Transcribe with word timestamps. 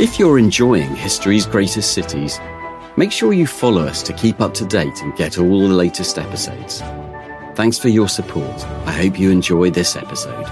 If 0.00 0.18
you're 0.18 0.40
enjoying 0.40 0.92
history's 0.96 1.46
greatest 1.46 1.92
cities, 1.92 2.40
make 2.96 3.12
sure 3.12 3.32
you 3.32 3.46
follow 3.46 3.86
us 3.86 4.02
to 4.02 4.12
keep 4.12 4.40
up 4.40 4.52
to 4.54 4.64
date 4.64 5.00
and 5.02 5.14
get 5.14 5.38
all 5.38 5.68
the 5.68 5.72
latest 5.72 6.18
episodes. 6.18 6.82
Thanks 7.54 7.78
for 7.78 7.90
your 7.90 8.08
support. 8.08 8.64
I 8.86 8.92
hope 8.92 9.16
you 9.16 9.30
enjoy 9.30 9.70
this 9.70 9.94
episode. 9.94 10.46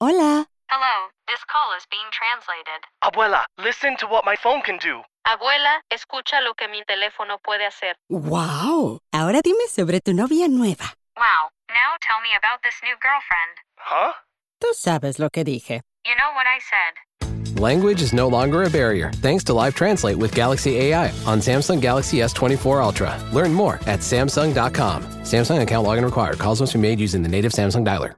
Hola. 0.00 0.46
Hello, 0.68 1.06
this 1.28 1.44
call 1.46 1.70
is 1.78 1.86
being 1.88 2.10
translated. 2.10 2.82
Abuela, 3.04 3.44
listen 3.64 3.96
to 3.98 4.08
what 4.08 4.24
my 4.24 4.34
phone 4.34 4.60
can 4.62 4.76
do. 4.78 5.02
Abuela, 5.24 5.82
escucha 5.92 6.40
lo 6.42 6.54
que 6.54 6.66
mi 6.66 6.82
teléfono 6.82 7.38
puede 7.44 7.64
hacer. 7.64 7.94
Wow. 8.08 8.98
Ahora 9.12 9.40
dime 9.40 9.68
sobre 9.68 10.00
tu 10.00 10.12
novia 10.14 10.48
nueva. 10.48 10.96
Wow, 11.16 11.48
now 11.76 11.92
tell 12.00 12.20
me 12.22 12.30
about 12.40 12.62
this 12.64 12.80
new 12.82 12.96
girlfriend. 13.06 13.54
Huh? 13.76 14.12
Tú 14.60 14.72
sabes 14.74 15.18
lo 15.18 15.28
que 15.28 15.44
dije. 15.44 15.82
You 16.06 16.14
know 16.16 16.32
what 16.34 16.46
I 16.46 16.58
said. 16.72 17.60
Language 17.60 18.02
is 18.02 18.12
no 18.12 18.28
longer 18.28 18.64
a 18.64 18.70
barrier 18.70 19.10
thanks 19.16 19.44
to 19.44 19.54
Live 19.54 19.74
Translate 19.74 20.16
with 20.16 20.34
Galaxy 20.34 20.76
AI 20.76 21.08
on 21.26 21.40
Samsung 21.40 21.80
Galaxy 21.80 22.18
S24 22.18 22.82
Ultra. 22.82 23.18
Learn 23.32 23.52
more 23.52 23.74
at 23.86 24.00
Samsung.com. 24.00 25.02
Samsung 25.22 25.62
account 25.62 25.86
login 25.86 26.04
required. 26.04 26.38
Calls 26.38 26.60
must 26.60 26.74
be 26.74 26.80
made 26.80 27.00
using 27.00 27.22
the 27.22 27.28
native 27.28 27.52
Samsung 27.52 27.84
dialer. 27.84 28.14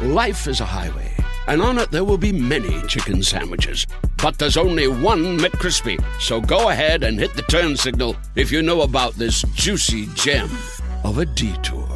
Life 0.00 0.46
is 0.46 0.60
a 0.60 0.66
highway, 0.66 1.10
and 1.46 1.62
on 1.62 1.78
it 1.78 1.90
there 1.90 2.04
will 2.04 2.18
be 2.18 2.32
many 2.32 2.82
chicken 2.86 3.22
sandwiches. 3.22 3.86
But 4.22 4.38
there's 4.38 4.58
only 4.58 4.88
one 4.88 5.38
McCrispy. 5.38 6.02
So 6.20 6.40
go 6.40 6.68
ahead 6.68 7.02
and 7.02 7.18
hit 7.18 7.34
the 7.34 7.42
turn 7.42 7.76
signal 7.76 8.16
if 8.34 8.52
you 8.52 8.62
know 8.62 8.82
about 8.82 9.14
this 9.14 9.42
juicy 9.54 10.06
gem 10.14 10.50
of 11.04 11.18
a 11.18 11.24
detour. 11.24 11.95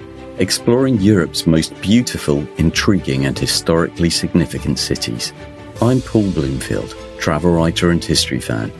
exploring 0.41 0.99
Europe's 0.99 1.45
most 1.45 1.79
beautiful, 1.81 2.47
intriguing, 2.57 3.27
and 3.27 3.37
historically 3.37 4.09
significant 4.09 4.79
cities. 4.79 5.33
I'm 5.83 6.01
Paul 6.01 6.31
Bloomfield, 6.31 6.95
travel 7.19 7.51
writer 7.51 7.91
and 7.91 8.03
history 8.03 8.39
fan, 8.39 8.71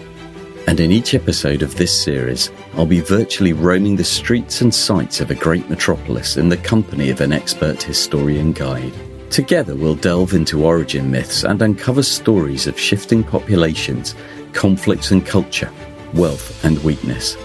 and 0.65 0.79
in 0.79 0.91
each 0.91 1.13
episode 1.13 1.61
of 1.61 1.75
this 1.75 2.03
series, 2.03 2.51
I'll 2.73 2.87
be 2.87 2.99
virtually 2.99 3.53
roaming 3.53 3.95
the 3.95 4.03
streets 4.03 4.61
and 4.61 4.73
sights 4.73 5.21
of 5.21 5.29
a 5.29 5.35
great 5.35 5.69
metropolis 5.69 6.35
in 6.35 6.49
the 6.49 6.57
company 6.57 7.11
of 7.11 7.21
an 7.21 7.31
expert 7.31 7.83
historian 7.83 8.53
guide. 8.53 8.93
Together, 9.29 9.75
we'll 9.75 9.93
delve 9.93 10.33
into 10.33 10.65
origin 10.65 11.11
myths 11.11 11.43
and 11.43 11.61
uncover 11.61 12.01
stories 12.01 12.65
of 12.65 12.79
shifting 12.79 13.23
populations, 13.23 14.15
conflicts 14.51 15.11
and 15.11 15.27
culture, 15.27 15.71
wealth 16.15 16.65
and 16.65 16.83
weakness 16.83 17.37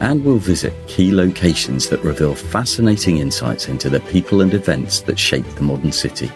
and 0.00 0.24
we'll 0.24 0.38
visit 0.38 0.72
key 0.86 1.12
locations 1.12 1.88
that 1.88 2.02
reveal 2.02 2.34
fascinating 2.34 3.18
insights 3.18 3.68
into 3.68 3.88
the 3.88 4.00
people 4.00 4.40
and 4.40 4.54
events 4.54 5.00
that 5.02 5.18
shape 5.18 5.46
the 5.54 5.62
modern 5.62 5.92
city. 5.92 6.30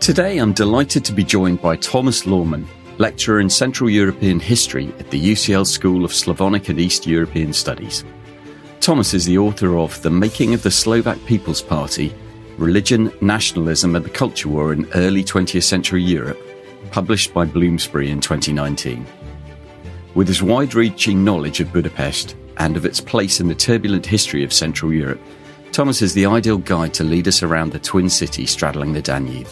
Today, 0.00 0.38
I'm 0.38 0.54
delighted 0.54 1.04
to 1.04 1.12
be 1.12 1.22
joined 1.22 1.60
by 1.60 1.76
Thomas 1.76 2.26
Lorman, 2.26 2.66
lecturer 2.96 3.38
in 3.38 3.50
Central 3.50 3.90
European 3.90 4.40
History 4.40 4.92
at 4.98 5.10
the 5.10 5.32
UCL 5.32 5.66
School 5.66 6.04
of 6.04 6.14
Slavonic 6.14 6.68
and 6.70 6.80
East 6.80 7.06
European 7.06 7.52
Studies. 7.52 8.04
Thomas 8.80 9.12
is 9.12 9.26
the 9.26 9.36
author 9.36 9.76
of 9.76 10.00
The 10.00 10.10
Making 10.10 10.54
of 10.54 10.62
the 10.62 10.70
Slovak 10.70 11.18
People's 11.26 11.62
Party 11.62 12.14
Religion, 12.56 13.10
Nationalism, 13.22 13.96
and 13.96 14.04
the 14.04 14.10
Culture 14.10 14.48
War 14.50 14.72
in 14.74 14.86
Early 14.94 15.24
20th 15.24 15.62
Century 15.62 16.02
Europe, 16.02 16.38
published 16.90 17.32
by 17.32 17.46
Bloomsbury 17.46 18.10
in 18.10 18.20
2019. 18.20 19.06
With 20.14 20.28
his 20.28 20.42
wide 20.42 20.74
reaching 20.74 21.24
knowledge 21.24 21.60
of 21.60 21.72
Budapest, 21.72 22.36
and 22.60 22.76
of 22.76 22.84
its 22.84 23.00
place 23.00 23.40
in 23.40 23.48
the 23.48 23.54
turbulent 23.54 24.04
history 24.04 24.44
of 24.44 24.52
Central 24.52 24.92
Europe, 24.92 25.20
Thomas 25.72 26.02
is 26.02 26.12
the 26.12 26.26
ideal 26.26 26.58
guide 26.58 26.92
to 26.92 27.04
lead 27.04 27.26
us 27.26 27.42
around 27.42 27.72
the 27.72 27.78
twin 27.78 28.10
city 28.10 28.44
straddling 28.44 28.92
the 28.92 29.00
Danube. 29.00 29.48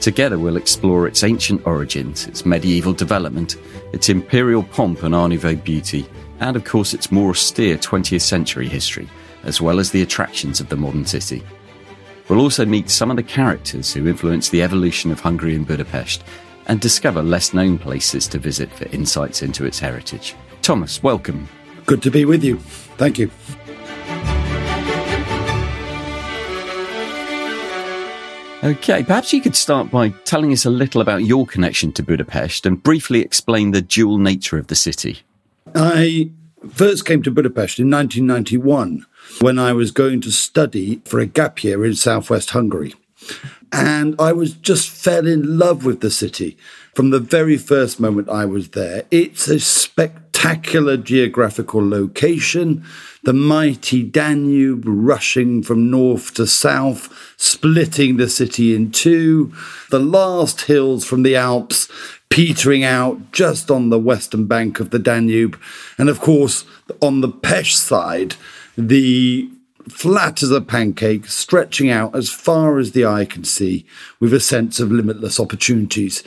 Together, 0.00 0.36
we'll 0.36 0.56
explore 0.56 1.06
its 1.06 1.22
ancient 1.22 1.64
origins, 1.64 2.26
its 2.26 2.44
medieval 2.44 2.92
development, 2.92 3.56
its 3.92 4.08
imperial 4.08 4.64
pomp 4.64 5.04
and 5.04 5.14
Art 5.14 5.30
Nouveau 5.30 5.54
beauty, 5.54 6.04
and 6.40 6.56
of 6.56 6.64
course, 6.64 6.94
its 6.94 7.12
more 7.12 7.30
austere 7.30 7.76
20th 7.76 8.22
century 8.22 8.66
history, 8.66 9.08
as 9.44 9.60
well 9.60 9.78
as 9.78 9.92
the 9.92 10.02
attractions 10.02 10.58
of 10.58 10.68
the 10.68 10.76
modern 10.76 11.06
city. 11.06 11.44
We'll 12.28 12.40
also 12.40 12.66
meet 12.66 12.90
some 12.90 13.10
of 13.12 13.18
the 13.18 13.22
characters 13.22 13.92
who 13.92 14.08
influenced 14.08 14.50
the 14.50 14.62
evolution 14.62 15.12
of 15.12 15.20
Hungary 15.20 15.54
and 15.54 15.66
Budapest 15.66 16.24
and 16.66 16.80
discover 16.80 17.22
less 17.22 17.54
known 17.54 17.78
places 17.78 18.26
to 18.28 18.38
visit 18.38 18.72
for 18.72 18.88
insights 18.88 19.42
into 19.42 19.64
its 19.64 19.78
heritage. 19.78 20.34
Thomas, 20.60 21.04
welcome. 21.04 21.48
Good 21.90 22.02
to 22.02 22.10
be 22.12 22.24
with 22.24 22.44
you. 22.44 22.56
Thank 22.98 23.18
you. 23.18 23.28
Okay, 28.62 29.02
perhaps 29.02 29.32
you 29.32 29.40
could 29.40 29.56
start 29.56 29.90
by 29.90 30.10
telling 30.24 30.52
us 30.52 30.64
a 30.64 30.70
little 30.70 31.00
about 31.00 31.24
your 31.24 31.46
connection 31.46 31.90
to 31.94 32.04
Budapest 32.04 32.64
and 32.64 32.80
briefly 32.80 33.22
explain 33.22 33.72
the 33.72 33.82
dual 33.82 34.18
nature 34.18 34.56
of 34.56 34.68
the 34.68 34.76
city. 34.76 35.22
I 35.74 36.30
first 36.70 37.06
came 37.06 37.24
to 37.24 37.30
Budapest 37.32 37.80
in 37.80 37.90
1991 37.90 39.04
when 39.40 39.58
I 39.58 39.72
was 39.72 39.90
going 39.90 40.20
to 40.20 40.30
study 40.30 41.02
for 41.04 41.18
a 41.18 41.26
gap 41.26 41.64
year 41.64 41.84
in 41.84 41.96
southwest 41.96 42.50
Hungary. 42.50 42.94
And 43.72 44.14
I 44.20 44.32
was 44.32 44.52
just 44.52 44.88
fell 44.88 45.26
in 45.26 45.58
love 45.58 45.84
with 45.84 46.02
the 46.02 46.10
city 46.12 46.56
from 46.94 47.10
the 47.10 47.20
very 47.20 47.56
first 47.56 48.00
moment 48.00 48.28
I 48.28 48.44
was 48.44 48.70
there. 48.70 49.04
It's 49.10 49.48
a 49.48 49.60
spectacular 49.60 50.96
geographical 50.96 51.86
location. 51.86 52.84
The 53.22 53.32
mighty 53.32 54.02
Danube 54.02 54.84
rushing 54.86 55.62
from 55.62 55.90
north 55.90 56.34
to 56.34 56.46
south, 56.46 57.34
splitting 57.36 58.16
the 58.16 58.28
city 58.28 58.74
in 58.74 58.90
two. 58.90 59.52
The 59.90 60.00
last 60.00 60.62
hills 60.62 61.04
from 61.04 61.22
the 61.22 61.36
Alps 61.36 61.88
petering 62.30 62.84
out 62.84 63.32
just 63.32 63.70
on 63.70 63.90
the 63.90 63.98
western 63.98 64.46
bank 64.46 64.80
of 64.80 64.90
the 64.90 64.98
Danube. 64.98 65.60
And 65.98 66.08
of 66.08 66.20
course, 66.20 66.64
on 67.02 67.20
the 67.20 67.28
Pest 67.28 67.84
side, 67.84 68.36
the 68.78 69.50
flat 69.88 70.42
as 70.42 70.50
a 70.50 70.60
pancake, 70.60 71.26
stretching 71.26 71.90
out 71.90 72.14
as 72.14 72.30
far 72.30 72.78
as 72.78 72.92
the 72.92 73.04
eye 73.04 73.24
can 73.24 73.44
see, 73.44 73.84
with 74.20 74.32
a 74.32 74.40
sense 74.40 74.78
of 74.78 74.92
limitless 74.92 75.40
opportunities. 75.40 76.22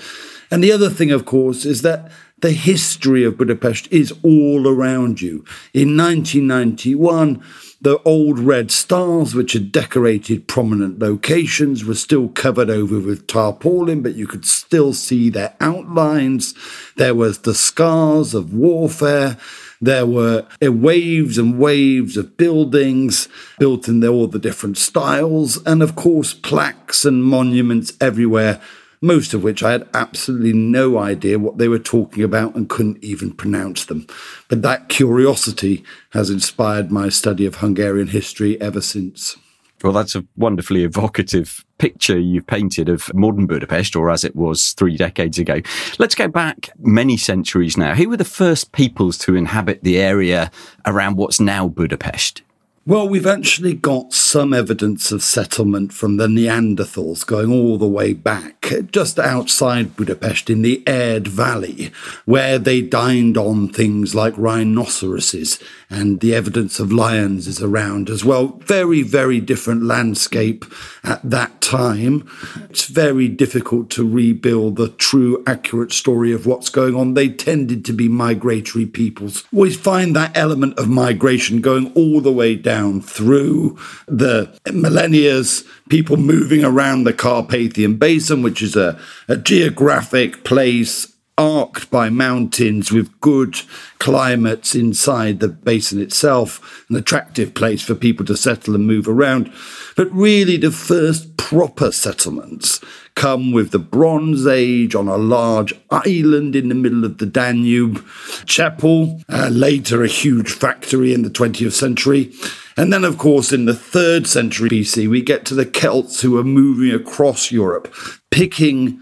And 0.54 0.64
the 0.64 0.72
other 0.72 0.92
thing, 0.92 1.12
of 1.12 1.26
course, 1.26 1.66
is 1.66 1.82
that 1.82 2.12
the 2.42 2.52
history 2.52 3.24
of 3.24 3.40
Budapest 3.40 3.92
is 3.92 4.14
all 4.22 4.68
around 4.68 5.20
you. 5.20 5.44
In 5.74 5.98
1991, 5.98 7.44
the 7.82 8.00
old 8.04 8.38
red 8.38 8.70
stars, 8.70 9.34
which 9.34 9.54
had 9.54 9.72
decorated 9.72 10.48
prominent 10.48 11.00
locations, 11.00 11.84
were 11.84 11.96
still 11.96 12.28
covered 12.28 12.70
over 12.70 13.00
with 13.00 13.26
tarpaulin, 13.26 14.04
but 14.04 14.14
you 14.14 14.28
could 14.28 14.46
still 14.46 14.94
see 14.94 15.32
their 15.32 15.56
outlines. 15.60 16.54
There 16.98 17.16
was 17.16 17.40
the 17.40 17.56
scars 17.56 18.36
of 18.36 18.54
warfare. 18.54 19.38
There 19.82 20.06
were 20.06 20.46
waves 20.62 21.40
and 21.40 21.58
waves 21.58 22.16
of 22.16 22.38
buildings 22.38 23.28
built 23.58 23.88
in 23.88 24.06
all 24.06 24.28
the 24.28 24.38
different 24.38 24.78
styles, 24.78 25.66
and 25.66 25.82
of 25.82 25.96
course, 25.96 26.36
plaques 26.36 27.06
and 27.06 27.24
monuments 27.24 27.94
everywhere 28.00 28.62
most 29.04 29.34
of 29.34 29.44
which 29.44 29.62
I 29.62 29.74
had 29.74 29.88
absolutely 29.94 30.54
no 30.54 30.98
idea 30.98 31.38
what 31.38 31.58
they 31.58 31.68
were 31.68 31.78
talking 31.78 32.24
about 32.24 32.56
and 32.56 32.70
couldn't 32.70 33.04
even 33.04 33.34
pronounce 33.34 33.86
them. 33.86 34.08
But 34.48 34.62
that 34.62 34.88
curiosity 34.88 35.84
has 36.12 36.30
inspired 36.30 36.90
my 36.90 37.10
study 37.10 37.46
of 37.46 37.56
Hungarian 37.56 38.08
history 38.08 38.60
ever 38.62 38.80
since. 38.80 39.36
Well, 39.84 39.92
that's 39.92 40.16
a 40.16 40.26
wonderfully 40.38 40.86
evocative 40.86 41.66
picture 41.80 42.18
you've 42.18 42.48
painted 42.48 42.88
of 42.88 43.14
modern 43.14 43.46
Budapest, 43.46 43.98
or 43.98 44.10
as 44.10 44.24
it 44.24 44.38
was 44.38 44.72
three 44.72 44.96
decades 44.96 45.38
ago. 45.38 45.60
Let's 46.00 46.16
go 46.16 46.30
back 46.30 46.70
many 46.80 47.18
centuries 47.18 47.76
now. 47.76 47.96
Who 47.96 48.08
were 48.08 48.16
the 48.16 48.24
first 48.24 48.72
peoples 48.72 49.18
to 49.20 49.36
inhabit 49.36 49.84
the 49.84 49.98
area 49.98 50.50
around 50.86 51.18
what's 51.18 51.42
now 51.42 51.68
Budapest? 51.68 52.42
Well, 52.86 53.08
we've 53.08 53.26
actually 53.26 53.76
got 53.76 54.12
some 54.12 54.54
evidence 54.54 55.14
of 55.14 55.24
settlement 55.24 55.94
from 55.94 56.18
the 56.18 56.28
Neanderthals 56.28 57.26
going 57.26 57.50
all 57.50 57.78
the 57.78 57.88
way 57.88 58.12
back, 58.12 58.74
just 58.92 59.18
outside 59.18 59.96
Budapest 59.96 60.50
in 60.50 60.64
the 60.64 60.84
Erd 60.86 61.26
Valley, 61.26 61.94
where 62.26 62.60
they 62.60 62.82
dined 62.82 63.38
on 63.38 63.70
things 63.70 64.14
like 64.14 64.38
rhinoceroses, 64.38 65.64
and 65.90 66.20
the 66.20 66.36
evidence 66.36 66.78
of 66.78 66.92
lions 66.92 67.48
is 67.48 67.62
around 67.62 68.10
as 68.10 68.26
well. 68.26 68.60
Very, 68.66 69.02
very 69.02 69.40
different 69.40 69.84
landscape 69.84 70.66
at 71.06 71.22
that 71.24 71.62
time. 71.62 72.30
It's 72.70 72.88
very 72.88 73.30
difficult 73.30 73.92
to 73.92 74.06
rebuild 74.06 74.76
the 74.76 74.90
true, 74.90 75.42
accurate 75.48 75.94
story 75.94 76.34
of 76.34 76.46
what's 76.46 76.68
going 76.68 76.96
on. 76.96 77.14
They 77.14 77.30
tended 77.30 77.86
to 77.86 77.94
be 77.94 78.10
migratory 78.10 78.88
peoples. 78.88 79.46
We 79.54 79.74
find 79.74 80.14
that 80.18 80.36
element 80.36 80.78
of 80.78 80.90
migration 80.90 81.62
going 81.62 81.94
all 81.94 82.20
the 82.20 82.34
way 82.34 82.56
down 82.56 82.73
down 82.74 83.00
through 83.02 83.78
the 84.08 84.52
millennia, 84.72 85.44
people 85.90 86.18
moving 86.18 86.64
around 86.64 87.04
the 87.04 87.14
Carpathian 87.14 87.98
Basin, 87.98 88.42
which 88.42 88.64
is 88.64 88.76
a, 88.76 89.00
a 89.28 89.38
geographic 89.38 90.44
place 90.44 91.14
arced 91.38 91.92
by 91.92 92.10
mountains 92.10 92.92
with 92.92 93.20
good 93.22 93.56
climates 94.00 94.74
inside 94.74 95.40
the 95.40 95.48
basin 95.48 96.02
itself, 96.02 96.84
an 96.90 96.96
attractive 96.96 97.54
place 97.54 97.84
for 97.84 97.94
people 97.94 98.26
to 98.26 98.36
settle 98.36 98.74
and 98.74 98.88
move 98.88 99.08
around. 99.08 99.52
But 99.96 100.12
really, 100.12 100.58
the 100.58 100.72
first 100.72 101.38
proper 101.38 101.92
settlements 101.92 102.80
come 103.16 103.52
with 103.52 103.72
the 103.72 103.80
Bronze 103.80 104.48
Age 104.48 104.96
on 104.96 105.08
a 105.08 105.18
large 105.18 105.74
island 105.92 106.56
in 106.56 106.70
the 106.70 106.76
middle 106.76 107.06
of 107.06 107.20
the 107.20 107.26
Danube, 107.26 107.98
Csepel, 108.46 109.24
uh, 109.30 109.50
later 109.50 110.04
a 110.04 110.08
huge 110.08 110.52
factory 110.52 111.14
in 111.14 111.22
the 111.22 111.30
20th 111.30 111.74
century. 111.74 112.32
And 112.76 112.92
then, 112.92 113.04
of 113.04 113.18
course, 113.18 113.52
in 113.52 113.66
the 113.66 113.76
third 113.76 114.28
century 114.28 114.70
BC, 114.70 115.08
we 115.08 115.22
get 115.22 115.46
to 115.46 115.56
the 115.56 115.66
Celts 115.66 116.22
who 116.22 116.38
are 116.38 116.44
moving 116.44 116.92
across 116.92 117.52
Europe, 117.52 117.94
picking 118.32 119.00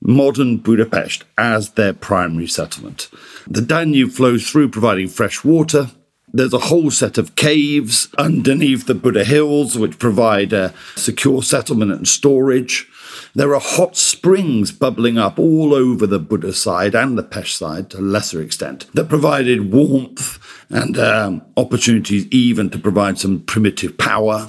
modern 0.00 0.58
Budapest 0.58 1.24
as 1.36 1.70
their 1.70 1.92
primary 1.92 2.46
settlement. 2.46 3.08
The 3.46 3.60
Danube 3.62 4.12
flows 4.12 4.48
through, 4.48 4.68
providing 4.68 5.08
fresh 5.08 5.44
water. 5.44 5.90
There's 6.32 6.52
a 6.52 6.58
whole 6.58 6.90
set 6.90 7.18
of 7.18 7.36
caves 7.36 8.08
underneath 8.18 8.86
the 8.86 8.94
Buda 8.94 9.24
Hills, 9.24 9.76
which 9.76 9.98
provide 9.98 10.52
a 10.52 10.74
secure 10.94 11.42
settlement 11.42 11.90
and 11.90 12.06
storage. 12.06 12.86
There 13.34 13.54
are 13.54 13.60
hot 13.60 13.96
springs 13.96 14.70
bubbling 14.70 15.18
up 15.18 15.38
all 15.38 15.74
over 15.74 16.06
the 16.06 16.18
Buda 16.18 16.52
side 16.52 16.94
and 16.94 17.16
the 17.16 17.22
Pest 17.22 17.56
side 17.56 17.90
to 17.90 17.98
a 17.98 18.00
lesser 18.00 18.40
extent 18.40 18.86
that 18.94 19.08
provided 19.08 19.72
warmth 19.72 20.38
and 20.70 20.98
um, 20.98 21.42
opportunities 21.56 22.26
even 22.26 22.70
to 22.70 22.78
provide 22.78 23.18
some 23.18 23.40
primitive 23.40 23.96
power. 23.98 24.48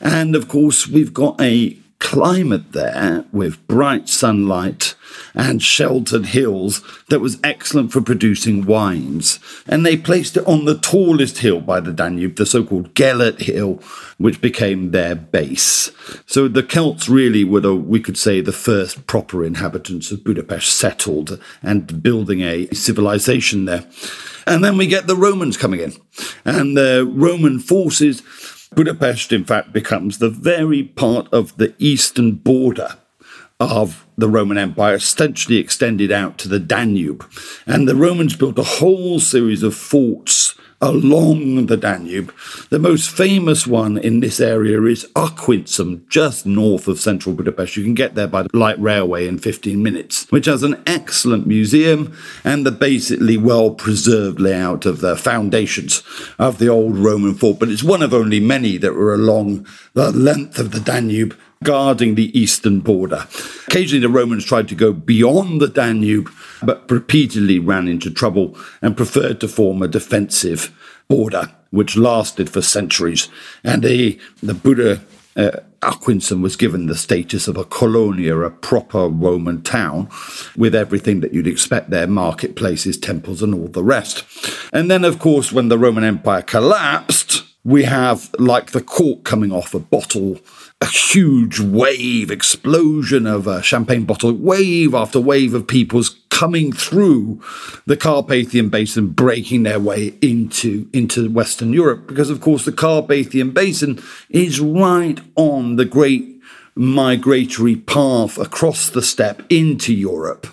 And 0.00 0.34
of 0.34 0.48
course, 0.48 0.88
we've 0.88 1.14
got 1.14 1.40
a 1.40 1.76
climate 2.02 2.72
there 2.72 3.24
with 3.30 3.64
bright 3.68 4.08
sunlight 4.08 4.96
and 5.34 5.62
sheltered 5.62 6.26
hills 6.26 6.82
that 7.08 7.20
was 7.20 7.38
excellent 7.44 7.92
for 7.92 8.00
producing 8.00 8.66
wines. 8.66 9.38
And 9.68 9.86
they 9.86 9.96
placed 9.96 10.36
it 10.36 10.44
on 10.44 10.64
the 10.64 10.76
tallest 10.76 11.38
hill 11.38 11.60
by 11.60 11.78
the 11.78 11.92
Danube, 11.92 12.34
the 12.34 12.44
so 12.44 12.64
called 12.64 12.94
Gellert 12.94 13.42
Hill, 13.42 13.80
which 14.18 14.40
became 14.40 14.90
their 14.90 15.14
base. 15.14 15.92
So 16.26 16.48
the 16.48 16.64
Celts 16.64 17.08
really 17.08 17.44
were, 17.44 17.60
the, 17.60 17.74
we 17.74 18.00
could 18.00 18.18
say, 18.18 18.40
the 18.40 18.52
first 18.52 19.06
proper 19.06 19.44
inhabitants 19.44 20.10
of 20.10 20.24
Budapest 20.24 20.72
settled 20.76 21.40
and 21.62 22.02
building 22.02 22.40
a 22.40 22.66
civilization 22.74 23.66
there. 23.66 23.84
And 24.46 24.64
then 24.64 24.76
we 24.76 24.86
get 24.86 25.06
the 25.06 25.16
Romans 25.16 25.56
coming 25.56 25.80
in, 25.80 25.94
and 26.44 26.76
the 26.76 27.08
Roman 27.10 27.58
forces 27.58 28.22
Budapest, 28.74 29.32
in 29.32 29.44
fact, 29.44 29.72
becomes 29.72 30.18
the 30.18 30.30
very 30.30 30.82
part 30.82 31.28
of 31.32 31.56
the 31.58 31.74
eastern 31.78 32.32
border 32.32 32.96
of 33.60 34.06
the 34.16 34.28
Roman 34.28 34.58
Empire, 34.58 34.94
essentially 34.94 35.58
extended 35.58 36.10
out 36.10 36.38
to 36.38 36.48
the 36.48 36.58
Danube. 36.58 37.28
And 37.66 37.86
the 37.86 37.94
Romans 37.94 38.34
built 38.34 38.58
a 38.58 38.62
whole 38.62 39.20
series 39.20 39.62
of 39.62 39.74
forts 39.74 40.54
along 40.82 41.66
the 41.66 41.76
Danube. 41.76 42.34
The 42.68 42.78
most 42.80 43.08
famous 43.08 43.66
one 43.66 43.96
in 43.96 44.20
this 44.20 44.40
area 44.40 44.82
is 44.82 45.06
Aquincum, 45.14 46.06
just 46.08 46.44
north 46.44 46.88
of 46.88 47.00
central 47.00 47.34
Budapest. 47.34 47.76
You 47.76 47.84
can 47.84 47.94
get 47.94 48.16
there 48.16 48.26
by 48.26 48.42
the 48.42 48.50
light 48.52 48.78
railway 48.80 49.28
in 49.28 49.38
15 49.38 49.80
minutes, 49.80 50.26
which 50.30 50.46
has 50.46 50.64
an 50.64 50.82
excellent 50.86 51.46
museum 51.46 52.14
and 52.44 52.66
the 52.66 52.72
basically 52.72 53.36
well 53.36 53.70
preserved 53.70 54.40
layout 54.40 54.84
of 54.84 55.00
the 55.00 55.16
foundations 55.16 56.02
of 56.38 56.58
the 56.58 56.68
old 56.68 56.98
Roman 56.98 57.34
fort. 57.34 57.60
But 57.60 57.68
it's 57.68 57.84
one 57.84 58.02
of 58.02 58.12
only 58.12 58.40
many 58.40 58.76
that 58.78 58.94
were 58.94 59.14
along 59.14 59.66
the 59.94 60.10
length 60.10 60.58
of 60.58 60.72
the 60.72 60.80
Danube 60.80 61.36
guarding 61.62 62.14
the 62.14 62.36
eastern 62.38 62.80
border. 62.80 63.26
Occasionally, 63.68 64.00
the 64.00 64.08
Romans 64.08 64.44
tried 64.44 64.68
to 64.68 64.74
go 64.74 64.92
beyond 64.92 65.60
the 65.60 65.68
Danube, 65.68 66.30
but 66.62 66.90
repeatedly 66.90 67.58
ran 67.58 67.88
into 67.88 68.10
trouble 68.10 68.56
and 68.80 68.96
preferred 68.96 69.40
to 69.40 69.48
form 69.48 69.82
a 69.82 69.88
defensive 69.88 70.76
border, 71.08 71.50
which 71.70 71.96
lasted 71.96 72.50
for 72.50 72.62
centuries. 72.62 73.28
And 73.64 73.82
the, 73.82 74.18
the 74.42 74.54
Buda 74.54 75.00
uh, 75.36 75.60
was 75.82 76.56
given 76.56 76.86
the 76.86 76.94
status 76.94 77.48
of 77.48 77.56
a 77.56 77.64
colonia, 77.64 78.38
a 78.38 78.50
proper 78.50 79.08
Roman 79.08 79.62
town, 79.62 80.08
with 80.56 80.74
everything 80.74 81.20
that 81.20 81.34
you'd 81.34 81.46
expect 81.46 81.90
there 81.90 82.06
marketplaces, 82.06 82.96
temples, 82.98 83.42
and 83.42 83.54
all 83.54 83.68
the 83.68 83.82
rest. 83.82 84.24
And 84.72 84.90
then, 84.90 85.04
of 85.04 85.18
course, 85.18 85.52
when 85.52 85.68
the 85.68 85.78
Roman 85.78 86.04
Empire 86.04 86.42
collapsed, 86.42 87.44
we 87.64 87.84
have 87.84 88.34
like 88.38 88.72
the 88.72 88.80
cork 88.80 89.24
coming 89.24 89.52
off 89.52 89.74
a 89.74 89.78
bottle 89.78 90.38
a 90.82 90.86
huge 90.86 91.60
wave, 91.60 92.28
explosion 92.28 93.24
of 93.24 93.46
a 93.46 93.62
champagne 93.62 94.04
bottle, 94.04 94.32
wave 94.32 94.94
after 94.94 95.20
wave 95.20 95.54
of 95.54 95.68
people's 95.68 96.16
coming 96.28 96.72
through 96.72 97.40
the 97.86 97.96
Carpathian 97.96 98.68
Basin, 98.68 99.10
breaking 99.10 99.62
their 99.62 99.78
way 99.78 100.14
into, 100.20 100.88
into 100.92 101.30
Western 101.30 101.72
Europe. 101.72 102.08
Because, 102.08 102.30
of 102.30 102.40
course, 102.40 102.64
the 102.64 102.72
Carpathian 102.72 103.52
Basin 103.52 104.02
is 104.28 104.58
right 104.58 105.20
on 105.36 105.76
the 105.76 105.84
great 105.84 106.42
migratory 106.74 107.76
path 107.76 108.36
across 108.36 108.90
the 108.90 109.02
steppe 109.02 109.42
into 109.48 109.94
Europe. 109.94 110.48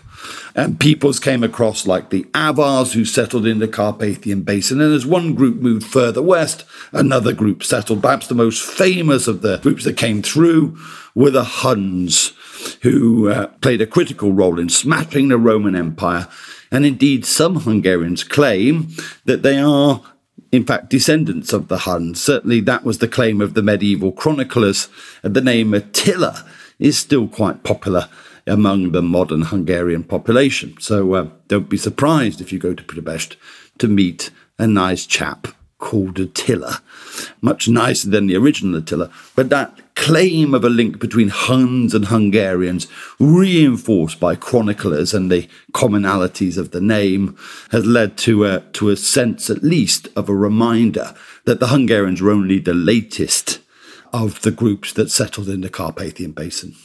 And 0.55 0.79
peoples 0.79 1.19
came 1.19 1.43
across 1.43 1.85
like 1.85 2.09
the 2.09 2.25
Avars 2.33 2.93
who 2.93 3.05
settled 3.05 3.45
in 3.45 3.59
the 3.59 3.67
Carpathian 3.67 4.41
Basin. 4.41 4.81
And 4.81 4.93
as 4.93 5.05
one 5.05 5.35
group 5.35 5.57
moved 5.57 5.85
further 5.85 6.21
west, 6.21 6.65
another 6.91 7.33
group 7.33 7.63
settled. 7.63 8.01
Perhaps 8.01 8.27
the 8.27 8.35
most 8.35 8.61
famous 8.61 9.27
of 9.27 9.41
the 9.41 9.57
groups 9.57 9.83
that 9.83 9.97
came 9.97 10.21
through 10.21 10.77
were 11.15 11.31
the 11.31 11.43
Huns, 11.43 12.33
who 12.81 13.29
uh, 13.29 13.47
played 13.61 13.81
a 13.81 13.87
critical 13.87 14.33
role 14.33 14.59
in 14.59 14.69
smashing 14.69 15.29
the 15.29 15.37
Roman 15.37 15.75
Empire. 15.75 16.27
And 16.71 16.85
indeed, 16.85 17.25
some 17.25 17.61
Hungarians 17.61 18.23
claim 18.23 18.89
that 19.25 19.43
they 19.43 19.57
are 19.57 20.01
in 20.51 20.65
fact, 20.65 20.89
descendants 20.89 21.53
of 21.53 21.67
the 21.67 21.79
Huns. 21.79 22.19
Certainly, 22.21 22.61
that 22.61 22.83
was 22.83 22.97
the 22.97 23.07
claim 23.07 23.39
of 23.39 23.53
the 23.53 23.61
medieval 23.61 24.11
chroniclers. 24.11 24.89
And 25.21 25.35
The 25.35 25.41
name 25.41 25.75
Attila 25.75 26.43
is 26.79 26.97
still 26.97 27.27
quite 27.27 27.63
popular 27.63 28.09
among 28.49 28.91
the 28.91 29.01
modern 29.01 29.43
Hungarian 29.43 30.03
population. 30.03 30.75
So 30.79 31.13
uh, 31.13 31.29
don't 31.47 31.69
be 31.69 31.77
surprised 31.77 32.41
if 32.41 32.51
you 32.51 32.59
go 32.59 32.73
to 32.73 32.83
Budapest 32.83 33.37
to 33.77 33.87
meet 33.87 34.31
a 34.57 34.67
nice 34.67 35.05
chap 35.05 35.47
called 35.77 36.19
Attila. 36.19 36.81
Much 37.41 37.69
nicer 37.69 38.09
than 38.09 38.27
the 38.27 38.35
original 38.35 38.75
Attila. 38.75 39.09
But 39.35 39.49
that 39.49 39.79
claim 39.95 40.53
of 40.53 40.63
a 40.63 40.69
link 40.69 40.99
between 40.99 41.29
Huns 41.29 41.93
and 41.93 42.05
Hungarians, 42.05 42.87
reinforced 43.19 44.19
by 44.19 44.35
chroniclers 44.35 45.13
and 45.13 45.31
the 45.31 45.47
commonalities 45.71 46.57
of 46.57 46.71
the 46.71 46.81
name, 46.81 47.37
has 47.71 47.85
led 47.85 48.17
to 48.19 48.45
a, 48.45 48.61
to 48.73 48.89
a 48.89 48.95
sense, 48.97 49.49
at 49.49 49.63
least, 49.63 50.07
of 50.15 50.29
a 50.29 50.35
reminder 50.35 51.13
that 51.45 51.59
the 51.59 51.67
Hungarians 51.67 52.21
were 52.21 52.31
only 52.31 52.59
the 52.59 52.73
latest 52.73 53.59
of 54.11 54.41
the 54.41 54.51
groups 54.51 54.93
that 54.93 55.11
settled 55.11 55.49
in 55.49 55.61
the 55.61 55.69
Carpathian 55.69 56.31
Basin. 56.31 56.75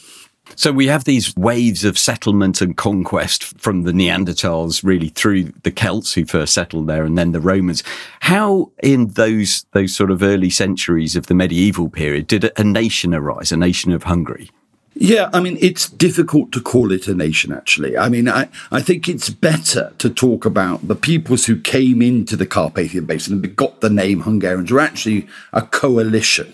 So 0.55 0.71
we 0.71 0.87
have 0.87 1.03
these 1.03 1.35
waves 1.35 1.83
of 1.83 1.97
settlement 1.97 2.61
and 2.61 2.77
conquest 2.77 3.43
from 3.59 3.83
the 3.83 3.91
Neanderthals 3.91 4.83
really 4.83 5.09
through 5.09 5.51
the 5.63 5.71
Celts 5.71 6.13
who 6.13 6.25
first 6.25 6.53
settled 6.53 6.87
there 6.87 7.03
and 7.03 7.17
then 7.17 7.31
the 7.31 7.41
Romans. 7.41 7.83
How 8.21 8.71
in 8.83 9.07
those 9.09 9.65
those 9.71 9.95
sort 9.95 10.11
of 10.11 10.21
early 10.21 10.49
centuries 10.49 11.15
of 11.15 11.27
the 11.27 11.33
medieval 11.33 11.89
period 11.89 12.27
did 12.27 12.51
a 12.57 12.63
nation 12.63 13.13
arise, 13.13 13.51
a 13.51 13.57
nation 13.57 13.91
of 13.91 14.03
Hungary? 14.03 14.49
Yeah, 14.97 15.29
I 15.33 15.41
mean, 15.41 15.57
it's 15.59 15.89
difficult 15.89 16.53
to 16.53 16.61
call 16.61 16.93
it 16.93 17.09
a 17.09 17.13
nation, 17.13 17.51
actually. 17.51 17.97
I 17.97 18.07
mean, 18.07 18.29
I, 18.29 18.47
I 18.71 18.81
think 18.81 19.09
it's 19.09 19.29
better 19.29 19.91
to 19.97 20.09
talk 20.09 20.45
about 20.45 20.87
the 20.87 20.95
peoples 20.95 21.45
who 21.45 21.59
came 21.59 22.01
into 22.01 22.37
the 22.37 22.45
Carpathian 22.45 23.03
Basin 23.03 23.33
and 23.33 23.55
got 23.57 23.81
the 23.81 23.89
name 23.89 24.21
Hungarians 24.21 24.71
were 24.71 24.79
actually 24.79 25.27
a 25.51 25.63
coalition. 25.63 26.53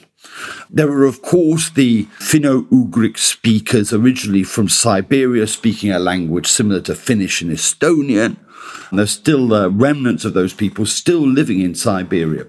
There 0.69 0.87
were, 0.87 1.05
of 1.05 1.21
course, 1.21 1.69
the 1.69 2.05
Finno 2.19 2.67
Ugric 2.69 3.17
speakers 3.17 3.91
originally 3.91 4.43
from 4.43 4.69
Siberia, 4.69 5.47
speaking 5.47 5.91
a 5.91 5.99
language 5.99 6.47
similar 6.47 6.81
to 6.81 6.95
Finnish 6.95 7.41
and 7.41 7.51
Estonian. 7.51 8.37
And 8.89 8.99
there's 8.99 9.11
still 9.11 9.53
uh, 9.53 9.69
remnants 9.69 10.25
of 10.25 10.33
those 10.33 10.53
people 10.53 10.85
still 10.85 11.27
living 11.27 11.61
in 11.61 11.75
Siberia. 11.75 12.47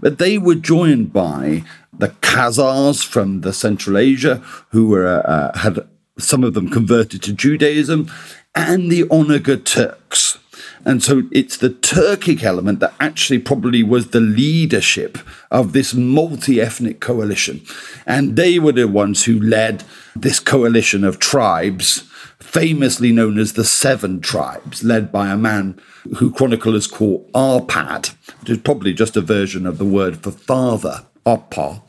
But 0.00 0.18
they 0.18 0.36
were 0.36 0.54
joined 0.54 1.12
by 1.12 1.64
the 1.92 2.08
Khazars 2.08 3.04
from 3.04 3.40
the 3.42 3.52
Central 3.52 3.96
Asia, 3.96 4.36
who 4.70 4.88
were 4.88 5.22
uh, 5.26 5.56
had 5.58 5.78
some 6.18 6.44
of 6.44 6.54
them 6.54 6.68
converted 6.68 7.22
to 7.22 7.32
Judaism, 7.32 8.10
and 8.54 8.90
the 8.90 9.02
Onogur 9.04 9.64
Turks. 9.64 10.38
And 10.84 11.02
so 11.02 11.22
it's 11.32 11.56
the 11.56 11.70
Turkic 11.70 12.42
element 12.42 12.80
that 12.80 12.94
actually 13.00 13.38
probably 13.38 13.82
was 13.82 14.08
the 14.08 14.20
leadership 14.20 15.18
of 15.54 15.72
this 15.72 15.94
multi 15.94 16.60
ethnic 16.60 17.00
coalition. 17.00 17.62
And 18.04 18.34
they 18.34 18.58
were 18.58 18.72
the 18.72 18.88
ones 18.88 19.24
who 19.24 19.40
led 19.40 19.84
this 20.16 20.40
coalition 20.40 21.04
of 21.04 21.20
tribes, 21.20 22.00
famously 22.40 23.12
known 23.12 23.38
as 23.38 23.52
the 23.52 23.64
Seven 23.64 24.20
Tribes, 24.20 24.82
led 24.82 25.12
by 25.12 25.30
a 25.30 25.36
man 25.36 25.80
who 26.16 26.32
chroniclers 26.32 26.88
call 26.88 27.30
Arpad, 27.34 28.14
which 28.40 28.50
is 28.50 28.58
probably 28.58 28.92
just 28.92 29.16
a 29.16 29.20
version 29.20 29.64
of 29.64 29.78
the 29.78 29.84
word 29.84 30.16
for 30.16 30.32
father, 30.32 31.06
Appa, 31.24 31.82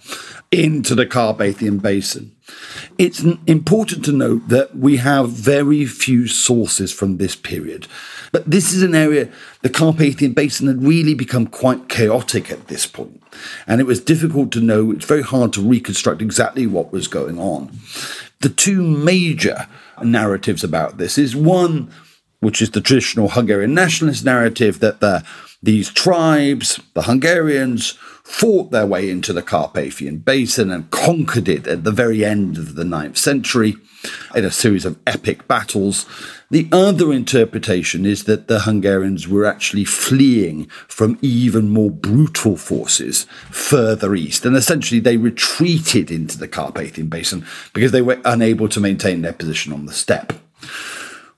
into 0.52 0.94
the 0.94 1.08
Carpathian 1.08 1.80
Basin. 1.80 2.36
It's 3.00 3.22
important 3.48 4.06
to 4.06 4.12
note 4.12 4.48
that 4.50 4.78
we 4.78 4.98
have 4.98 5.30
very 5.32 5.86
few 5.86 6.28
sources 6.28 6.94
from 6.94 7.18
this 7.18 7.36
period. 7.36 7.88
But 8.36 8.52
this 8.52 8.74
is 8.74 8.84
an 8.84 8.94
area, 8.94 9.30
the 9.62 9.70
Carpathian 9.70 10.34
Basin 10.34 10.68
had 10.68 10.84
really 10.84 11.14
become 11.14 11.48
quite 11.48 11.88
chaotic 11.88 12.52
at 12.52 12.68
this 12.68 12.86
point, 12.86 13.24
and 13.66 13.80
it 13.80 13.86
was 13.86 14.02
difficult 14.02 14.52
to 14.52 14.60
know, 14.60 14.92
it's 14.92 15.06
very 15.06 15.22
hard 15.22 15.54
to 15.54 15.62
reconstruct 15.62 16.22
exactly 16.22 16.68
what 16.68 16.92
was 16.92 17.08
going 17.08 17.40
on. 17.40 17.72
The 18.42 18.50
two 18.50 18.82
major 18.82 19.70
narratives 20.04 20.66
about 20.66 20.98
this 20.98 21.18
is 21.18 21.34
one, 21.34 21.90
which 22.42 22.62
is 22.62 22.72
the 22.72 22.82
traditional 22.82 23.30
Hungarian 23.30 23.74
nationalist 23.74 24.26
narrative 24.26 24.82
that 24.82 25.00
the, 25.00 25.24
these 25.64 25.90
tribes, 25.90 26.78
the 26.94 27.04
Hungarians, 27.04 27.98
fought 28.26 28.72
their 28.72 28.88
way 28.88 29.08
into 29.08 29.32
the 29.32 29.44
Carpathian 29.44 30.18
Basin 30.18 30.72
and 30.72 30.90
conquered 30.90 31.48
it 31.48 31.68
at 31.68 31.84
the 31.84 31.92
very 31.92 32.26
end 32.26 32.58
of 32.58 32.74
the 32.74 32.84
ninth 32.84 33.18
century 33.18 33.76
in 34.34 34.44
a 34.44 34.50
series 34.50 34.84
of 34.84 34.98
epic 35.06 35.48
battles. 35.48 36.08
The 36.50 36.68
other 36.72 37.14
interpretation 37.14 38.04
is 38.04 38.24
that 38.24 38.48
the 38.48 38.62
Hungarians 38.62 39.28
were 39.28 39.46
actually 39.46 39.86
fleeing 39.86 40.66
from 40.88 41.20
even 41.22 41.70
more 41.70 41.92
brutal 41.92 42.58
forces 42.58 43.26
further 43.52 44.16
east, 44.16 44.44
and 44.44 44.56
essentially 44.56 45.00
they 45.00 45.18
retreated 45.18 46.10
into 46.10 46.40
the 46.40 46.48
Carpathian 46.48 47.08
Basin 47.10 47.46
because 47.74 47.92
they 47.92 48.02
were 48.02 48.20
unable 48.26 48.68
to 48.70 48.80
maintain 48.80 49.22
their 49.22 49.34
position 49.34 49.72
on 49.72 49.86
the 49.86 49.94
steppe 49.94 50.34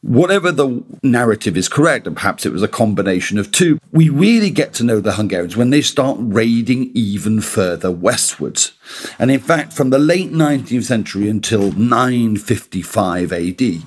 whatever 0.02 0.52
the 0.52 0.84
narrative 1.04 1.58
is 1.58 1.68
correct, 1.70 2.08
and 2.08 2.16
perhaps 2.16 2.46
it 2.46 2.52
was 2.52 2.64
a 2.64 2.68
combination 2.68 3.38
of 3.38 3.52
two, 3.52 3.80
we 3.92 4.10
really 4.10 4.50
get 4.50 4.74
to 4.74 4.84
know 4.84 5.00
the 5.00 5.14
Hungarians 5.14 5.58
when 5.58 5.70
they 5.70 5.82
start 5.82 6.18
raiding 6.20 6.92
even 6.94 7.42
further 7.42 7.92
westwards. 7.92 8.74
And 9.20 9.32
in 9.32 9.40
fact, 9.40 9.74
from 9.74 9.90
the 9.90 10.00
late 10.00 10.32
19th 10.32 10.84
century 10.84 11.30
until 11.30 11.72
955 11.72 13.34
AD, 13.34 13.58
the 13.58 13.84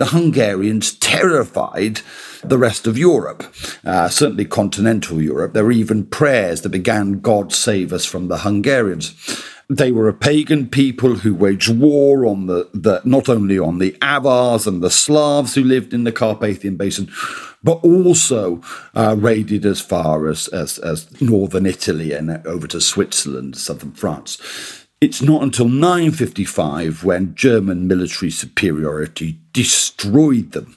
Hungarians 0.00 0.94
terrified 0.94 2.00
the 2.42 2.58
rest 2.58 2.86
of 2.86 2.98
Europe, 2.98 3.42
uh, 3.84 4.08
certainly 4.08 4.44
continental 4.44 5.20
Europe. 5.20 5.54
There 5.54 5.64
were 5.64 5.72
even 5.72 6.04
prayers 6.06 6.60
that 6.60 6.68
began, 6.68 7.20
God 7.20 7.52
save 7.52 7.92
us 7.92 8.04
from 8.04 8.28
the 8.28 8.38
Hungarians. 8.38 9.14
They 9.68 9.92
were 9.92 10.08
a 10.08 10.14
pagan 10.14 10.68
people 10.68 11.16
who 11.16 11.34
waged 11.34 11.70
war 11.70 12.26
on 12.26 12.46
the, 12.46 12.68
the 12.74 13.00
not 13.04 13.28
only 13.28 13.58
on 13.58 13.78
the 13.78 13.96
Avars 14.02 14.66
and 14.66 14.82
the 14.82 14.90
Slavs 14.90 15.54
who 15.54 15.64
lived 15.64 15.94
in 15.94 16.04
the 16.04 16.12
Carpathian 16.12 16.76
Basin, 16.76 17.10
but 17.62 17.82
also 17.82 18.60
uh, 18.94 19.16
raided 19.18 19.64
as 19.64 19.80
far 19.80 20.28
as, 20.28 20.48
as, 20.48 20.78
as 20.78 21.20
northern 21.20 21.64
Italy 21.64 22.12
and 22.12 22.46
over 22.46 22.66
to 22.66 22.80
Switzerland, 22.80 23.56
southern 23.56 23.92
France. 23.92 24.86
It's 25.00 25.22
not 25.22 25.42
until 25.42 25.68
955 25.68 27.04
when 27.04 27.34
German 27.34 27.86
military 27.88 28.30
superiority 28.30 29.38
destroyed 29.52 30.52
them 30.52 30.76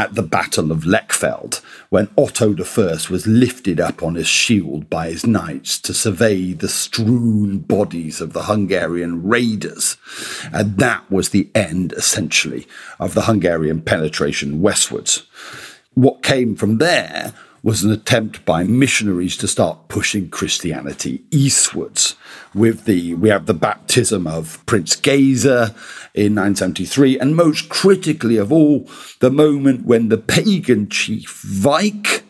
at 0.00 0.14
the 0.14 0.22
Battle 0.22 0.72
of 0.72 0.84
Lechfeld, 0.84 1.60
when 1.90 2.08
Otto 2.16 2.54
I 2.54 3.10
was 3.10 3.26
lifted 3.26 3.78
up 3.78 4.02
on 4.02 4.14
his 4.14 4.26
shield 4.26 4.88
by 4.88 5.10
his 5.10 5.26
knights 5.26 5.78
to 5.80 5.92
survey 5.92 6.54
the 6.54 6.70
strewn 6.70 7.58
bodies 7.58 8.22
of 8.22 8.32
the 8.32 8.44
Hungarian 8.44 9.22
raiders. 9.22 9.98
And 10.54 10.78
that 10.78 11.10
was 11.10 11.28
the 11.28 11.50
end, 11.54 11.92
essentially, 11.92 12.66
of 12.98 13.12
the 13.12 13.22
Hungarian 13.22 13.82
penetration 13.82 14.62
westwards. 14.62 15.26
What 15.92 16.22
came 16.22 16.56
from 16.56 16.78
there 16.78 17.34
was 17.62 17.82
an 17.82 17.90
attempt 17.90 18.44
by 18.44 18.64
missionaries 18.64 19.36
to 19.36 19.48
start 19.48 19.88
pushing 19.88 20.30
Christianity 20.30 21.22
eastwards. 21.30 22.16
With 22.54 22.84
the 22.84 23.14
we 23.14 23.28
have 23.28 23.46
the 23.46 23.54
baptism 23.54 24.26
of 24.26 24.64
Prince 24.66 24.96
Geza 24.96 25.74
in 26.14 26.34
973, 26.34 27.18
and 27.18 27.36
most 27.36 27.68
critically 27.68 28.36
of 28.36 28.52
all, 28.52 28.88
the 29.20 29.30
moment 29.30 29.84
when 29.84 30.08
the 30.08 30.18
pagan 30.18 30.88
chief 30.88 31.42
Vajk, 31.42 32.22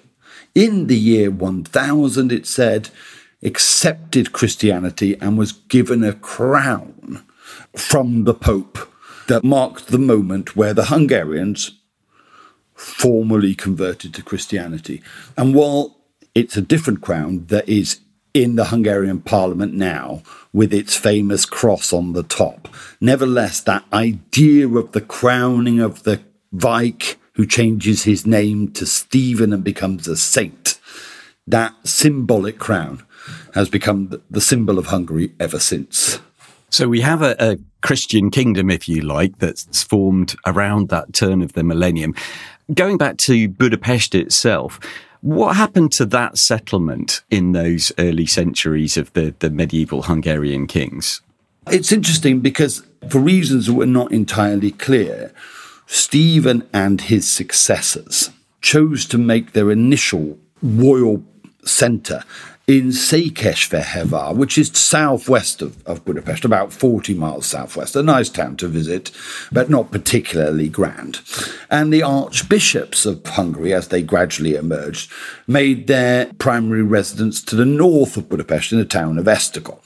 in 0.55 0.89
the 0.89 0.99
year 0.99 1.31
1000, 1.31 2.33
it 2.33 2.47
said, 2.47 2.91
accepted 3.43 4.33
Christianity 4.33 5.17
and 5.21 5.39
was 5.39 5.53
given 5.53 6.05
a 6.05 6.13
crown 6.13 7.25
from 7.75 8.25
the 8.25 8.35
Pope 8.35 8.79
that 9.29 9.45
marked 9.45 9.87
the 9.87 9.99
moment 9.99 10.57
where 10.57 10.75
the 10.75 10.87
Hungarians 10.87 11.80
formally 12.81 13.55
converted 13.55 14.15
to 14.15 14.23
Christianity. 14.23 15.03
And 15.37 15.55
while 15.55 15.99
it's 16.35 16.57
a 16.57 16.63
different 16.63 17.03
crown 17.03 17.45
that 17.47 17.69
is 17.69 18.01
in 18.33 18.57
the 18.57 18.67
Hungarian 18.67 19.21
parliament 19.21 19.75
now 19.75 20.23
with 20.53 20.73
its 20.73 20.97
famous 20.97 21.45
cross 21.45 21.93
on 21.93 22.15
the 22.15 22.23
top, 22.23 22.69
nevertheless, 23.01 23.61
that 23.61 23.85
idea 23.93 24.67
of 24.69 24.93
the 24.93 25.01
crowning 25.01 25.79
of 25.79 26.05
the 26.05 26.21
Vajk 26.55 27.17
who 27.35 27.47
changes 27.47 28.05
his 28.05 28.27
name 28.27 28.73
to 28.73 28.87
Stephen 28.87 29.53
and 29.53 29.63
becomes 29.63 30.09
a 30.09 30.17
saint, 30.17 30.79
that 31.47 31.75
symbolic 31.85 32.59
crown 32.59 33.05
has 33.55 33.69
become 33.69 34.23
the 34.31 34.41
symbol 34.41 34.79
of 34.79 34.87
Hungary 34.87 35.33
ever 35.39 35.59
since. 35.59 36.19
So 36.71 36.89
we 36.89 37.01
have 37.01 37.21
a, 37.21 37.37
a, 37.39 37.59
Christian 37.83 38.31
kingdom, 38.31 38.71
if 38.71 38.89
you 38.91 39.01
like, 39.01 39.39
that's 39.39 39.83
formed 39.83 40.37
around 40.47 40.91
that 40.91 41.15
turn 41.15 41.41
of 41.41 41.55
the 41.55 41.65
millennium 41.65 42.15
going 42.75 42.99
back 42.99 43.17
to 43.19 43.49
Budapest 43.49 44.15
itself, 44.15 44.81
what 45.21 45.57
happened 45.57 45.93
to 45.93 46.07
that 46.07 46.39
settlement 46.39 47.23
in 47.31 47.53
those 47.53 47.93
early 47.99 48.27
centuries 48.27 48.97
of 48.97 49.13
the, 49.13 49.35
the 49.41 49.51
medieval 49.51 50.03
Hungarian 50.03 50.67
kings? 50.67 51.21
It's 51.71 51.93
interesting 51.93 52.41
because, 52.41 52.83
for 53.09 53.19
reasons 53.19 53.67
that 53.67 53.75
were 53.75 53.87
not 53.87 54.13
entirely 54.13 54.71
clear, 54.71 55.33
Stephen 55.87 56.67
and 56.73 57.03
his 57.03 57.31
successors 57.31 58.31
chose 58.63 59.07
to 59.07 59.19
make 59.19 59.53
their 59.53 59.71
initial 59.71 60.39
royal 60.63 61.23
centre 61.65 62.25
in 62.71 62.93
Székesfehérvár, 62.93 64.37
which 64.37 64.57
is 64.57 64.71
southwest 64.73 65.61
of, 65.61 65.73
of 65.87 66.05
Budapest, 66.05 66.45
about 66.45 66.73
40 66.73 67.15
miles 67.15 67.47
southwest. 67.47 67.97
A 67.97 68.03
nice 68.03 68.29
town 68.29 68.55
to 68.57 68.69
visit, 68.69 69.11
but 69.51 69.69
not 69.69 69.91
particularly 69.91 70.69
grand. 70.69 71.21
And 71.69 71.93
the 71.93 72.05
archbishops 72.05 73.07
of 73.07 73.27
Hungary, 73.27 73.75
as 73.75 73.89
they 73.89 74.03
gradually 74.03 74.55
emerged, 74.55 75.11
made 75.49 75.89
their 75.89 76.27
primary 76.39 76.85
residence 76.85 77.43
to 77.43 77.57
the 77.57 77.65
north 77.65 78.17
of 78.17 78.29
Budapest 78.29 78.71
in 78.71 78.79
the 78.79 78.85
town 78.85 79.19
of 79.19 79.25
Esztergom. 79.25 79.81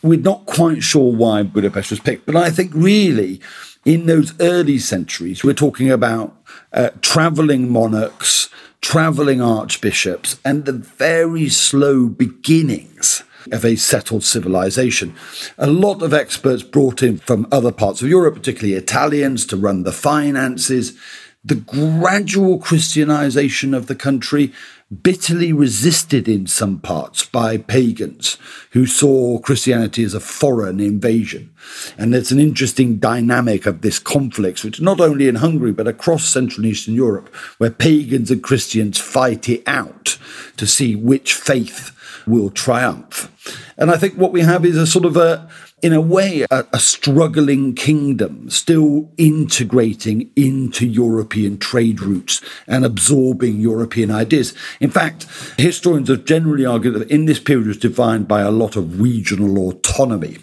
We're 0.00 0.20
not 0.20 0.46
quite 0.46 0.84
sure 0.84 1.12
why 1.12 1.42
Budapest 1.42 1.90
was 1.90 1.98
picked, 1.98 2.26
but 2.26 2.36
I 2.36 2.50
think 2.50 2.70
really 2.74 3.40
in 3.84 4.06
those 4.06 4.38
early 4.40 4.78
centuries, 4.78 5.42
we're 5.42 5.52
talking 5.52 5.90
about 5.90 6.36
uh, 6.72 6.90
traveling 7.02 7.72
monarchs 7.72 8.50
traveling 8.84 9.40
archbishops, 9.40 10.38
and 10.44 10.66
the 10.66 10.72
very 10.72 11.48
slow 11.48 12.06
beginnings 12.06 13.22
of 13.50 13.64
a 13.64 13.76
settled 13.76 14.22
civilization. 14.22 15.14
A 15.56 15.66
lot 15.66 16.02
of 16.02 16.12
experts 16.12 16.62
brought 16.62 17.02
in 17.02 17.16
from 17.16 17.46
other 17.50 17.72
parts 17.72 18.02
of 18.02 18.10
Europe, 18.10 18.34
particularly 18.34 18.74
Italians, 18.74 19.46
to 19.46 19.56
run 19.56 19.84
the 19.84 19.90
finances. 19.90 20.98
The 21.42 21.54
gradual 21.54 22.58
Christianization 22.58 23.72
of 23.72 23.86
the 23.86 23.94
country 23.94 24.52
bitterly 25.02 25.52
resisted 25.52 26.28
in 26.28 26.46
some 26.46 26.78
parts 26.78 27.24
by 27.24 27.56
pagans 27.56 28.38
who 28.70 28.86
saw 28.86 29.38
Christianity 29.38 30.04
as 30.04 30.14
a 30.14 30.20
foreign 30.20 30.80
invasion. 30.80 31.52
And 31.96 32.14
it's 32.14 32.30
an 32.30 32.40
interesting 32.40 32.96
dynamic 32.96 33.66
of 33.66 33.80
this 33.80 33.98
conflict, 33.98 34.64
which 34.64 34.80
not 34.80 35.00
only 35.00 35.28
in 35.28 35.36
Hungary, 35.36 35.72
but 35.72 35.88
across 35.88 36.24
Central 36.24 36.64
and 36.64 36.72
Eastern 36.72 36.94
Europe, 36.94 37.34
where 37.58 37.70
pagans 37.70 38.30
and 38.30 38.42
Christians 38.42 38.98
fight 38.98 39.48
it 39.48 39.62
out 39.66 40.18
to 40.56 40.66
see 40.66 40.94
which 40.94 41.34
faith 41.34 41.90
will 42.26 42.50
triumph. 42.50 43.30
And 43.76 43.90
I 43.90 43.96
think 43.96 44.14
what 44.14 44.32
we 44.32 44.42
have 44.42 44.64
is 44.64 44.76
a 44.76 44.86
sort 44.86 45.04
of 45.04 45.16
a, 45.16 45.48
in 45.84 45.92
a 45.92 46.00
way, 46.00 46.46
a, 46.50 46.66
a, 46.72 46.80
struggling 46.80 47.74
kingdom 47.74 48.48
still 48.48 49.10
integrating 49.18 50.30
into 50.34 50.86
European 50.86 51.58
trade 51.58 52.00
routes 52.00 52.40
and 52.66 52.86
absorbing 52.86 53.60
European 53.60 54.10
ideas. 54.10 54.54
In 54.80 54.88
fact, 54.88 55.26
historians 55.58 56.08
have 56.08 56.24
generally 56.24 56.64
argued 56.64 56.94
that 56.94 57.10
in 57.10 57.26
this 57.26 57.38
period 57.38 57.66
was 57.66 57.76
defined 57.76 58.26
by 58.26 58.40
a 58.40 58.50
lot 58.50 58.76
of 58.76 58.98
regional 58.98 59.68
autonomy. 59.68 60.38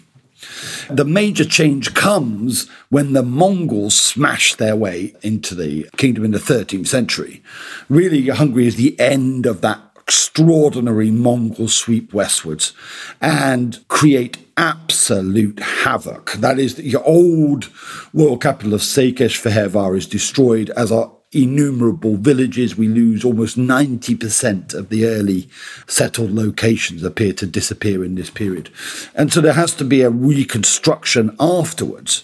The 0.88 1.04
major 1.04 1.44
change 1.44 1.92
comes 1.92 2.68
when 2.90 3.12
the 3.12 3.24
Mongols 3.24 4.00
smash 4.00 4.54
their 4.54 4.76
way 4.76 5.16
into 5.22 5.56
the 5.56 5.88
kingdom 5.96 6.24
in 6.24 6.30
the 6.30 6.38
13th 6.38 6.86
century. 6.86 7.42
Really, 7.88 8.28
Hungary 8.28 8.68
is 8.68 8.76
the 8.76 8.98
end 9.00 9.46
of 9.46 9.60
that 9.62 9.91
extraordinary 10.12 11.10
Mongol 11.10 11.68
sweep 11.68 12.12
westwards 12.12 12.74
and 13.22 13.82
create 13.88 14.36
absolute 14.58 15.58
havoc. 15.58 16.32
That 16.32 16.58
is, 16.58 16.74
the 16.74 16.96
old 17.02 17.70
royal 18.12 18.36
capital 18.36 18.74
of 18.74 18.82
Székesfehérvár 18.82 19.96
is 19.96 20.06
destroyed, 20.06 20.68
as 20.76 20.92
are 20.92 21.10
innumerable 21.32 22.16
villages. 22.16 22.76
We 22.76 22.88
lose 22.88 23.24
almost 23.24 23.56
90% 23.56 24.74
of 24.74 24.90
the 24.90 25.06
early 25.06 25.48
settled 25.86 26.32
locations 26.32 27.02
appear 27.02 27.32
to 27.32 27.46
disappear 27.46 28.04
in 28.04 28.14
this 28.14 28.28
period. 28.28 28.68
And 29.14 29.32
so 29.32 29.40
there 29.40 29.54
has 29.54 29.74
to 29.76 29.84
be 29.84 30.02
a 30.02 30.10
reconstruction 30.10 31.34
afterwards. 31.40 32.22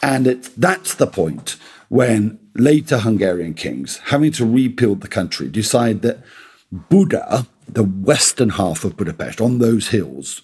And 0.00 0.28
it, 0.28 0.50
that's 0.56 0.94
the 0.94 1.08
point 1.08 1.56
when 1.88 2.38
later 2.54 2.98
Hungarian 2.98 3.54
kings, 3.54 3.98
having 4.04 4.30
to 4.32 4.46
rebuild 4.46 5.00
the 5.00 5.08
country, 5.08 5.48
decide 5.48 6.02
that 6.02 6.18
Buda, 6.74 7.46
the 7.68 7.84
western 7.84 8.50
half 8.50 8.84
of 8.84 8.96
Budapest, 8.96 9.40
on 9.40 9.58
those 9.58 9.88
hills, 9.88 10.42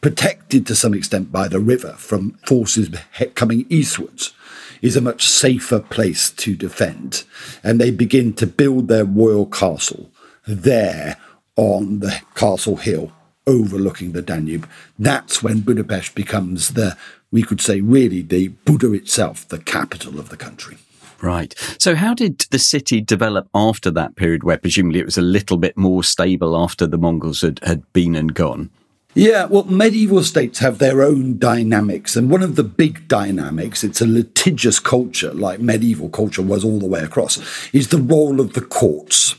protected 0.00 0.66
to 0.66 0.74
some 0.74 0.94
extent 0.94 1.30
by 1.30 1.48
the 1.48 1.60
river 1.60 1.92
from 1.92 2.38
forces 2.46 2.88
coming 3.34 3.66
eastwards, 3.68 4.32
is 4.80 4.96
a 4.96 5.00
much 5.00 5.26
safer 5.26 5.80
place 5.80 6.30
to 6.30 6.56
defend. 6.56 7.24
And 7.62 7.80
they 7.80 7.90
begin 7.90 8.32
to 8.34 8.46
build 8.46 8.88
their 8.88 9.04
royal 9.04 9.46
castle 9.46 10.10
there 10.46 11.16
on 11.56 12.00
the 12.00 12.20
castle 12.34 12.76
hill 12.76 13.12
overlooking 13.46 14.12
the 14.12 14.22
Danube. 14.22 14.68
That's 14.98 15.42
when 15.42 15.60
Budapest 15.60 16.14
becomes 16.14 16.70
the, 16.74 16.96
we 17.30 17.42
could 17.42 17.60
say, 17.60 17.80
really 17.80 18.22
the 18.22 18.48
Buda 18.48 18.92
itself, 18.92 19.46
the 19.48 19.58
capital 19.58 20.18
of 20.18 20.28
the 20.30 20.36
country. 20.36 20.78
Right. 21.22 21.54
So, 21.78 21.94
how 21.94 22.14
did 22.14 22.40
the 22.50 22.58
city 22.58 23.00
develop 23.00 23.48
after 23.54 23.90
that 23.92 24.16
period 24.16 24.44
where 24.44 24.58
presumably 24.58 25.00
it 25.00 25.06
was 25.06 25.18
a 25.18 25.22
little 25.22 25.56
bit 25.56 25.76
more 25.76 26.04
stable 26.04 26.56
after 26.56 26.86
the 26.86 26.98
Mongols 26.98 27.40
had, 27.40 27.60
had 27.62 27.90
been 27.92 28.14
and 28.14 28.34
gone? 28.34 28.70
Yeah, 29.16 29.46
well, 29.46 29.64
medieval 29.64 30.22
states 30.22 30.58
have 30.58 30.78
their 30.78 31.02
own 31.02 31.38
dynamics. 31.38 32.16
And 32.16 32.30
one 32.30 32.42
of 32.42 32.54
the 32.54 32.62
big 32.62 33.08
dynamics, 33.08 33.82
it's 33.82 34.02
a 34.02 34.06
litigious 34.06 34.78
culture, 34.78 35.32
like 35.32 35.58
medieval 35.58 36.10
culture 36.10 36.42
was 36.42 36.62
all 36.62 36.78
the 36.78 36.86
way 36.86 37.00
across, 37.00 37.38
is 37.72 37.88
the 37.88 37.96
role 37.96 38.40
of 38.40 38.52
the 38.52 38.60
courts. 38.60 39.34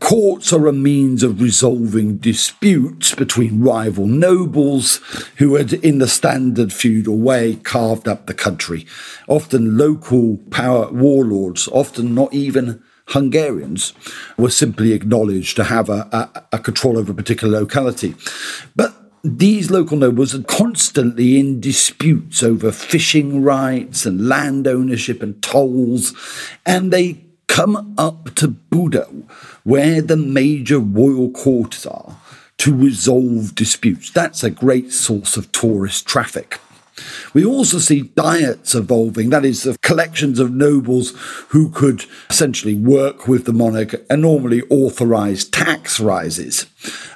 Courts 0.00 0.52
are 0.52 0.66
a 0.66 0.72
means 0.72 1.22
of 1.22 1.40
resolving 1.40 2.18
disputes 2.18 3.14
between 3.14 3.62
rival 3.62 4.06
nobles 4.06 4.96
who 5.38 5.54
had, 5.54 5.72
in 5.72 5.98
the 5.98 6.08
standard 6.08 6.72
feudal 6.72 7.18
way, 7.18 7.56
carved 7.56 8.06
up 8.06 8.26
the 8.26 8.34
country. 8.34 8.86
Often 9.26 9.78
local 9.78 10.36
power 10.50 10.92
warlords, 10.92 11.66
often 11.68 12.14
not 12.14 12.34
even 12.34 12.82
Hungarians, 13.08 13.94
were 14.36 14.50
simply 14.50 14.92
acknowledged 14.92 15.56
to 15.56 15.64
have 15.64 15.88
a, 15.88 16.08
a, 16.12 16.56
a 16.56 16.58
control 16.58 16.98
over 16.98 17.12
a 17.12 17.14
particular 17.14 17.60
locality. 17.60 18.14
But 18.74 18.94
these 19.24 19.70
local 19.70 19.96
nobles 19.96 20.34
are 20.34 20.42
constantly 20.42 21.40
in 21.40 21.60
disputes 21.60 22.42
over 22.42 22.70
fishing 22.70 23.42
rights 23.42 24.06
and 24.06 24.28
land 24.28 24.68
ownership 24.68 25.22
and 25.22 25.42
tolls, 25.42 26.14
and 26.64 26.92
they 26.92 27.25
come 27.48 27.94
up 27.96 28.34
to 28.36 28.48
Buda, 28.48 29.08
where 29.64 30.02
the 30.02 30.16
major 30.16 30.78
royal 30.78 31.30
courts 31.30 31.86
are, 31.86 32.16
to 32.58 32.74
resolve 32.74 33.54
disputes. 33.54 34.10
That's 34.10 34.42
a 34.42 34.50
great 34.50 34.92
source 34.92 35.36
of 35.36 35.52
tourist 35.52 36.06
traffic. 36.06 36.58
We 37.34 37.44
also 37.44 37.78
see 37.78 38.02
diets 38.02 38.74
evolving, 38.74 39.30
that 39.30 39.44
is, 39.44 39.66
of 39.66 39.82
collections 39.82 40.38
of 40.38 40.52
nobles 40.52 41.12
who 41.48 41.68
could 41.70 42.06
essentially 42.30 42.74
work 42.74 43.28
with 43.28 43.44
the 43.44 43.52
monarch 43.52 43.94
and 44.08 44.22
normally 44.22 44.62
authorize 44.70 45.44
tax 45.44 46.00
rises. 46.00 46.66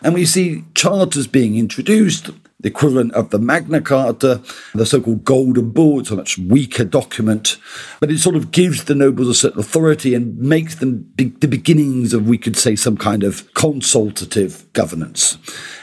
And 0.02 0.12
we 0.12 0.26
see 0.26 0.64
charters 0.74 1.26
being 1.26 1.56
introduced 1.56 2.30
the 2.60 2.68
equivalent 2.68 3.12
of 3.12 3.30
the 3.30 3.38
Magna 3.38 3.80
Carta, 3.80 4.42
the 4.74 4.86
so 4.86 5.00
called 5.00 5.24
Golden 5.24 5.70
Bull. 5.70 6.00
It's 6.00 6.10
a 6.10 6.16
much 6.16 6.38
weaker 6.38 6.84
document, 6.84 7.56
but 8.00 8.10
it 8.10 8.18
sort 8.18 8.36
of 8.36 8.50
gives 8.50 8.84
the 8.84 8.94
nobles 8.94 9.28
a 9.28 9.34
certain 9.34 9.60
authority 9.60 10.14
and 10.14 10.38
makes 10.38 10.74
them 10.76 11.10
be- 11.14 11.34
the 11.40 11.48
beginnings 11.48 12.12
of, 12.12 12.28
we 12.28 12.38
could 12.38 12.56
say, 12.56 12.76
some 12.76 12.96
kind 12.96 13.22
of 13.22 13.52
consultative 13.54 14.70
governance. 14.72 15.38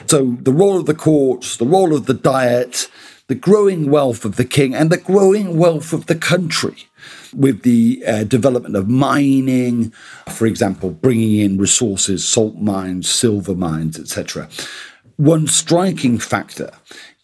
So 0.06 0.38
the 0.42 0.54
role 0.54 0.78
of 0.80 0.86
the 0.86 0.96
courts, 0.96 1.58
the 1.58 1.66
role 1.66 1.96
of 1.96 2.06
the 2.06 2.14
diet, 2.14 2.90
the 3.28 3.36
growing 3.36 3.90
wealth 3.90 4.24
of 4.24 4.38
the 4.38 4.46
king, 4.46 4.74
and 4.74 4.90
the 4.90 4.98
growing 4.98 5.58
wealth 5.58 5.94
of 5.94 6.06
the 6.06 6.16
country 6.16 6.88
with 7.34 7.64
the 7.64 8.04
uh, 8.08 8.24
development 8.24 8.76
of 8.76 8.88
mining, 8.88 9.92
for 10.30 10.46
example, 10.46 10.92
bringing 10.92 11.40
in 11.40 11.58
resources, 11.58 12.28
salt 12.28 12.56
mines, 12.56 13.10
silver 13.10 13.54
mines, 13.54 14.00
etc. 14.00 14.48
One 15.18 15.48
striking 15.48 16.20
factor 16.20 16.70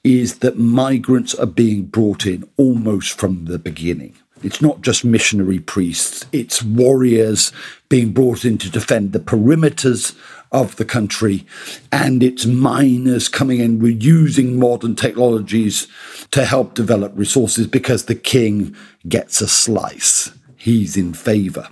is 0.04 0.40
that 0.40 0.58
migrants 0.58 1.36
are 1.36 1.46
being 1.46 1.84
brought 1.84 2.26
in 2.26 2.50
almost 2.58 3.20
from 3.20 3.46
the 3.46 3.60
beginning. 3.60 4.16
It's 4.42 4.64
not 4.64 4.82
just 4.82 5.06
missionary 5.06 5.60
priests, 5.60 6.26
it's 6.32 6.64
warriors 6.64 7.52
being 7.90 8.12
brought 8.12 8.46
in 8.46 8.58
to 8.58 8.72
defend 8.72 9.14
the 9.14 9.20
perimeters 9.20 10.18
of 10.52 10.76
the 10.78 10.86
country, 10.86 11.46
and 11.92 12.24
it's 12.24 12.48
miners 12.48 13.30
coming 13.30 13.60
in 13.60 13.80
using 14.02 14.60
modern 14.60 14.96
technologies 14.96 15.88
to 16.32 16.46
help 16.46 16.74
develop 16.74 17.14
resources 17.16 17.68
because 17.68 18.06
the 18.06 18.16
king 18.16 18.76
gets 19.08 19.40
a 19.40 19.48
slice. 19.48 20.32
He's 20.58 20.98
in 20.98 21.14
favor 21.14 21.68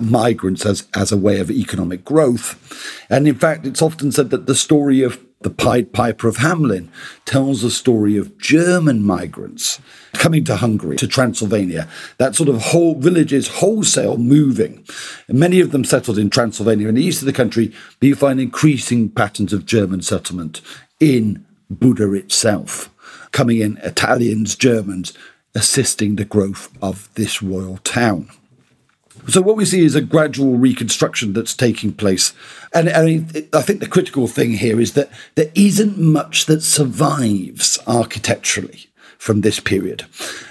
migrants 0.00 0.66
as, 0.66 0.88
as 0.94 1.12
a 1.12 1.16
way 1.16 1.38
of 1.38 1.50
economic 1.50 2.04
growth. 2.04 2.58
And 3.08 3.28
in 3.28 3.36
fact, 3.36 3.64
it's 3.64 3.82
often 3.82 4.10
said 4.10 4.30
that 4.30 4.46
the 4.46 4.56
story 4.56 5.02
of 5.02 5.20
the 5.42 5.50
Pied 5.50 5.92
Piper 5.92 6.28
of 6.28 6.36
Hamelin 6.36 6.88
tells 7.24 7.62
a 7.62 7.70
story 7.70 8.16
of 8.16 8.38
German 8.38 9.04
migrants 9.04 9.80
coming 10.12 10.44
to 10.44 10.56
Hungary, 10.56 10.96
to 10.96 11.06
Transylvania, 11.06 11.88
that 12.18 12.34
sort 12.34 12.48
of 12.48 12.62
whole 12.62 12.94
villages 12.94 13.48
wholesale 13.48 14.18
moving. 14.18 14.84
many 15.28 15.60
of 15.60 15.72
them 15.72 15.84
settled 15.84 16.18
in 16.18 16.30
Transylvania 16.30 16.88
in 16.88 16.94
the 16.94 17.04
east 17.04 17.22
of 17.22 17.26
the 17.26 17.32
country, 17.32 17.72
but 18.00 18.06
you 18.06 18.14
find 18.14 18.40
increasing 18.40 19.08
patterns 19.08 19.52
of 19.52 19.66
German 19.66 20.02
settlement 20.02 20.60
in 21.00 21.44
Buda 21.70 22.12
itself, 22.12 22.90
coming 23.32 23.60
in 23.60 23.78
Italians, 23.78 24.54
Germans, 24.56 25.12
assisting 25.54 26.16
the 26.16 26.24
growth 26.24 26.70
of 26.80 27.12
this 27.14 27.42
royal 27.42 27.78
town. 27.78 28.30
So 29.28 29.40
what 29.40 29.56
we 29.56 29.64
see 29.64 29.84
is 29.84 29.94
a 29.94 30.00
gradual 30.00 30.56
reconstruction 30.56 31.32
that's 31.32 31.54
taking 31.54 31.92
place. 31.92 32.32
And 32.74 32.88
I, 32.88 33.24
I 33.56 33.62
think 33.62 33.80
the 33.80 33.88
critical 33.88 34.26
thing 34.26 34.52
here 34.52 34.80
is 34.80 34.94
that 34.94 35.10
there 35.36 35.50
isn't 35.54 35.98
much 35.98 36.46
that 36.46 36.62
survives 36.62 37.78
architecturally 37.86 38.86
from 39.18 39.42
this 39.42 39.60
period. 39.60 40.04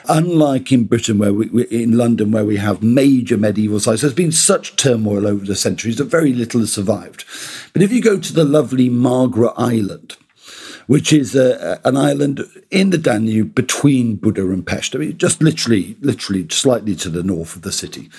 Unlike 0.08 0.72
in 0.72 0.86
Britain, 0.86 1.18
where 1.18 1.34
we, 1.34 1.66
in 1.66 1.98
London, 1.98 2.32
where 2.32 2.46
we 2.46 2.56
have 2.56 2.82
major 2.82 3.38
medieval 3.38 3.82
sites, 3.82 4.02
there's 4.02 4.14
been 4.14 4.32
such 4.32 4.78
turmoil 4.78 5.28
over 5.28 5.46
the 5.46 5.56
centuries 5.56 5.98
that 5.98 6.06
very 6.06 6.32
little 6.32 6.62
has 6.62 6.72
survived. 6.72 7.26
But 7.74 7.82
if 7.82 7.92
you 7.92 8.02
go 8.02 8.18
to 8.18 8.34
the 8.34 8.46
lovely 8.46 8.88
Margaret 8.88 9.54
Island, 9.58 10.16
which 10.88 11.14
is 11.14 11.36
a, 11.36 11.80
an 11.86 11.98
island 11.98 12.42
in 12.70 12.90
the 12.90 12.98
Danube 12.98 13.56
between 13.56 14.16
Buda 14.16 14.42
and 14.50 14.66
Pest. 14.66 14.96
I 14.96 15.00
mean, 15.00 15.18
just 15.18 15.42
literally, 15.42 15.98
literally 16.02 16.48
slightly 16.50 16.96
to 16.98 17.10
the 17.10 17.24
north 17.24 17.56
of 17.56 17.62
the 17.62 17.72
city. 17.72 18.10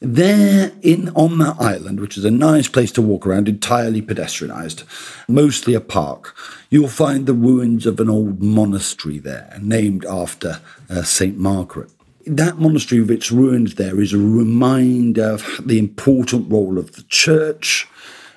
There, 0.00 0.72
in 0.82 1.10
on 1.10 1.38
that 1.38 1.56
island, 1.58 2.00
which 2.00 2.16
is 2.16 2.24
a 2.24 2.30
nice 2.30 2.68
place 2.68 2.92
to 2.92 3.02
walk 3.02 3.26
around, 3.26 3.48
entirely 3.48 4.02
pedestrianised, 4.02 4.84
mostly 5.28 5.74
a 5.74 5.80
park, 5.80 6.36
you'll 6.70 6.88
find 6.88 7.26
the 7.26 7.34
ruins 7.34 7.86
of 7.86 8.00
an 8.00 8.10
old 8.10 8.42
monastery 8.42 9.18
there, 9.18 9.58
named 9.60 10.04
after 10.04 10.60
uh, 10.90 11.02
Saint 11.02 11.38
Margaret 11.38 11.90
that 12.26 12.58
monastery 12.58 13.00
with 13.00 13.10
its 13.10 13.32
ruins 13.32 13.76
there 13.76 14.00
is 14.00 14.12
a 14.12 14.18
reminder 14.18 15.24
of 15.24 15.60
the 15.64 15.78
important 15.78 16.50
role 16.52 16.78
of 16.78 16.92
the 16.92 17.02
church 17.04 17.88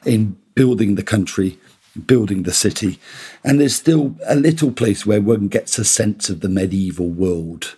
in 0.06 0.38
building 0.56 0.96
the 0.96 1.04
country, 1.04 1.58
building 2.06 2.44
the 2.44 2.54
city. 2.54 3.00
And 3.44 3.60
there's 3.60 3.76
still 3.76 4.16
a 4.26 4.36
little 4.36 4.72
place 4.72 5.06
where 5.06 5.22
one 5.22 5.48
gets 5.48 5.78
a 5.78 5.86
sense 5.86 6.30
of 6.30 6.40
the 6.40 6.50
medieval 6.50 7.10
world 7.10 7.76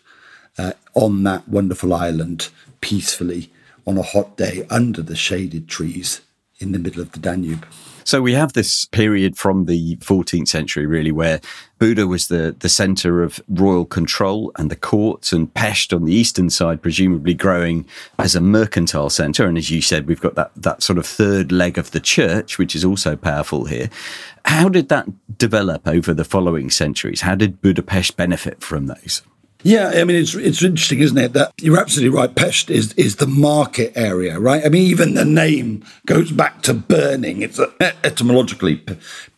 uh, 0.58 0.74
on 0.94 1.24
that 1.24 1.48
wonderful 1.48 1.94
island 1.94 2.50
peacefully 2.82 3.50
on 3.86 3.98
a 3.98 4.04
hot 4.04 4.38
day 4.38 4.66
under 4.70 5.02
the 5.02 5.16
shaded 5.16 5.68
trees 5.68 6.22
in 6.60 6.72
the 6.72 6.80
middle 6.80 7.02
of 7.02 7.12
the 7.12 7.20
Danube. 7.20 7.66
So 8.06 8.22
we 8.22 8.34
have 8.34 8.54
this 8.54 8.86
period 8.86 9.38
from 9.38 9.66
the 9.66 9.98
14th 9.98 10.48
century, 10.48 10.86
really, 10.86 11.12
where 11.12 11.40
Buda 11.80 12.08
was 12.08 12.28
the, 12.28 12.56
the 12.60 12.70
center 12.70 13.24
of 13.24 13.42
royal 13.48 13.86
control 13.86 14.52
and 14.58 14.72
the 14.72 14.76
courts, 14.76 15.34
and 15.34 15.54
Pest 15.54 15.94
on 15.94 16.06
the 16.06 16.14
eastern 16.14 16.50
side, 16.50 16.82
presumably 16.82 17.34
growing 17.34 17.86
as 18.20 18.36
a 18.36 18.42
mercantile 18.42 19.10
center. 19.10 19.46
And 19.46 19.58
as 19.58 19.70
you 19.70 19.82
said, 19.82 20.08
we've 20.08 20.22
got 20.22 20.36
that, 20.36 20.52
that 20.56 20.84
sort 20.84 20.98
of 20.98 21.06
third 21.06 21.52
leg 21.52 21.78
of 21.78 21.92
the 21.92 22.00
church, 22.00 22.58
which 22.58 22.76
is 22.76 22.86
also 22.86 23.16
powerful 23.16 23.66
here. 23.66 23.90
How 24.46 24.70
did 24.70 24.90
that 24.90 25.08
develop 25.38 25.88
over 25.88 26.14
the 26.14 26.26
following 26.26 26.70
centuries? 26.70 27.22
How 27.22 27.36
did 27.36 27.62
Budapest 27.62 28.18
benefit 28.18 28.62
from 28.62 28.88
those? 28.88 29.22
Yeah, 29.64 29.92
I 29.96 30.04
mean 30.04 30.18
it's 30.18 30.36
it's 30.36 30.62
interesting, 30.62 31.00
isn't 31.00 31.18
it? 31.18 31.34
That 31.34 31.54
you're 31.62 31.80
absolutely 31.80 32.18
right. 32.18 32.34
Pest 32.34 32.70
is 32.70 32.94
is 32.94 33.16
the 33.16 33.28
market 33.28 33.94
area, 33.96 34.40
right? 34.40 34.66
I 34.66 34.70
mean, 34.70 34.84
even 34.84 35.14
the 35.14 35.26
name 35.26 35.86
goes 36.06 36.32
back 36.32 36.62
to 36.64 36.74
burning. 36.74 37.42
It's 37.42 37.60
etymologically 37.80 38.82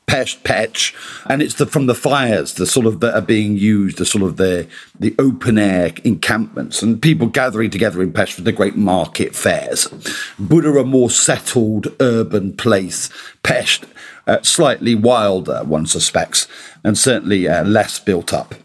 pest, 0.07 0.43
petch, 0.43 0.93
and 1.29 1.41
it's 1.41 1.55
the 1.55 1.65
from 1.65 1.85
the 1.85 1.95
fires, 1.95 2.53
the 2.53 2.65
sort 2.65 2.85
of 2.85 2.99
that 3.01 3.15
are 3.15 3.21
being 3.21 3.57
used, 3.57 3.97
the 3.97 4.05
sort 4.05 4.23
of 4.23 4.37
the 4.37 4.67
the 4.99 5.15
open 5.19 5.57
air 5.57 5.91
encampments, 6.03 6.81
and 6.81 7.01
people 7.01 7.27
gathering 7.27 7.69
together 7.69 8.01
in 8.01 8.11
Pest 8.11 8.33
for 8.33 8.41
the 8.41 8.51
great 8.51 8.75
market 8.75 9.35
fairs. 9.35 9.87
Buda, 10.39 10.69
a 10.79 10.83
more 10.83 11.09
settled 11.09 11.87
urban 11.99 12.55
place. 12.55 13.09
Pest, 13.43 13.85
uh, 14.25 14.41
slightly 14.41 14.95
wilder, 14.95 15.63
one 15.63 15.85
suspects, 15.85 16.47
and 16.83 16.97
certainly 16.97 17.47
uh, 17.47 17.63
less 17.63 17.99
built 17.99 18.33
up. 18.33 18.55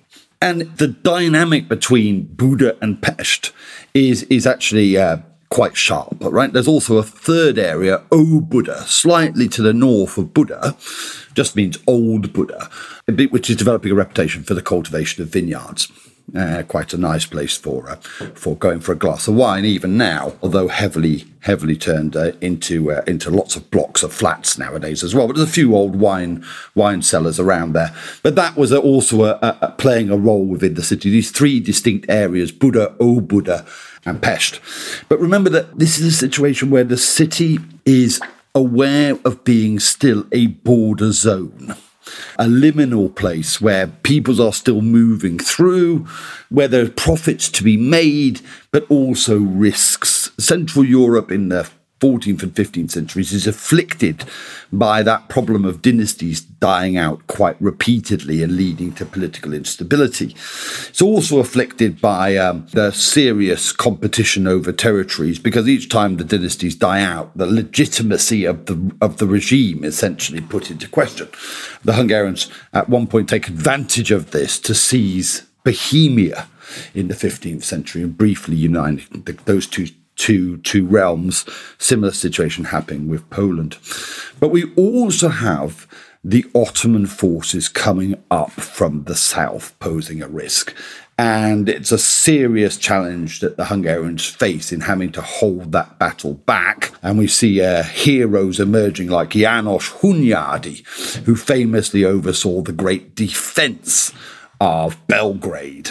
And 0.43 0.63
the 0.77 0.89
dynamic 0.89 1.69
between 1.69 2.25
Buda 2.25 2.77
and 2.81 3.03
Pest 3.03 3.53
is, 3.93 4.23
is 4.25 4.47
actually 4.47 4.97
uh, 4.97 5.19
quite 5.51 5.77
sharp, 5.77 6.17
right? 6.21 6.53
There's 6.53 6.69
also 6.69 6.97
a 6.97 7.03
third 7.03 7.59
area, 7.59 8.03
O 8.11 8.41
Buda, 8.41 8.83
slightly 8.87 9.49
to 9.49 9.63
the 9.63 9.75
north 9.75 10.17
of 10.17 10.33
Buda, 10.33 10.77
just 11.35 11.57
means 11.57 11.77
old 11.87 12.33
Buda, 12.33 12.71
which 13.07 13.51
is 13.51 13.57
developing 13.57 13.93
a 13.93 13.97
reputation 13.97 14.43
for 14.43 14.55
the 14.55 14.63
cultivation 14.63 15.23
of 15.23 15.29
vineyards. 15.29 15.93
Uh, 16.37 16.63
quite 16.63 16.93
a 16.93 16.97
nice 16.97 17.27
place 17.27 17.57
for 17.57 17.91
uh, 17.91 17.97
for 18.35 18.55
going 18.57 18.79
for 18.79 18.93
a 18.93 18.97
glass 18.97 19.27
of 19.27 19.35
wine 19.35 19.65
even 19.65 19.97
now, 19.97 20.33
although 20.43 20.69
heavily 20.69 21.25
heavily 21.41 21.77
turned 21.77 22.15
uh, 22.15 22.33
into 22.41 22.93
uh, 22.93 23.03
into 23.07 23.31
lots 23.31 23.57
of 23.57 23.69
blocks 23.71 24.05
of 24.05 24.13
flats 24.13 24.57
nowadays 24.57 25.03
as 25.03 25.13
well. 25.13 25.27
But 25.27 25.37
there's 25.37 25.49
a 25.49 25.53
few 25.53 25.75
old 25.75 25.97
wine 25.97 26.45
wine 26.77 27.03
cellars 27.03 27.41
around 27.41 27.73
there. 27.73 27.93
But 28.23 28.37
that 28.37 28.57
was 28.57 28.73
also 28.73 29.25
a, 29.25 29.39
a, 29.61 29.75
playing 29.77 30.11
a 30.11 30.17
role 30.17 30.45
within 30.45 30.75
the 30.75 30.85
city. 30.85 31.11
These 31.11 31.33
three 31.33 31.59
distinct 31.59 32.09
areas: 32.09 32.53
Buda, 32.53 32.95
O 33.01 33.21
Buda, 33.21 33.67
and 34.05 34.23
Pest. 34.23 34.61
But 35.09 35.19
remember 35.19 35.51
that 35.51 35.79
this 35.81 35.99
is 35.99 36.07
a 36.07 36.17
situation 36.17 36.71
where 36.71 36.85
the 36.85 36.99
city 36.99 37.59
is 37.85 38.21
aware 38.55 39.19
of 39.25 39.43
being 39.43 39.81
still 39.81 40.27
a 40.31 40.47
border 40.49 41.11
zone 41.11 41.75
a 42.39 42.45
liminal 42.45 43.15
place 43.15 43.61
where 43.61 43.87
peoples 43.87 44.41
are 44.41 44.53
still 44.53 44.81
moving 44.81 45.39
through, 45.39 46.07
where 46.49 46.69
there 46.69 46.85
are 46.85 46.91
profits 46.91 47.51
to 47.51 47.63
be 47.63 47.77
made, 47.77 48.41
but 48.71 48.85
also 48.89 49.39
risks. 49.39 50.31
Central 50.39 50.85
Europe 50.85 51.31
in 51.31 51.49
the 51.49 51.69
14th 52.01 52.43
and 52.43 52.55
15th 52.55 52.91
centuries 52.91 53.33
is 53.33 53.47
afflicted 53.47 54.25
by 54.73 55.03
that 55.03 55.29
problem 55.29 55.65
of 55.65 55.83
dynasties 55.83 56.41
dying 56.41 56.97
out 56.97 57.27
quite 57.27 57.61
repeatedly 57.61 58.43
and 58.43 58.57
leading 58.57 58.93
to 58.93 59.05
political 59.05 59.53
instability. 59.53 60.35
It's 60.89 61.03
also 61.03 61.39
afflicted 61.39 62.01
by 62.01 62.37
um, 62.37 62.67
the 62.73 62.91
serious 62.91 63.73
competition 63.73 64.47
over 64.47 64.73
territories 64.73 65.39
because 65.39 65.69
each 65.69 65.89
time 65.89 66.17
the 66.17 66.25
dynasties 66.25 66.75
die 66.75 67.03
out, 67.03 67.37
the 67.37 67.47
legitimacy 67.47 68.45
of 68.45 68.67
the 68.67 68.95
of 69.01 69.19
the 69.19 69.27
regime 69.27 69.85
is 69.85 69.95
essentially 69.95 70.41
put 70.41 70.71
into 70.71 70.89
question. 70.89 71.29
The 71.85 71.93
Hungarians 71.93 72.51
at 72.73 72.89
one 72.89 73.07
point 73.07 73.29
take 73.29 73.49
advantage 73.49 74.11
of 74.11 74.31
this 74.31 74.59
to 74.61 74.75
seize 74.75 75.43
Bohemia 75.65 76.49
in 76.95 77.09
the 77.09 77.15
15th 77.15 77.65
century 77.65 78.03
and 78.03 78.17
briefly 78.17 78.57
unite 78.57 79.03
those 79.45 79.67
two 79.67 79.89
two 80.21 80.59
two 80.59 80.87
realms. 80.87 81.47
Similar 81.79 82.13
situation 82.13 82.65
happening 82.65 83.09
with 83.09 83.29
Poland, 83.31 83.79
but 84.39 84.49
we 84.49 84.73
also 84.75 85.29
have 85.29 85.87
the 86.23 86.45
Ottoman 86.55 87.07
forces 87.07 87.69
coming 87.69 88.15
up 88.31 88.53
from 88.53 89.05
the 89.05 89.17
south, 89.17 89.79
posing 89.79 90.23
a 90.23 90.29
risk. 90.29 90.75
And 91.17 91.69
it's 91.69 91.93
a 91.93 91.99
serious 91.99 92.79
challenge 92.79 93.41
that 93.41 93.57
the 93.57 93.67
Hungarians 93.67 94.27
face 94.27 94.73
in 94.73 94.81
having 94.81 95.13
to 95.13 95.21
hold 95.21 95.73
that 95.73 95.99
battle 95.99 96.35
back. 96.35 96.93
And 97.03 97.19
we 97.19 97.27
see 97.27 97.61
uh, 97.61 97.83
heroes 97.83 98.59
emerging 98.59 99.09
like 99.09 99.31
János 99.31 100.01
Hunyadi, 100.01 100.87
who 101.25 101.37
famously 101.37 102.05
oversaw 102.07 102.63
the 102.63 102.73
great 102.73 103.15
defense 103.15 104.15
of 104.61 104.97
Belgrade, 105.09 105.91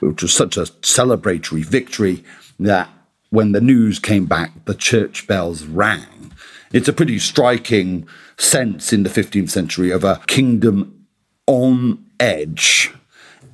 which 0.00 0.22
was 0.22 0.32
such 0.32 0.56
a 0.56 0.62
celebratory 0.82 1.64
victory 1.64 2.24
that 2.58 2.88
when 3.30 3.52
the 3.52 3.60
news 3.60 3.98
came 3.98 4.26
back, 4.26 4.52
the 4.64 4.74
church 4.74 5.26
bells 5.26 5.64
rang. 5.64 6.32
It's 6.72 6.88
a 6.88 6.92
pretty 6.92 7.18
striking 7.18 8.06
sense 8.36 8.92
in 8.92 9.02
the 9.02 9.10
15th 9.10 9.50
century 9.50 9.90
of 9.90 10.04
a 10.04 10.20
kingdom 10.26 11.06
on 11.46 12.04
edge, 12.18 12.92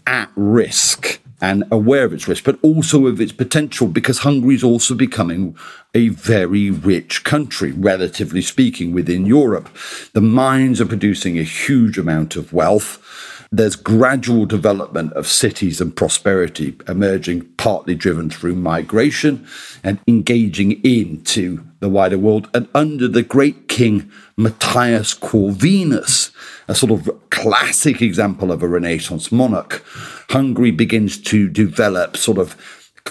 at 0.06 0.30
risk, 0.34 1.20
and 1.40 1.64
aware 1.70 2.04
of 2.04 2.12
its 2.12 2.26
risk, 2.26 2.44
but 2.44 2.58
also 2.62 3.06
of 3.06 3.20
its 3.20 3.32
potential 3.32 3.88
because 3.88 4.18
Hungary 4.18 4.54
is 4.54 4.64
also 4.64 4.94
becoming 4.94 5.56
a 5.94 6.08
very 6.08 6.70
rich 6.70 7.24
country, 7.24 7.72
relatively 7.72 8.42
speaking, 8.42 8.92
within 8.92 9.26
Europe. 9.26 9.68
The 10.12 10.20
mines 10.22 10.80
are 10.80 10.86
producing 10.86 11.38
a 11.38 11.42
huge 11.42 11.98
amount 11.98 12.36
of 12.36 12.52
wealth 12.52 13.36
there's 13.52 13.76
gradual 13.76 14.46
development 14.46 15.12
of 15.12 15.26
cities 15.26 15.80
and 15.80 15.94
prosperity 15.94 16.76
emerging, 16.88 17.42
partly 17.56 17.94
driven 17.94 18.30
through 18.30 18.54
migration 18.54 19.46
and 19.85 19.98
engaging 20.06 20.72
into 20.85 21.64
the 21.80 21.88
wider 21.88 22.18
world. 22.18 22.48
And 22.52 22.68
under 22.74 23.09
the 23.09 23.22
great 23.22 23.68
king 23.68 24.11
Matthias 24.37 25.14
Corvinus, 25.14 26.32
a 26.68 26.74
sort 26.74 26.92
of 26.92 27.09
classic 27.30 28.02
example 28.02 28.50
of 28.50 28.62
a 28.62 28.68
Renaissance 28.68 29.30
monarch, 29.30 29.85
Hungary 30.30 30.70
begins 30.70 31.18
to 31.22 31.48
develop 31.48 32.16
sort 32.16 32.38
of 32.38 32.56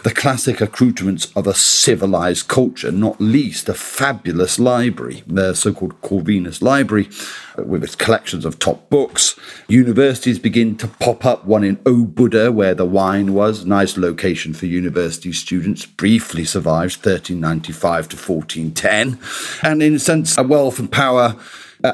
the 0.03 0.11
classic 0.11 0.61
accoutrements 0.61 1.31
of 1.35 1.47
a 1.47 1.53
civilized 1.53 2.47
culture, 2.47 2.91
not 2.91 3.19
least 3.19 3.69
a 3.69 3.73
fabulous 3.73 4.59
library, 4.59 5.23
the 5.27 5.53
so 5.53 5.73
called 5.73 6.01
Corvinus 6.01 6.61
Library, 6.61 7.09
with 7.57 7.83
its 7.83 7.95
collections 7.95 8.45
of 8.45 8.59
top 8.59 8.89
books. 8.89 9.35
Universities 9.67 10.39
begin 10.39 10.75
to 10.77 10.87
pop 10.87 11.25
up, 11.25 11.45
one 11.45 11.63
in 11.63 11.77
Óbuda, 11.77 12.53
where 12.53 12.75
the 12.75 12.85
wine 12.85 13.33
was, 13.33 13.65
nice 13.65 13.97
location 13.97 14.53
for 14.53 14.65
university 14.65 15.31
students, 15.33 15.85
briefly 15.85 16.45
survives 16.45 16.95
1395 16.97 18.09
to 18.09 18.15
1410. 18.15 19.19
And 19.61 19.81
in 19.81 19.95
a 19.95 19.99
sense, 19.99 20.37
a 20.37 20.43
wealth 20.43 20.79
and 20.79 20.91
power 20.91 21.35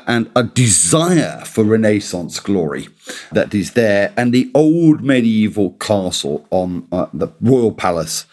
and 0.07 0.29
a 0.35 0.43
desire 0.43 1.43
for 1.45 1.63
Renaissance 1.63 2.39
glory 2.39 2.87
that 3.31 3.53
is 3.53 3.73
there. 3.73 4.13
And 4.17 4.33
the 4.33 4.49
old 4.53 5.03
medieval 5.03 5.71
castle 5.71 6.45
on 6.49 6.87
uh, 6.91 7.07
the 7.13 7.29
royal 7.41 7.71
palace 7.71 8.25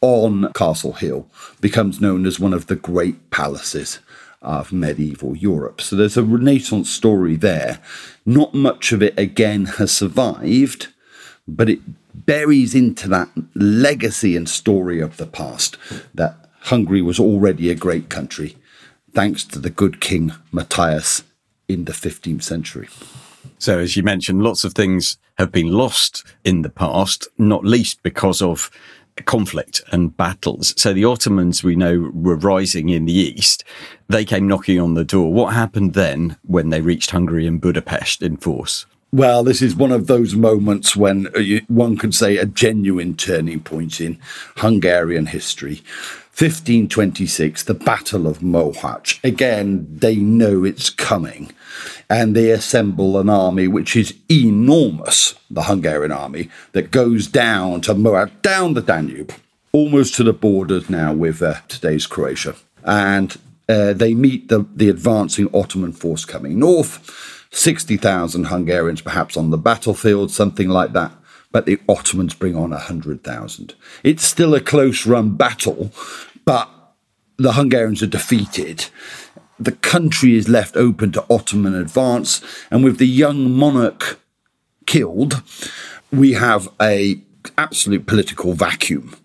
on 0.00 0.52
Castle 0.52 0.92
Hill 0.92 1.28
becomes 1.60 2.00
known 2.00 2.26
as 2.26 2.38
one 2.38 2.52
of 2.52 2.66
the 2.66 2.76
great 2.76 3.30
palaces 3.30 3.98
of 4.42 4.72
medieval 4.72 5.36
Europe. 5.36 5.80
So 5.80 5.96
there's 5.96 6.16
a 6.16 6.22
Renaissance 6.22 6.90
story 6.90 7.36
there. 7.36 7.80
Not 8.24 8.54
much 8.54 8.92
of 8.92 9.02
it, 9.02 9.18
again, 9.18 9.64
has 9.64 9.90
survived, 9.90 10.88
but 11.48 11.68
it 11.68 11.80
buries 12.14 12.74
into 12.74 13.08
that 13.08 13.28
legacy 13.54 14.36
and 14.36 14.48
story 14.48 15.00
of 15.00 15.16
the 15.16 15.26
past 15.26 15.76
that 16.14 16.36
Hungary 16.62 17.02
was 17.02 17.18
already 17.20 17.70
a 17.70 17.74
great 17.74 18.08
country 18.08 18.56
thanks 19.16 19.44
to 19.44 19.58
the 19.58 19.70
good 19.70 19.98
King 19.98 20.30
Matthias 20.52 21.22
in 21.68 21.86
the 21.86 21.92
15th 21.92 22.42
century. 22.42 22.86
So, 23.58 23.78
as 23.78 23.96
you 23.96 24.02
mentioned, 24.02 24.42
lots 24.42 24.62
of 24.62 24.74
things 24.74 25.16
have 25.38 25.50
been 25.50 25.72
lost 25.72 26.22
in 26.44 26.60
the 26.60 26.68
past, 26.68 27.26
not 27.38 27.64
least 27.64 28.02
because 28.02 28.42
of 28.42 28.70
conflict 29.24 29.82
and 29.90 30.14
battles. 30.14 30.74
So, 30.76 30.92
the 30.92 31.06
Ottomans, 31.06 31.64
we 31.64 31.76
know, 31.76 32.10
were 32.12 32.36
rising 32.36 32.90
in 32.90 33.06
the 33.06 33.14
east. 33.14 33.64
They 34.08 34.26
came 34.26 34.46
knocking 34.46 34.78
on 34.78 34.92
the 34.92 35.04
door. 35.04 35.32
What 35.32 35.54
happened 35.54 35.94
then 35.94 36.36
when 36.42 36.68
they 36.68 36.82
reached 36.82 37.10
Hungary 37.10 37.46
and 37.46 37.58
Budapest 37.58 38.20
in 38.20 38.36
force? 38.36 38.84
Well, 39.16 39.44
this 39.44 39.62
is 39.62 39.74
one 39.74 39.92
of 39.92 40.08
those 40.08 40.34
moments 40.34 40.94
when 40.94 41.28
uh, 41.28 41.64
one 41.68 41.96
could 41.96 42.14
say 42.14 42.36
a 42.36 42.44
genuine 42.44 43.16
turning 43.16 43.60
point 43.60 43.98
in 43.98 44.18
Hungarian 44.56 45.24
history. 45.24 45.76
1526, 46.36 47.62
the 47.62 47.72
Battle 47.72 48.26
of 48.26 48.40
Mohacs. 48.40 49.18
Again, 49.24 49.86
they 49.90 50.16
know 50.16 50.64
it's 50.64 50.90
coming 50.90 51.50
and 52.10 52.36
they 52.36 52.50
assemble 52.50 53.18
an 53.18 53.30
army 53.30 53.66
which 53.66 53.96
is 53.96 54.12
enormous, 54.30 55.34
the 55.50 55.62
Hungarian 55.62 56.12
army, 56.12 56.50
that 56.72 56.90
goes 56.90 57.26
down 57.26 57.80
to 57.80 57.94
Mohacs, 57.94 58.42
down 58.42 58.74
the 58.74 58.82
Danube, 58.82 59.32
almost 59.72 60.14
to 60.16 60.24
the 60.24 60.34
borders 60.34 60.90
now 60.90 61.14
with 61.14 61.40
uh, 61.40 61.54
today's 61.68 62.06
Croatia. 62.06 62.54
And 62.84 63.34
uh, 63.66 63.94
they 63.94 64.12
meet 64.12 64.50
the, 64.50 64.66
the 64.74 64.90
advancing 64.90 65.48
Ottoman 65.54 65.92
force 65.92 66.26
coming 66.26 66.58
north, 66.58 67.35
60,000 67.50 68.44
Hungarians 68.44 69.00
perhaps 69.00 69.36
on 69.36 69.50
the 69.50 69.58
battlefield, 69.58 70.30
something 70.30 70.68
like 70.68 70.92
that 70.92 71.12
but 71.56 71.64
the 71.64 71.80
Ottomans 71.88 72.34
bring 72.34 72.54
on 72.54 72.68
100,000. 72.68 73.74
It's 74.02 74.24
still 74.24 74.54
a 74.54 74.60
close 74.60 75.06
run 75.06 75.36
battle, 75.36 75.90
but 76.44 76.68
the 77.38 77.52
Hungarians 77.52 78.02
are 78.02 78.06
defeated. 78.06 78.90
The 79.58 79.72
country 79.72 80.36
is 80.36 80.50
left 80.50 80.76
open 80.76 81.12
to 81.12 81.24
Ottoman 81.30 81.74
advance, 81.74 82.42
and 82.70 82.84
with 82.84 82.98
the 82.98 83.06
young 83.06 83.50
monarch 83.52 84.20
killed, 84.84 85.42
we 86.12 86.34
have 86.34 86.68
a 86.78 87.22
absolute 87.56 88.06
political 88.06 88.52
vacuum. 88.52 89.16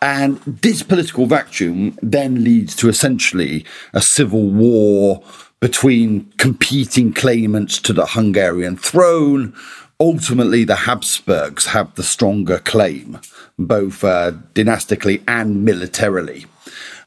And 0.00 0.38
this 0.46 0.82
political 0.82 1.26
vacuum 1.26 1.98
then 2.02 2.42
leads 2.42 2.74
to 2.76 2.88
essentially 2.88 3.66
a 3.92 4.00
civil 4.00 4.48
war 4.48 5.22
between 5.64 6.30
competing 6.36 7.10
claimants 7.10 7.78
to 7.78 7.94
the 7.94 8.04
Hungarian 8.04 8.76
throne, 8.76 9.54
ultimately 9.98 10.62
the 10.62 10.84
Habsburgs 10.84 11.68
have 11.68 11.94
the 11.94 12.02
stronger 12.02 12.58
claim, 12.58 13.18
both 13.58 14.04
uh, 14.04 14.32
dynastically 14.52 15.22
and 15.26 15.64
militarily, 15.64 16.44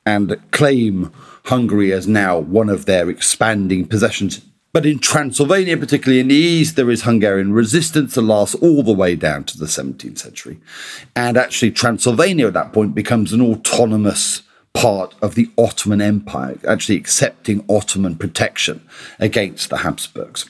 and 0.08 0.42
claim 0.50 1.12
Hungary 1.46 1.94
as 1.94 2.08
now 2.08 2.40
one 2.40 2.68
of 2.68 2.88
their 2.88 3.12
expanding 3.12 3.86
possessions. 3.86 4.42
But 4.74 4.88
in 4.88 4.98
Transylvania, 4.98 5.78
particularly 5.78 6.20
in 6.20 6.30
the 6.30 6.34
east, 6.34 6.78
there 6.78 6.90
is 6.90 7.04
Hungarian 7.04 7.54
resistance 7.54 8.16
that 8.16 8.24
lasts 8.24 8.56
all 8.56 8.82
the 8.82 8.92
way 8.92 9.16
down 9.16 9.44
to 9.44 9.58
the 9.60 9.68
17th 9.68 10.18
century. 10.18 10.60
And 11.16 11.38
actually, 11.38 11.70
Transylvania 11.70 12.48
at 12.48 12.54
that 12.54 12.74
point 12.74 12.96
becomes 12.96 13.34
an 13.34 13.42
autonomous 13.42 14.42
part 14.78 15.16
of 15.22 15.36
the 15.36 15.50
Ottoman 15.58 16.02
Empire, 16.02 16.60
actually 16.68 16.98
accepting 16.98 17.66
Ottoman 17.68 18.16
protection 18.16 18.88
against 19.20 19.70
the 19.70 19.78
Habsburgs 19.78 20.50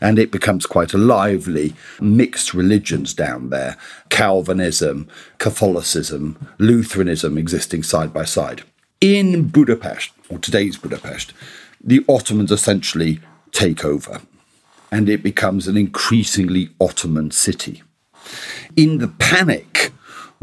and 0.00 0.18
it 0.18 0.30
becomes 0.30 0.66
quite 0.66 0.92
a 0.92 0.98
lively 0.98 1.74
mixed 2.00 2.54
religions 2.54 3.14
down 3.14 3.50
there 3.50 3.76
Calvinism, 4.10 5.08
Catholicism, 5.38 6.48
Lutheranism 6.58 7.38
existing 7.38 7.82
side 7.82 8.12
by 8.12 8.24
side. 8.24 8.62
In 9.00 9.48
Budapest, 9.48 10.10
or 10.28 10.38
today's 10.38 10.76
Budapest, 10.76 11.32
the 11.82 12.04
Ottomans 12.08 12.52
essentially 12.52 13.20
take 13.50 13.84
over 13.84 14.20
and 14.90 15.08
it 15.08 15.22
becomes 15.22 15.66
an 15.66 15.76
increasingly 15.76 16.68
Ottoman 16.80 17.30
city. 17.30 17.82
In 18.76 18.98
the 18.98 19.08
panic, 19.08 19.92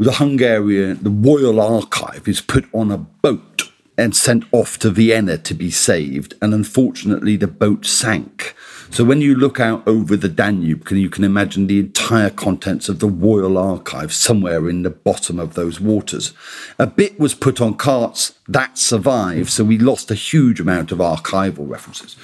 the 0.00 0.12
Hungarian, 0.12 1.02
the 1.02 1.10
Royal 1.10 1.60
Archive 1.60 2.26
is 2.26 2.40
put 2.40 2.66
on 2.72 2.90
a 2.90 2.98
boat 2.98 3.70
and 3.96 4.16
sent 4.16 4.44
off 4.52 4.78
to 4.78 4.90
Vienna 4.90 5.38
to 5.38 5.54
be 5.54 5.70
saved, 5.70 6.34
and 6.42 6.52
unfortunately, 6.54 7.36
the 7.36 7.46
boat 7.46 7.86
sank 7.86 8.54
so 8.92 9.04
when 9.04 9.20
you 9.20 9.36
look 9.36 9.60
out 9.60 9.86
over 9.86 10.16
the 10.16 10.28
Danube, 10.28 10.84
can, 10.84 10.96
you 10.96 11.08
can 11.08 11.22
imagine 11.22 11.68
the 11.68 11.78
entire 11.78 12.28
contents 12.28 12.88
of 12.88 12.98
the 12.98 13.06
Royal 13.06 13.56
Archive 13.56 14.12
somewhere 14.12 14.68
in 14.68 14.82
the 14.82 14.90
bottom 14.90 15.38
of 15.38 15.54
those 15.54 15.80
waters. 15.80 16.32
A 16.76 16.88
bit 16.88 17.18
was 17.18 17.32
put 17.32 17.60
on 17.60 17.74
carts 17.74 18.34
that 18.48 18.78
survived, 18.78 19.48
so 19.48 19.62
we 19.62 19.78
lost 19.78 20.10
a 20.10 20.16
huge 20.16 20.58
amount 20.58 20.90
of 20.90 20.98
archival 20.98 21.68
references. 21.68 22.16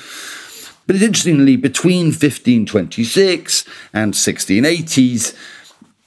But 0.89 0.97
interestingly, 0.97 1.55
between 1.55 2.07
1526 2.07 3.65
and 3.93 4.13
1680s, 4.13 5.37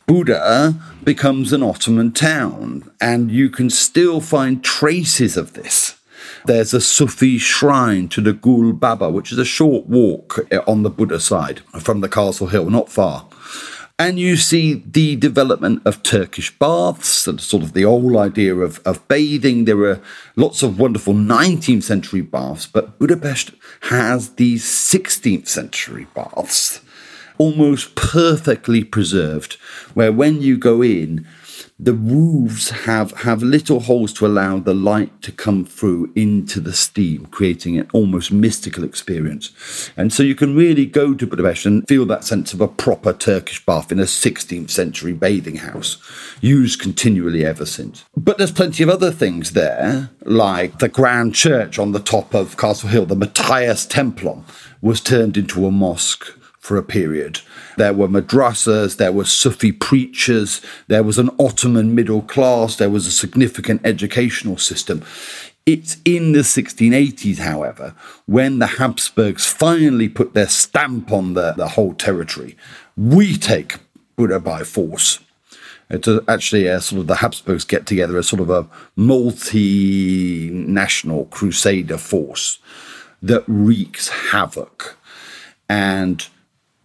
Buda 0.07 0.75
becomes 1.03 1.53
an 1.53 1.63
Ottoman 1.63 2.11
town, 2.11 2.91
and 2.99 3.31
you 3.31 3.49
can 3.49 3.69
still 3.69 4.21
find 4.21 4.63
traces 4.63 5.37
of 5.37 5.53
this 5.53 5.99
there's 6.45 6.73
a 6.73 6.81
Sufi 6.81 7.37
shrine 7.37 8.07
to 8.09 8.21
the 8.21 8.33
Gul 8.33 8.73
Baba, 8.73 9.09
which 9.09 9.31
is 9.31 9.37
a 9.37 9.45
short 9.45 9.87
walk 9.87 10.39
eh, 10.51 10.59
on 10.67 10.83
the 10.83 10.89
Buda 10.89 11.19
side 11.19 11.61
from 11.79 12.01
the 12.01 12.09
castle 12.09 12.47
hill, 12.47 12.69
not 12.69 12.89
far. 12.89 13.27
And 13.97 14.17
you 14.17 14.37
see 14.37 14.81
the 14.85 15.17
development 15.17 15.81
of 15.85 16.03
Turkish 16.03 16.57
baths, 16.57 17.27
and 17.27 17.41
sort 17.41 17.63
of 17.63 17.73
the 17.73 17.83
old 17.83 18.15
idea 18.15 18.55
of, 18.55 18.79
of 18.85 19.05
bathing. 19.09 19.65
There 19.65 19.83
are 19.83 20.01
lots 20.37 20.63
of 20.63 20.79
wonderful 20.79 21.13
19th 21.13 21.83
century 21.83 22.21
baths, 22.21 22.65
but 22.65 22.97
Budapest 22.97 23.51
has 23.81 24.35
these 24.35 24.63
16th 24.63 25.49
century 25.49 26.07
baths, 26.15 26.79
almost 27.39 27.95
perfectly 27.95 28.83
preserved, 28.83 29.53
where 29.95 30.11
when 30.11 30.41
you 30.41 30.57
go 30.57 30.83
in, 30.83 31.25
the 31.81 31.93
roofs 31.93 32.71
have, 32.71 33.11
have 33.21 33.41
little 33.41 33.79
holes 33.79 34.11
to 34.11 34.27
allow 34.27 34.59
the 34.59 34.73
light 34.73 35.21
to 35.21 35.31
come 35.31 35.63
through 35.63 36.11
into 36.13 36.59
the 36.59 36.73
steam, 36.73 37.25
creating 37.27 37.79
an 37.79 37.89
almost 37.93 38.33
mystical 38.33 38.83
experience. 38.83 39.89
And 39.95 40.11
so 40.11 40.21
you 40.21 40.35
can 40.35 40.57
really 40.57 40.85
go 40.85 41.13
to 41.13 41.25
Budapest 41.25 41.65
and 41.65 41.87
feel 41.87 42.05
that 42.07 42.25
sense 42.25 42.53
of 42.53 42.59
a 42.59 42.67
proper 42.67 43.13
Turkish 43.13 43.65
bath 43.65 43.93
in 43.93 43.99
a 43.99 44.03
16th 44.03 44.69
century 44.69 45.13
bathing 45.13 45.57
house, 45.57 45.97
used 46.41 46.81
continually 46.81 47.45
ever 47.45 47.65
since. 47.65 48.03
But 48.15 48.37
there's 48.37 48.51
plenty 48.51 48.83
of 48.83 48.89
other 48.89 49.11
things 49.11 49.53
there, 49.53 50.09
like 50.25 50.79
the 50.79 50.89
Grand 50.89 51.33
Church 51.33 51.79
on 51.79 51.93
the 51.93 51.99
top 51.99 52.33
of 52.33 52.57
Castle 52.57 52.89
Hill, 52.89 53.05
the 53.05 53.15
Matthias 53.15 53.87
Templom, 53.87 54.43
was 54.81 54.99
turned 54.99 55.37
into 55.37 55.65
a 55.65 55.71
mosque 55.71 56.38
for 56.69 56.77
a 56.77 56.83
period. 56.83 57.41
There 57.77 57.93
were 57.93 58.07
madrasas, 58.07 58.97
there 58.97 59.11
were 59.11 59.25
Sufi 59.25 59.71
preachers, 59.71 60.61
there 60.85 61.01
was 61.01 61.17
an 61.17 61.31
Ottoman 61.39 61.95
middle 61.95 62.21
class, 62.21 62.75
there 62.75 62.91
was 62.91 63.07
a 63.07 63.11
significant 63.11 63.81
educational 63.83 64.59
system. 64.59 65.01
It's 65.65 65.97
in 66.05 66.33
the 66.33 66.41
1680s, 66.41 67.39
however, 67.39 67.95
when 68.27 68.59
the 68.59 68.67
Habsburgs 68.67 69.47
finally 69.47 70.09
put 70.09 70.35
their 70.35 70.47
stamp 70.47 71.11
on 71.11 71.33
the, 71.33 71.53
the 71.53 71.69
whole 71.69 71.95
territory. 71.95 72.55
We 72.95 73.35
take 73.35 73.77
Buda 74.15 74.39
by 74.39 74.63
force. 74.63 75.17
It's 75.89 76.07
a, 76.07 76.23
actually 76.27 76.67
a 76.67 76.81
sort 76.81 77.01
of 77.01 77.07
the 77.07 77.15
Habsburgs 77.15 77.65
get 77.65 77.87
together 77.87 78.15
as 78.19 78.27
sort 78.27 78.41
of 78.41 78.51
a 78.51 78.67
multinational 78.95 81.27
crusader 81.31 81.97
force 81.97 82.59
that 83.23 83.43
wreaks 83.47 84.09
havoc. 84.09 84.97
And 85.67 86.27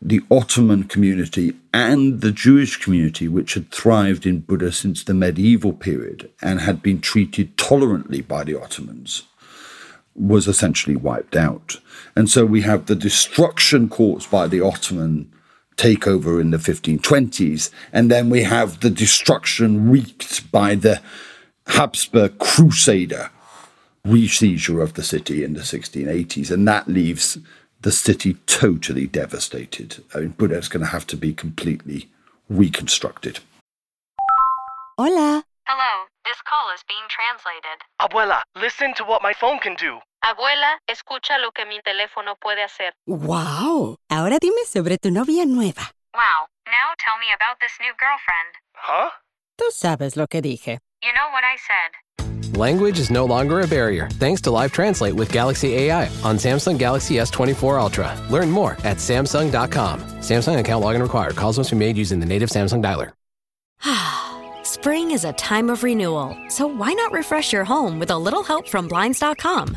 the 0.07 0.21
Ottoman 0.31 0.85
community 0.85 1.55
and 1.73 2.21
the 2.21 2.31
Jewish 2.31 2.77
community, 2.77 3.27
which 3.27 3.55
had 3.55 3.71
thrived 3.71 4.27
in 4.27 4.41
Buda 4.41 4.71
since 4.71 5.03
the 5.03 5.15
medieval 5.15 5.73
period 5.73 6.31
and 6.43 6.61
had 6.61 6.83
been 6.83 7.01
treated 7.01 7.57
tolerantly 7.57 8.21
by 8.21 8.45
the 8.45 8.61
Ottomans, 8.61 9.23
was 10.15 10.47
essentially 10.47 10.95
wiped 10.95 11.35
out. 11.35 11.81
And 12.15 12.29
so 12.29 12.45
we 12.45 12.61
have 12.61 12.85
the 12.85 12.95
destruction 12.95 13.89
caused 13.89 14.31
by 14.31 14.47
the 14.47 14.61
Ottoman 14.61 15.33
takeover 15.77 16.39
in 16.39 16.51
the 16.51 16.59
1520s, 16.59 17.71
and 17.91 18.11
then 18.11 18.29
we 18.29 18.43
have 18.43 18.81
the 18.81 18.91
destruction 18.91 19.91
wreaked 19.91 20.53
by 20.53 20.75
the 20.75 21.01
Habsburg 21.67 22.39
crusader 22.39 23.31
re-seizure 24.05 24.83
of 24.83 24.95
the 24.95 25.03
city 25.03 25.43
in 25.43 25.55
the 25.55 25.61
1680s, 25.61 26.51
and 26.51 26.69
that 26.69 26.87
leaves 26.87 27.39
the 27.85 27.93
city 27.93 28.33
totally 28.47 29.07
devastated. 29.07 30.03
I 30.15 30.21
mean, 30.21 30.33
Buda's 30.33 30.69
going 30.69 30.85
to 30.85 30.91
have 30.91 31.07
to 31.09 31.17
be 31.19 31.35
completely 31.35 32.09
reconstructed. 32.49 33.41
Hola. 34.97 35.45
Hello, 35.69 35.93
this 36.25 36.41
call 36.49 36.73
is 36.75 36.81
being 36.89 37.05
translated. 37.13 37.79
Abuela, 38.01 38.41
listen 38.57 38.95
to 38.95 39.05
what 39.05 39.21
my 39.23 39.35
phone 39.35 39.59
can 39.59 39.75
do. 39.77 40.01
Abuela, 40.25 40.81
escucha 40.89 41.39
lo 41.39 41.51
que 41.53 41.67
mi 41.67 41.79
teléfono 41.85 42.37
puede 42.41 42.65
hacer. 42.65 42.93
Wow. 43.07 43.97
Ahora 44.09 44.39
dime 44.41 44.65
sobre 44.65 44.97
tu 44.97 45.11
novia 45.11 45.45
nueva. 45.45 45.91
Wow, 46.15 46.49
now 46.67 46.97
tell 47.05 47.19
me 47.21 47.29
about 47.37 47.61
this 47.61 47.77
new 47.81 47.93
girlfriend. 48.01 48.53
Huh? 48.77 49.11
Tú 49.59 49.71
sabes 49.71 50.17
lo 50.17 50.27
que 50.27 50.41
dije. 50.41 50.79
You 51.03 51.13
know 51.13 51.29
what 51.33 51.45
I 51.45 51.57
said. 51.61 51.93
Language 52.57 53.01
is 53.01 53.11
no 53.11 53.25
longer 53.25 53.63
a 53.63 53.67
barrier 53.67 54.09
thanks 54.13 54.41
to 54.43 54.51
Live 54.51 54.71
Translate 54.73 55.15
with 55.15 55.33
Galaxy 55.33 55.75
AI 55.75 56.07
on 56.23 56.37
Samsung 56.37 56.79
Galaxy 56.79 57.15
S24 57.17 57.81
Ultra. 57.81 58.17
Learn 58.31 58.51
more 58.51 58.73
at 58.85 58.99
Samsung.com. 58.99 60.01
Samsung 60.21 60.59
account 60.59 60.85
login 60.85 61.03
required. 61.03 61.37
Calls 61.37 61.59
must 61.59 61.71
be 61.71 61.77
made 61.77 61.97
using 61.97 62.21
the 62.21 62.27
native 62.27 62.51
Samsung 62.51 62.83
dialer. 62.83 63.11
Spring 64.65 65.11
is 65.11 65.25
a 65.25 65.33
time 65.33 65.69
of 65.69 65.83
renewal, 65.83 66.37
so 66.49 66.67
why 66.67 66.93
not 66.93 67.11
refresh 67.11 67.53
your 67.53 67.65
home 67.65 67.99
with 67.99 68.11
a 68.11 68.19
little 68.19 68.43
help 68.43 68.69
from 68.69 68.87
Blinds.com? 68.87 69.77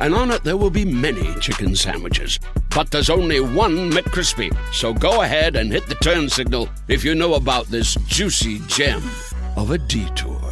and 0.00 0.14
on 0.14 0.30
it 0.30 0.42
there 0.42 0.56
will 0.56 0.70
be 0.70 0.84
many 0.84 1.34
chicken 1.40 1.76
sandwiches. 1.76 2.38
But 2.74 2.90
there's 2.90 3.10
only 3.10 3.40
one 3.40 3.90
McCrispy. 3.90 4.54
So 4.72 4.92
go 4.92 5.22
ahead 5.22 5.56
and 5.56 5.72
hit 5.72 5.86
the 5.86 5.94
turn 5.96 6.28
signal 6.28 6.68
if 6.88 7.04
you 7.04 7.14
know 7.14 7.34
about 7.34 7.66
this 7.66 7.94
juicy 8.06 8.60
gem 8.66 9.02
of 9.56 9.70
a 9.70 9.78
detour. 9.78 10.50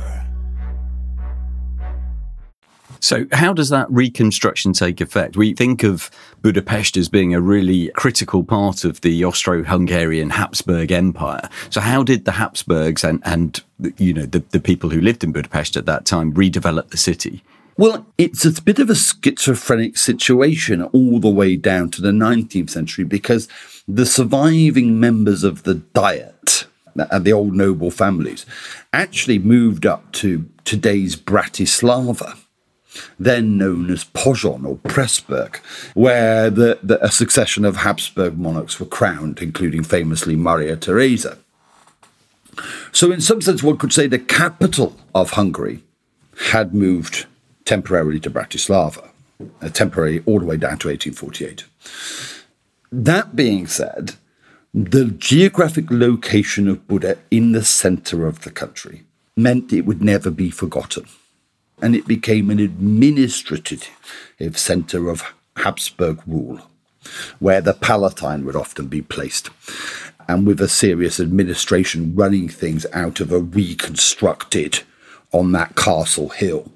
So, 3.01 3.27
how 3.33 3.53
does 3.53 3.69
that 3.69 3.91
reconstruction 3.91 4.73
take 4.73 5.01
effect? 5.01 5.37
We 5.37 5.55
think 5.55 5.83
of 5.83 6.11
Budapest 6.43 6.97
as 6.97 7.09
being 7.09 7.35
a 7.35 7.41
really 7.41 7.91
critical 7.95 8.43
part 8.43 8.85
of 8.85 9.01
the 9.03 9.25
Austro-Hungarian 9.25 10.31
Habsburg 10.31 10.91
Empire. 10.91 11.49
So, 11.71 11.81
how 11.81 12.03
did 12.03 12.25
the 12.25 12.33
Habsburgs 12.33 13.05
and, 13.05 13.23
and 13.25 13.63
you 13.97 14.13
know 14.13 14.27
the, 14.27 14.41
the 14.51 14.61
people 14.61 14.91
who 14.91 15.01
lived 15.01 15.23
in 15.23 15.33
Budapest 15.33 15.77
at 15.77 15.87
that 15.87 16.07
time 16.07 16.33
redevelop 16.33 16.91
the 16.91 16.97
city? 16.97 17.43
Well, 17.79 18.07
it's 18.19 18.45
a 18.45 18.61
bit 18.61 18.81
of 18.81 18.91
a 18.91 18.97
schizophrenic 18.97 19.97
situation 19.97 20.83
all 20.83 21.21
the 21.21 21.31
way 21.31 21.55
down 21.55 21.91
to 21.93 22.03
the 22.03 22.11
19th 22.11 22.71
century 22.71 23.05
because 23.05 23.47
the 23.87 24.05
surviving 24.05 24.99
members 24.99 25.45
of 25.45 25.63
the 25.63 25.75
Diet 25.75 26.67
and 26.97 27.25
the 27.25 27.33
old 27.33 27.55
noble 27.55 27.93
families 27.93 28.45
actually 28.93 29.39
moved 29.39 29.87
up 29.87 30.11
to 30.15 30.51
today's 30.65 31.15
Bratislava 31.15 32.37
then 33.17 33.57
known 33.57 33.91
as 33.91 34.03
Pozsony 34.07 34.65
or 34.67 34.77
Pressburg, 34.79 35.59
where 35.95 36.51
the, 36.51 36.81
the, 36.83 37.05
a 37.05 37.13
succession 37.13 37.65
of 37.65 37.77
Habsburg 37.77 38.37
monarchs 38.37 38.81
were 38.81 38.87
crowned, 38.87 39.41
including 39.41 39.85
famously 39.85 40.35
Maria 40.35 40.75
Theresa. 40.75 41.39
So, 42.91 43.13
in 43.13 43.21
some 43.21 43.41
sense, 43.41 43.63
one 43.63 43.77
could 43.77 43.93
say 43.93 44.09
the 44.09 44.19
capital 44.19 44.97
of 45.15 45.33
Hungary 45.33 45.85
had 46.51 46.75
moved 46.75 47.27
temporarily 47.69 48.19
to 48.19 48.31
Bratislava, 48.31 49.11
uh, 49.61 49.69
temporarily 49.69 50.23
all 50.25 50.41
the 50.41 50.47
way 50.47 50.57
down 50.57 50.79
to 50.79 50.89
1848. 50.89 51.65
That 52.91 53.37
being 53.37 53.67
said, 53.67 54.15
the 54.73 55.05
geographic 55.05 55.91
location 55.91 56.67
of 56.67 56.89
Buda 56.89 57.19
in 57.31 57.53
the 57.53 57.63
center 57.63 58.27
of 58.27 58.41
the 58.41 58.51
country 58.51 59.05
meant 59.37 59.73
it 59.73 59.85
would 59.85 60.03
never 60.03 60.31
be 60.31 60.51
forgotten 60.51 61.05
and 61.83 61.95
it 61.95 62.07
became 62.07 62.49
an 62.49 62.59
administrative 62.59 63.89
centre 64.55 65.11
of 65.11 65.23
Habsburg 65.57 66.21
rule, 66.27 66.61
where 67.39 67.61
the 67.61 67.75
Palatine 67.75 68.47
would 68.47 68.57
often 68.57 68.87
be 68.87 69.03
placed, 69.03 69.51
and 70.27 70.47
with 70.47 70.61
a 70.61 70.69
serious 70.69 71.21
administration 71.21 72.15
running 72.15 72.49
things 72.49 72.87
out 72.95 73.21
of 73.21 73.31
a 73.31 73.39
reconstructed 73.39 74.81
on 75.33 75.53
that 75.53 75.77
castle 75.77 76.31
hill. 76.31 76.73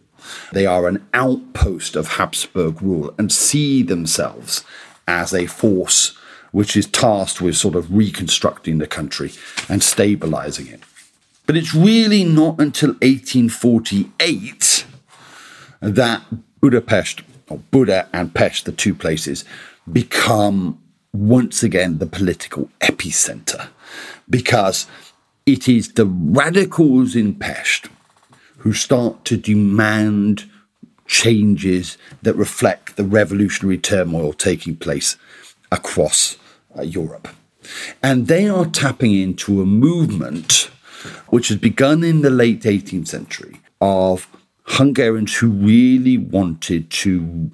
They 0.53 0.67
are 0.67 0.89
an 0.89 1.07
outpost 1.15 1.97
of 1.97 2.09
Habsburg 2.09 2.83
rule 2.83 3.15
and 3.19 3.33
see 3.33 3.83
themselves 3.83 4.65
as 5.07 5.33
a 5.35 5.47
force 5.47 6.17
which 6.53 6.77
is 6.77 6.87
tasked 6.87 7.41
with 7.41 7.57
sort 7.57 7.75
of 7.75 7.95
reconstructing 7.95 8.79
the 8.79 8.87
country 8.87 9.33
and 9.69 9.83
stabilizing 9.83 10.67
it. 10.69 10.81
But 11.47 11.57
it's 11.57 11.75
really 11.75 12.25
not 12.25 12.61
until 12.61 12.91
1848 12.91 14.87
that 15.81 16.23
Budapest, 16.61 17.23
or 17.49 17.59
Buda 17.59 18.09
and 18.13 18.33
Pest, 18.33 18.67
the 18.67 18.73
two 18.73 18.95
places, 18.95 19.45
become 19.91 20.81
once 21.13 21.63
again 21.63 21.99
the 21.99 22.07
political 22.07 22.71
epicenter 22.81 23.69
because 24.31 24.87
it 25.45 25.69
is 25.69 25.93
the 25.95 26.07
radicals 26.07 27.17
in 27.17 27.35
Pest 27.35 27.89
who 28.63 28.73
start 28.73 29.25
to 29.25 29.37
demand 29.37 30.49
changes 31.07 31.99
that 32.23 32.35
reflect 32.35 32.97
the 32.97 33.05
revolutionary 33.05 33.77
turmoil 33.77 34.33
taking 34.33 34.77
place 34.77 35.17
across 35.73 36.37
uh, 36.79 36.83
Europe. 36.83 37.29
And 38.03 38.29
they 38.29 38.49
are 38.49 38.67
tapping 38.67 39.15
into 39.15 39.61
a 39.61 39.67
movement 39.67 40.71
which 41.29 41.49
has 41.49 41.59
begun 41.59 42.05
in 42.05 42.23
the 42.23 42.31
late 42.31 42.63
18th 42.63 43.09
century 43.09 43.61
of 43.81 44.29
Hungarians 44.65 45.35
who 45.35 45.49
really 45.49 46.17
wanted 46.17 46.89
to 46.91 47.51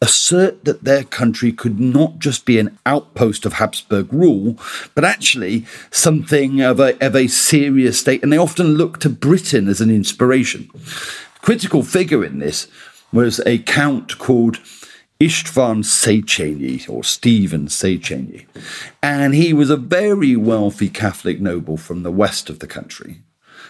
assert 0.00 0.64
that 0.64 0.84
their 0.84 1.02
country 1.04 1.52
could 1.52 1.80
not 1.80 2.18
just 2.18 2.44
be 2.44 2.58
an 2.58 2.78
outpost 2.86 3.44
of 3.44 3.54
Habsburg 3.54 4.12
rule, 4.12 4.56
but 4.94 5.04
actually 5.04 5.66
something 5.90 6.60
of 6.60 6.78
a, 6.78 6.96
of 7.04 7.16
a 7.16 7.26
serious 7.26 8.00
state. 8.00 8.22
And 8.22 8.32
they 8.32 8.38
often 8.38 8.74
look 8.74 9.00
to 9.00 9.08
Britain 9.08 9.68
as 9.68 9.80
an 9.80 9.90
inspiration. 9.90 10.70
Critical 11.42 11.82
figure 11.82 12.24
in 12.24 12.38
this 12.38 12.68
was 13.12 13.40
a 13.46 13.58
count 13.58 14.18
called 14.18 14.60
István 15.20 15.82
Széchenyi, 15.82 16.88
or 16.88 17.02
Stephen 17.02 17.66
Széchenyi. 17.66 18.46
And 19.02 19.34
he 19.34 19.52
was 19.52 19.68
a 19.68 19.76
very 19.76 20.36
wealthy 20.36 20.88
Catholic 20.88 21.40
noble 21.40 21.76
from 21.76 22.04
the 22.04 22.12
west 22.12 22.48
of 22.48 22.60
the 22.60 22.68
country 22.68 23.22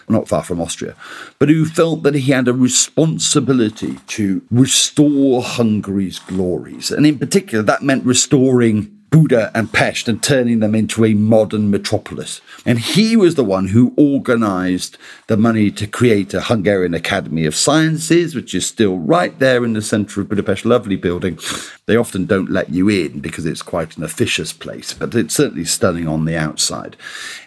not 0.09 0.27
far 0.27 0.43
from 0.43 0.61
Austria, 0.61 0.95
but 1.37 1.49
who 1.49 1.65
felt 1.65 2.03
that 2.03 2.15
he 2.15 2.31
had 2.31 2.47
a 2.47 2.53
responsibility 2.53 3.99
to 4.07 4.41
restore 4.51 5.41
Hungary's 5.41 6.19
glories. 6.19 6.91
And 6.91 7.05
in 7.05 7.19
particular, 7.19 7.63
that 7.63 7.83
meant 7.83 8.05
restoring 8.05 8.98
Buda 9.09 9.51
and 9.55 9.71
Pest 9.71 10.07
and 10.07 10.21
turning 10.21 10.59
them 10.59 10.75
into 10.75 11.03
a 11.03 11.13
modern 11.13 11.71
metropolis. 11.71 12.41
And 12.65 12.79
he 12.79 13.15
was 13.15 13.35
the 13.35 13.43
one 13.43 13.69
who 13.69 13.93
organized 13.97 14.97
the 15.27 15.37
money 15.37 15.71
to 15.71 15.87
create 15.87 16.33
a 16.33 16.41
Hungarian 16.41 16.93
Academy 16.93 17.45
of 17.45 17.55
Sciences, 17.55 18.35
which 18.35 18.53
is 18.53 18.67
still 18.67 18.99
right 18.99 19.37
there 19.39 19.65
in 19.65 19.73
the 19.73 19.81
center 19.81 20.21
of 20.21 20.29
Budapest. 20.29 20.65
Lovely 20.65 20.95
building. 20.95 21.39
They 21.85 21.95
often 21.95 22.25
don't 22.25 22.51
let 22.51 22.69
you 22.69 22.89
in 22.89 23.19
because 23.19 23.45
it's 23.45 23.61
quite 23.61 23.97
an 23.97 24.03
officious 24.03 24.53
place, 24.53 24.93
but 24.93 25.15
it's 25.15 25.35
certainly 25.35 25.65
stunning 25.65 26.07
on 26.07 26.25
the 26.25 26.37
outside. 26.37 26.95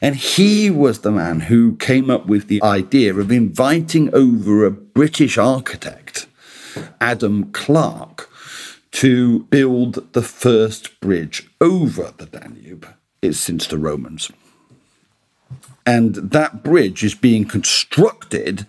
And 0.00 0.16
he 0.16 0.70
was 0.70 1.00
the 1.00 1.12
man 1.12 1.40
who 1.40 1.76
came 1.76 2.10
up 2.10 2.26
with 2.26 2.48
the 2.48 2.62
idea 2.62 3.14
of 3.14 3.30
inviting 3.30 4.12
over 4.14 4.64
a 4.64 4.70
British 4.70 5.38
architect, 5.38 6.26
Adam 7.00 7.52
Clarke 7.52 8.31
to 8.92 9.40
build 9.44 10.12
the 10.12 10.22
first 10.22 11.00
bridge 11.00 11.48
over 11.60 12.12
the 12.16 12.26
Danube 12.26 12.86
is 13.20 13.40
since 13.40 13.66
the 13.66 13.78
Romans. 13.78 14.30
And 15.84 16.14
that 16.14 16.62
bridge 16.62 17.02
is 17.02 17.14
being 17.14 17.44
constructed 17.44 18.66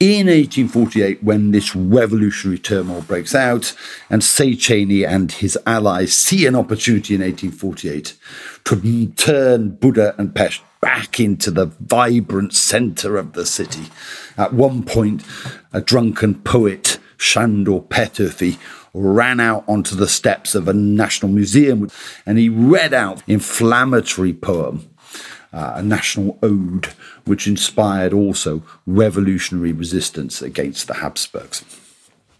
in 0.00 0.26
1848 0.26 1.22
when 1.22 1.52
this 1.52 1.74
revolutionary 1.74 2.58
turmoil 2.58 3.02
breaks 3.02 3.34
out, 3.34 3.74
and 4.10 4.22
Széchenyi 4.22 5.06
and 5.06 5.30
his 5.30 5.58
allies 5.66 6.12
see 6.12 6.46
an 6.46 6.56
opportunity 6.56 7.14
in 7.14 7.20
1848 7.20 8.14
to 8.64 9.06
turn 9.16 9.70
Buda 9.70 10.14
and 10.18 10.34
Pest 10.34 10.62
back 10.80 11.20
into 11.20 11.50
the 11.50 11.66
vibrant 11.80 12.54
center 12.54 13.16
of 13.16 13.32
the 13.32 13.46
city. 13.46 13.84
At 14.36 14.52
one 14.52 14.82
point, 14.82 15.22
a 15.72 15.80
drunken 15.80 16.34
poet, 16.42 16.98
Sándor 17.16 17.88
Petőfi, 17.88 18.58
ran 18.94 19.40
out 19.40 19.64
onto 19.68 19.96
the 19.96 20.08
steps 20.08 20.54
of 20.54 20.68
a 20.68 20.72
national 20.72 21.30
museum 21.30 21.90
and 22.24 22.38
he 22.38 22.48
read 22.48 22.94
out 22.94 23.22
inflammatory 23.26 24.32
poem 24.32 24.88
uh, 25.52 25.74
a 25.76 25.82
national 25.82 26.38
ode 26.42 26.86
which 27.24 27.46
inspired 27.46 28.12
also 28.12 28.62
revolutionary 28.86 29.72
resistance 29.72 30.40
against 30.40 30.86
the 30.86 30.94
habsburgs 30.94 31.64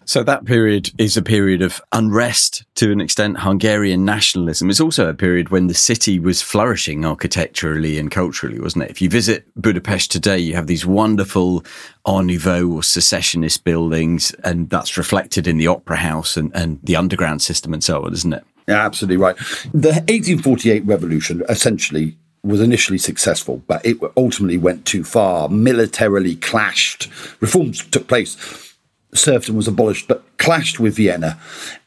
so 0.05 0.23
that 0.23 0.45
period 0.45 0.91
is 0.99 1.17
a 1.17 1.23
period 1.23 1.63
of 1.63 1.81
unrest 1.93 2.65
to 2.77 2.93
an 2.93 3.01
extent, 3.01 3.41
Hungarian 3.41 4.05
nationalism. 4.05 4.71
It's 4.71 4.81
also 4.81 5.09
a 5.09 5.15
period 5.15 5.49
when 5.49 5.67
the 5.67 5.75
city 5.75 6.19
was 6.19 6.43
flourishing 6.43 7.05
architecturally 7.05 7.99
and 7.99 8.11
culturally, 8.11 8.61
wasn't 8.61 8.85
it? 8.85 8.91
If 8.91 9.03
you 9.03 9.09
visit 9.09 9.47
Budapest 9.57 10.11
today, 10.11 10.39
you 10.39 10.55
have 10.55 10.67
these 10.67 10.87
wonderful 10.87 11.65
Art 12.05 12.27
Nouveau 12.27 12.69
or 12.69 12.83
secessionist 12.83 13.65
buildings, 13.65 14.33
and 14.45 14.69
that's 14.71 14.97
reflected 14.97 15.47
in 15.47 15.59
the 15.59 15.67
Opera 15.67 15.97
House 15.97 16.37
and, 16.37 16.55
and 16.55 16.79
the 16.83 16.97
underground 16.97 17.43
system 17.43 17.73
and 17.73 17.83
so 17.83 18.05
on, 18.05 18.13
isn't 18.13 18.33
it? 18.33 18.45
Yeah, 18.69 18.85
absolutely 18.85 19.19
right. 19.19 19.37
The 19.73 19.93
1848 20.09 20.85
revolution 20.85 21.43
essentially 21.49 22.17
was 22.43 22.61
initially 22.61 22.99
successful, 22.99 23.63
but 23.67 23.85
it 23.85 23.97
ultimately 24.17 24.59
went 24.59 24.85
too 24.85 25.03
far, 25.03 25.49
militarily 25.49 26.37
clashed. 26.37 27.09
Reforms 27.41 27.85
took 27.87 28.07
place 28.07 28.74
serfdom 29.15 29.57
was 29.57 29.69
abolished, 29.69 30.09
but 30.09 30.25
clashed 30.39 30.79
with 30.81 30.97
Vienna 30.97 31.39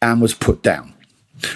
and 0.02 0.22
was 0.22 0.34
put 0.34 0.64
down. 0.64 0.94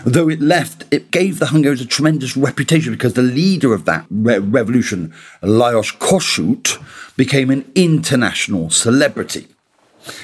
Though 0.05 0.29
it 0.29 0.41
left, 0.41 0.85
it 0.91 1.09
gave 1.09 1.39
the 1.39 1.47
Hungarians 1.47 1.81
a 1.81 1.87
tremendous 1.87 2.37
reputation 2.37 2.93
because 2.93 3.13
the 3.13 3.23
leader 3.23 3.73
of 3.73 3.85
that 3.85 4.05
re- 4.11 4.37
revolution, 4.37 5.13
Lajos 5.41 5.97
Kossuth, 5.97 6.77
became 7.15 7.49
an 7.49 7.69
international 7.75 8.69
celebrity. 8.69 9.47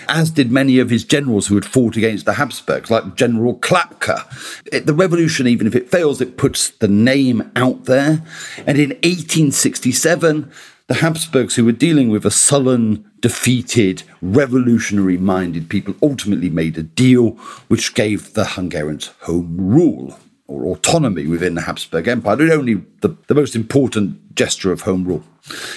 as 0.08 0.32
did 0.32 0.52
many 0.52 0.80
of 0.80 0.90
his 0.90 1.04
generals 1.04 1.48
who 1.48 1.56
had 1.56 1.66
fought 1.66 1.96
against 1.98 2.26
the 2.26 2.34
Habsburgs, 2.34 2.90
like 2.90 3.16
General 3.16 3.56
Klapka. 3.56 4.26
It, 4.72 4.86
the 4.86 4.94
revolution, 4.94 5.48
even 5.48 5.68
if 5.68 5.76
it 5.76 5.92
fails, 5.92 6.22
it 6.22 6.38
puts 6.38 6.70
the 6.70 6.88
name 6.88 7.52
out 7.56 7.86
there. 7.86 8.24
And 8.66 8.78
in 8.78 8.90
1867, 9.04 10.52
the 10.88 10.96
Habsburgs, 10.96 11.56
who 11.56 11.66
were 11.66 11.72
dealing 11.72 12.10
with 12.10 12.26
a 12.26 12.32
sullen, 12.32 13.07
defeated, 13.22 14.04
revolutionary 14.22 15.18
minded 15.18 15.70
people, 15.70 15.96
ultimately 16.02 16.50
made 16.50 16.78
a 16.78 16.84
deal 16.84 17.32
which 17.68 17.96
gave 17.96 18.34
the 18.34 18.46
Hungarians 18.46 19.08
home 19.22 19.56
rule 19.58 20.20
or 20.48 20.66
autonomy 20.66 21.28
within 21.28 21.56
the 21.56 21.62
Habsburg 21.62 22.08
Empire, 22.08 22.36
but 22.38 22.50
only 22.50 22.76
the, 23.02 23.16
the 23.28 23.36
most 23.36 23.56
important 23.56 24.36
gesture 24.36 24.72
of 24.72 24.82
home 24.82 25.04
rule. 25.04 25.24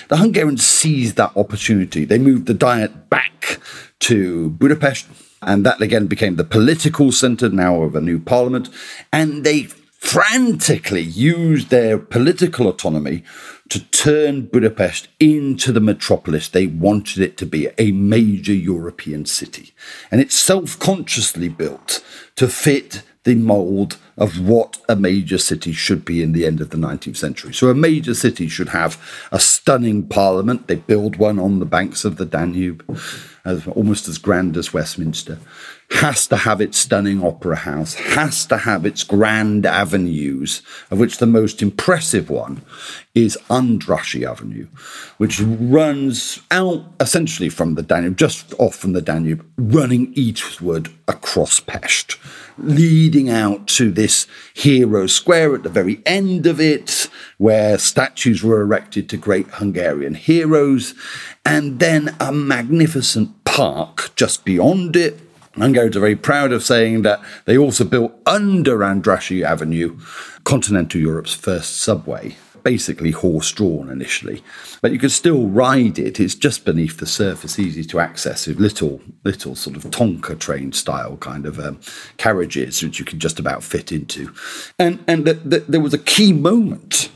The 0.08 0.18
Hungarians 0.18 0.64
seized 0.66 1.16
that 1.16 1.36
opportunity. 1.36 2.04
They 2.04 2.18
moved 2.18 2.46
the 2.46 2.54
Diet 2.54 3.10
back 3.10 3.58
to 4.00 4.50
Budapest, 4.50 5.08
and 5.42 5.64
that 5.66 5.80
again 5.80 6.06
became 6.06 6.36
the 6.36 6.44
political 6.44 7.10
centre 7.10 7.48
now 7.48 7.82
of 7.82 7.96
a 7.96 8.00
new 8.00 8.20
parliament, 8.20 8.68
and 9.12 9.44
they 9.44 9.68
frantically 10.00 11.02
used 11.02 11.68
their 11.68 11.98
political 11.98 12.66
autonomy 12.68 13.22
to 13.70 13.80
turn 13.86 14.42
Budapest 14.46 15.08
into 15.18 15.72
the 15.72 15.80
metropolis 15.80 16.48
they 16.48 16.66
wanted 16.66 17.22
it 17.22 17.36
to 17.38 17.46
be, 17.46 17.68
a 17.78 17.92
major 17.92 18.52
European 18.52 19.24
city. 19.24 19.72
And 20.10 20.20
it's 20.20 20.34
self 20.34 20.78
consciously 20.78 21.48
built 21.48 22.04
to 22.36 22.48
fit 22.48 23.02
the 23.24 23.34
mold 23.34 23.98
of 24.16 24.40
what 24.40 24.78
a 24.88 24.96
major 24.96 25.38
city 25.38 25.72
should 25.72 26.04
be 26.04 26.22
in 26.22 26.32
the 26.32 26.46
end 26.46 26.60
of 26.60 26.70
the 26.70 26.76
19th 26.76 27.16
century. 27.16 27.52
So, 27.52 27.68
a 27.68 27.74
major 27.74 28.14
city 28.14 28.48
should 28.48 28.70
have 28.70 29.00
a 29.30 29.38
stunning 29.38 30.06
parliament. 30.08 30.66
They 30.66 30.76
build 30.76 31.16
one 31.16 31.38
on 31.38 31.58
the 31.58 31.66
banks 31.66 32.04
of 32.04 32.16
the 32.16 32.26
Danube, 32.26 32.82
almost 33.44 34.08
as 34.08 34.18
grand 34.18 34.56
as 34.56 34.72
Westminster. 34.72 35.38
Has 35.92 36.26
to 36.28 36.36
have 36.36 36.60
its 36.60 36.78
stunning 36.78 37.22
opera 37.22 37.56
house, 37.56 37.94
has 37.94 38.46
to 38.46 38.58
have 38.58 38.86
its 38.86 39.02
grand 39.02 39.66
avenues, 39.66 40.62
of 40.90 40.98
which 40.98 41.18
the 41.18 41.26
most 41.26 41.60
impressive 41.60 42.30
one 42.30 42.62
is 43.14 43.36
Andrassy 43.50 44.26
Avenue, 44.26 44.68
which 45.18 45.40
runs 45.40 46.40
out 46.50 46.84
essentially 47.00 47.48
from 47.48 47.74
the 47.74 47.82
Danube, 47.82 48.16
just 48.16 48.54
off 48.58 48.76
from 48.76 48.92
the 48.92 49.02
Danube, 49.02 49.44
running 49.58 50.12
eastward 50.14 50.90
across 51.08 51.60
Pest 51.60 52.16
leading 52.62 53.30
out 53.30 53.66
to 53.66 53.90
this 53.90 54.26
hero 54.54 55.06
square 55.06 55.54
at 55.54 55.62
the 55.62 55.68
very 55.68 56.02
end 56.06 56.46
of 56.46 56.60
it, 56.60 57.08
where 57.38 57.78
statues 57.78 58.42
were 58.42 58.60
erected 58.60 59.08
to 59.08 59.16
great 59.16 59.46
Hungarian 59.48 60.14
heroes, 60.14 60.94
and 61.44 61.78
then 61.78 62.14
a 62.20 62.32
magnificent 62.32 63.44
park 63.44 64.10
just 64.14 64.44
beyond 64.44 64.96
it. 64.96 65.20
Hungarians 65.62 65.96
are 65.96 66.00
very 66.00 66.16
proud 66.16 66.52
of 66.52 66.64
saying 66.64 67.02
that 67.02 67.20
they 67.44 67.56
also 67.56 67.84
built 67.84 68.12
under 68.26 68.78
Andrassy 68.78 69.42
Avenue 69.42 69.98
continental 70.44 71.00
Europe's 71.00 71.34
first 71.34 71.78
subway 71.78 72.36
basically 72.62 73.10
horse 73.10 73.50
drawn 73.52 73.90
initially, 73.90 74.42
but 74.80 74.92
you 74.92 74.98
could 74.98 75.10
still 75.12 75.48
ride 75.48 75.98
it. 75.98 76.20
It's 76.20 76.34
just 76.34 76.64
beneath 76.64 76.98
the 76.98 77.06
surface, 77.06 77.58
easy 77.58 77.84
to 77.84 78.00
access 78.00 78.46
with 78.46 78.60
little, 78.60 79.00
little 79.24 79.54
sort 79.54 79.76
of 79.76 79.84
Tonka 79.84 80.38
train 80.38 80.72
style 80.72 81.16
kind 81.16 81.46
of 81.46 81.58
um, 81.58 81.80
carriages 82.16 82.82
which 82.82 82.98
you 82.98 83.04
can 83.04 83.18
just 83.18 83.38
about 83.38 83.62
fit 83.62 83.92
into. 83.92 84.32
And 84.78 85.02
and 85.06 85.26
the, 85.26 85.34
the, 85.34 85.58
there 85.60 85.80
was 85.80 85.94
a 85.94 85.98
key 85.98 86.32
moment 86.32 87.10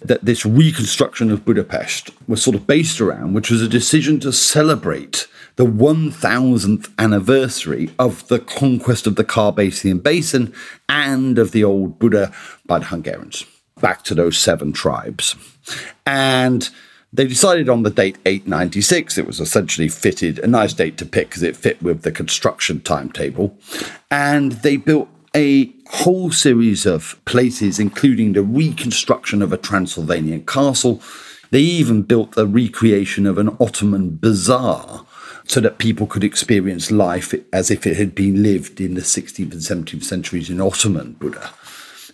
that 0.00 0.24
this 0.24 0.44
reconstruction 0.44 1.30
of 1.30 1.44
Budapest 1.44 2.10
was 2.28 2.42
sort 2.42 2.56
of 2.56 2.66
based 2.66 3.00
around, 3.00 3.34
which 3.34 3.50
was 3.50 3.62
a 3.62 3.68
decision 3.68 4.20
to 4.20 4.32
celebrate 4.32 5.26
the 5.56 5.66
1000th 5.66 6.90
anniversary 6.98 7.90
of 7.98 8.26
the 8.28 8.38
conquest 8.38 9.06
of 9.06 9.16
the 9.16 9.24
Carpathian 9.24 9.98
Basin 9.98 10.52
and 10.88 11.38
of 11.38 11.52
the 11.52 11.64
old 11.64 11.98
Buda 11.98 12.32
by 12.66 12.78
the 12.78 12.86
Hungarians 12.86 13.44
back 13.82 14.02
to 14.04 14.14
those 14.14 14.38
seven 14.38 14.72
tribes. 14.72 15.36
And 16.06 16.70
they 17.12 17.26
decided 17.26 17.68
on 17.68 17.82
the 17.82 17.90
date 17.90 18.16
896. 18.24 19.18
It 19.18 19.26
was 19.26 19.40
essentially 19.40 19.88
fitted, 19.88 20.38
a 20.38 20.46
nice 20.46 20.72
date 20.72 20.96
to 20.98 21.04
pick 21.04 21.28
because 21.28 21.42
it 21.42 21.56
fit 21.56 21.82
with 21.82 22.02
the 22.02 22.12
construction 22.12 22.80
timetable. 22.80 23.58
And 24.10 24.52
they 24.52 24.78
built 24.78 25.08
a 25.36 25.70
whole 25.88 26.30
series 26.30 26.86
of 26.86 27.20
places, 27.26 27.78
including 27.78 28.32
the 28.32 28.42
reconstruction 28.42 29.42
of 29.42 29.52
a 29.52 29.58
Transylvanian 29.58 30.46
castle. 30.46 31.02
They 31.50 31.60
even 31.60 32.02
built 32.02 32.38
a 32.38 32.46
recreation 32.46 33.26
of 33.26 33.36
an 33.36 33.54
Ottoman 33.60 34.16
bazaar 34.16 35.04
so 35.52 35.60
that 35.60 35.76
people 35.76 36.06
could 36.06 36.24
experience 36.24 36.90
life 36.90 37.34
as 37.52 37.70
if 37.70 37.86
it 37.86 37.98
had 37.98 38.14
been 38.14 38.42
lived 38.42 38.80
in 38.80 38.94
the 38.94 39.02
16th 39.02 39.52
and 39.52 39.86
17th 39.86 40.02
centuries 40.02 40.48
in 40.48 40.62
Ottoman 40.62 41.12
Buda. 41.12 41.50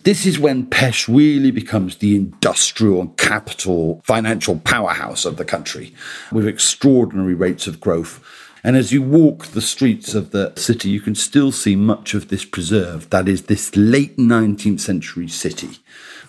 This 0.03 0.26
is 0.26 0.41
when 0.41 0.66
Pest 0.66 1.07
really 1.07 1.53
becomes 1.53 1.99
the 1.99 2.16
industrial 2.16 3.01
and 3.01 3.16
capital 3.16 4.03
financial 4.05 4.59
powerhouse 4.59 5.24
of 5.24 5.36
the 5.36 5.45
country 5.45 5.95
with 6.32 6.49
extraordinary 6.49 7.34
rates 7.34 7.68
of 7.68 7.78
growth. 7.78 8.20
And 8.64 8.76
as 8.76 8.91
you 8.91 9.03
walk 9.03 9.47
the 9.47 9.62
streets 9.62 10.14
of 10.14 10.32
the 10.32 10.53
city, 10.57 10.89
you 10.89 11.01
can 11.01 11.14
still 11.14 11.53
see 11.53 11.76
much 11.76 12.14
of 12.14 12.30
this 12.30 12.45
preserved. 12.45 13.12
That 13.12 13.28
is, 13.28 13.43
this 13.43 13.76
late 13.76 14.16
19th 14.16 14.80
century 14.80 15.28
city, 15.28 15.78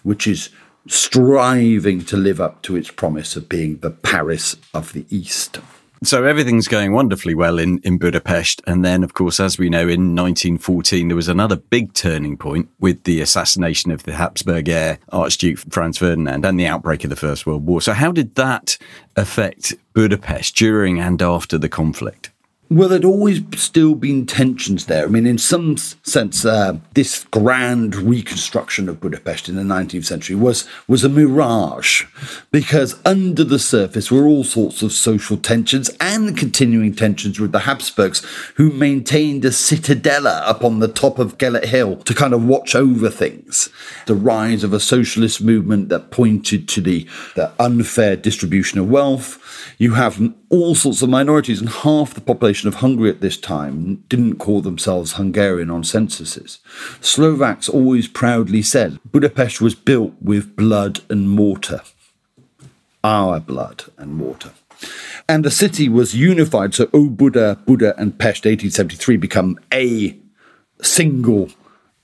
which 0.04 0.28
is 0.28 0.50
striving 0.88 2.06
to 2.06 2.18
live 2.18 2.40
up 2.40 2.62
to 2.62 2.76
its 2.76 2.92
promise 2.92 3.36
of 3.36 3.50
being 3.50 3.78
the 3.78 3.90
Paris 3.90 4.58
of 4.76 4.94
the 4.94 5.08
East. 5.10 5.58
So 6.02 6.24
everything's 6.24 6.70
going 6.70 6.94
wonderfully 6.94 7.36
well 7.36 7.60
in, 7.60 7.80
in 7.80 7.98
Budapest. 7.98 8.62
And 8.66 8.86
then, 8.86 9.04
of 9.04 9.14
course, 9.14 9.40
as 9.40 9.58
we 9.58 9.70
know, 9.70 9.82
in 9.82 10.16
1914, 10.16 11.10
there 11.10 11.16
was 11.16 11.28
another 11.28 11.58
big 11.58 11.94
turning 11.94 12.38
point 12.38 12.70
with 12.80 13.04
the 13.04 13.20
assassination 13.20 13.92
of 13.92 14.04
the 14.04 14.14
Habsburg 14.14 14.70
heir, 14.70 15.00
Archduke 15.12 15.60
Franz 15.70 15.98
Ferdinand, 15.98 16.46
and 16.46 16.60
the 16.60 16.68
outbreak 16.68 17.04
of 17.04 17.10
the 17.10 17.18
First 17.18 17.46
World 17.46 17.66
War. 17.66 17.82
So, 17.82 17.92
how 17.92 18.14
did 18.14 18.36
that 18.36 18.78
affect 19.18 19.76
Budapest 19.94 20.56
during 20.56 21.00
and 21.00 21.22
after 21.22 21.58
the 21.58 21.70
conflict? 21.70 22.32
Well, 22.72 22.88
there'd 22.88 23.04
always 23.04 23.42
still 23.56 23.96
been 23.96 24.28
tensions 24.28 24.86
there. 24.86 25.06
I 25.06 25.08
mean, 25.08 25.26
in 25.26 25.40
some 25.40 25.76
sense, 25.76 26.46
uh, 26.46 26.78
this 26.94 27.24
grand 27.32 27.96
reconstruction 27.96 28.88
of 28.88 29.02
Budapest 29.02 29.50
in 29.50 29.56
the 29.56 29.64
19th 29.64 30.06
century 30.06 30.36
was 30.36 30.68
was 30.88 31.04
a 31.04 31.10
mirage, 31.10 32.06
because 32.52 33.00
under 33.06 33.44
the 33.44 33.58
surface 33.58 34.12
were 34.12 34.28
all 34.28 34.44
sorts 34.44 34.84
of 34.84 34.92
social 34.92 35.36
tensions 35.36 35.90
and 36.00 36.38
continuing 36.38 36.94
tensions 36.94 37.40
with 37.40 37.54
the 37.54 37.62
Habsburgs, 37.62 38.24
who 38.58 38.72
maintained 38.72 39.46
a 39.46 39.50
citadella 39.50 40.48
up 40.48 40.64
on 40.64 40.78
the 40.78 40.88
top 40.88 41.18
of 41.18 41.40
Gellert 41.40 41.66
Hill 41.66 41.96
to 41.96 42.14
kind 42.14 42.36
of 42.36 42.46
watch 42.46 42.76
over 42.76 43.10
things. 43.10 43.70
The 44.06 44.14
rise 44.14 44.64
of 44.64 44.74
a 44.74 44.80
socialist 44.80 45.42
movement 45.42 45.90
that 45.90 46.12
pointed 46.12 46.68
to 46.70 46.82
the, 46.82 47.08
the 47.36 47.52
unfair 47.58 48.16
distribution 48.16 48.78
of 48.78 48.92
wealth. 48.92 49.40
You 49.80 49.96
have 49.96 50.22
all 50.50 50.76
sorts 50.76 51.02
of 51.02 51.10
minorities, 51.10 51.62
and 51.62 51.70
half 51.70 52.14
the 52.14 52.22
population 52.22 52.59
of 52.68 52.76
Hungary 52.76 53.10
at 53.10 53.22
this 53.22 53.38
time 53.38 54.04
didn't 54.10 54.38
call 54.38 54.62
themselves 54.62 55.14
Hungarian 55.14 55.70
on 55.70 55.84
censuses. 55.84 56.60
Slovaks 57.02 57.70
always 57.70 58.08
proudly 58.08 58.62
said 58.62 59.00
Budapest 59.06 59.62
was 59.62 59.76
built 59.76 60.14
with 60.22 60.56
blood 60.56 61.02
and 61.10 61.30
mortar. 61.30 61.82
Our 63.04 63.40
blood 63.40 63.86
and 63.98 64.14
mortar. 64.16 64.52
And 65.28 65.46
the 65.46 65.52
city 65.52 65.88
was 65.88 66.16
unified, 66.16 66.74
so 66.74 66.90
oh, 66.94 67.10
Óbuda, 67.10 67.64
Buda, 67.66 67.94
and 68.00 68.18
Pest 68.18 68.46
1873 68.46 69.18
become 69.18 69.60
a 69.74 70.18
single 70.82 71.50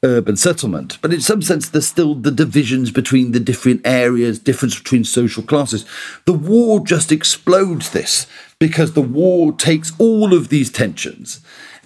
urban 0.03 0.35
settlement. 0.35 0.99
But 1.01 1.13
in 1.13 1.21
some 1.21 1.41
sense, 1.41 1.67
there's 1.67 1.87
still 1.87 2.13
the 2.15 2.31
divisions 2.31 2.91
between 2.91 3.31
the 3.31 3.39
different 3.39 3.81
areas, 3.83 4.37
difference 4.37 4.77
between 4.77 5.03
social 5.03 5.43
classes. 5.43 5.85
The 6.25 6.33
war 6.33 6.85
just 6.85 7.11
explodes 7.11 7.89
this 7.89 8.27
because 8.59 8.93
the 8.93 9.01
war 9.01 9.51
takes 9.51 9.91
all 9.99 10.33
of 10.33 10.49
these 10.49 10.71
tensions 10.71 11.41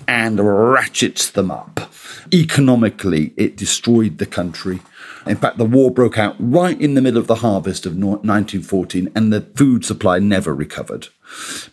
and 0.07 0.39
ratchets 0.39 1.29
them 1.29 1.51
up. 1.51 1.91
Economically, 2.33 3.33
it 3.37 3.57
destroyed 3.57 4.17
the 4.17 4.25
country. 4.25 4.79
In 5.25 5.35
fact, 5.35 5.57
the 5.57 5.65
war 5.65 5.91
broke 5.91 6.17
out 6.17 6.35
right 6.39 6.79
in 6.79 6.93
the 6.93 7.01
middle 7.01 7.19
of 7.19 7.27
the 7.27 7.35
harvest 7.35 7.85
of 7.85 7.93
1914, 7.93 9.11
and 9.15 9.33
the 9.33 9.41
food 9.41 9.83
supply 9.83 10.19
never 10.19 10.53
recovered. 10.53 11.07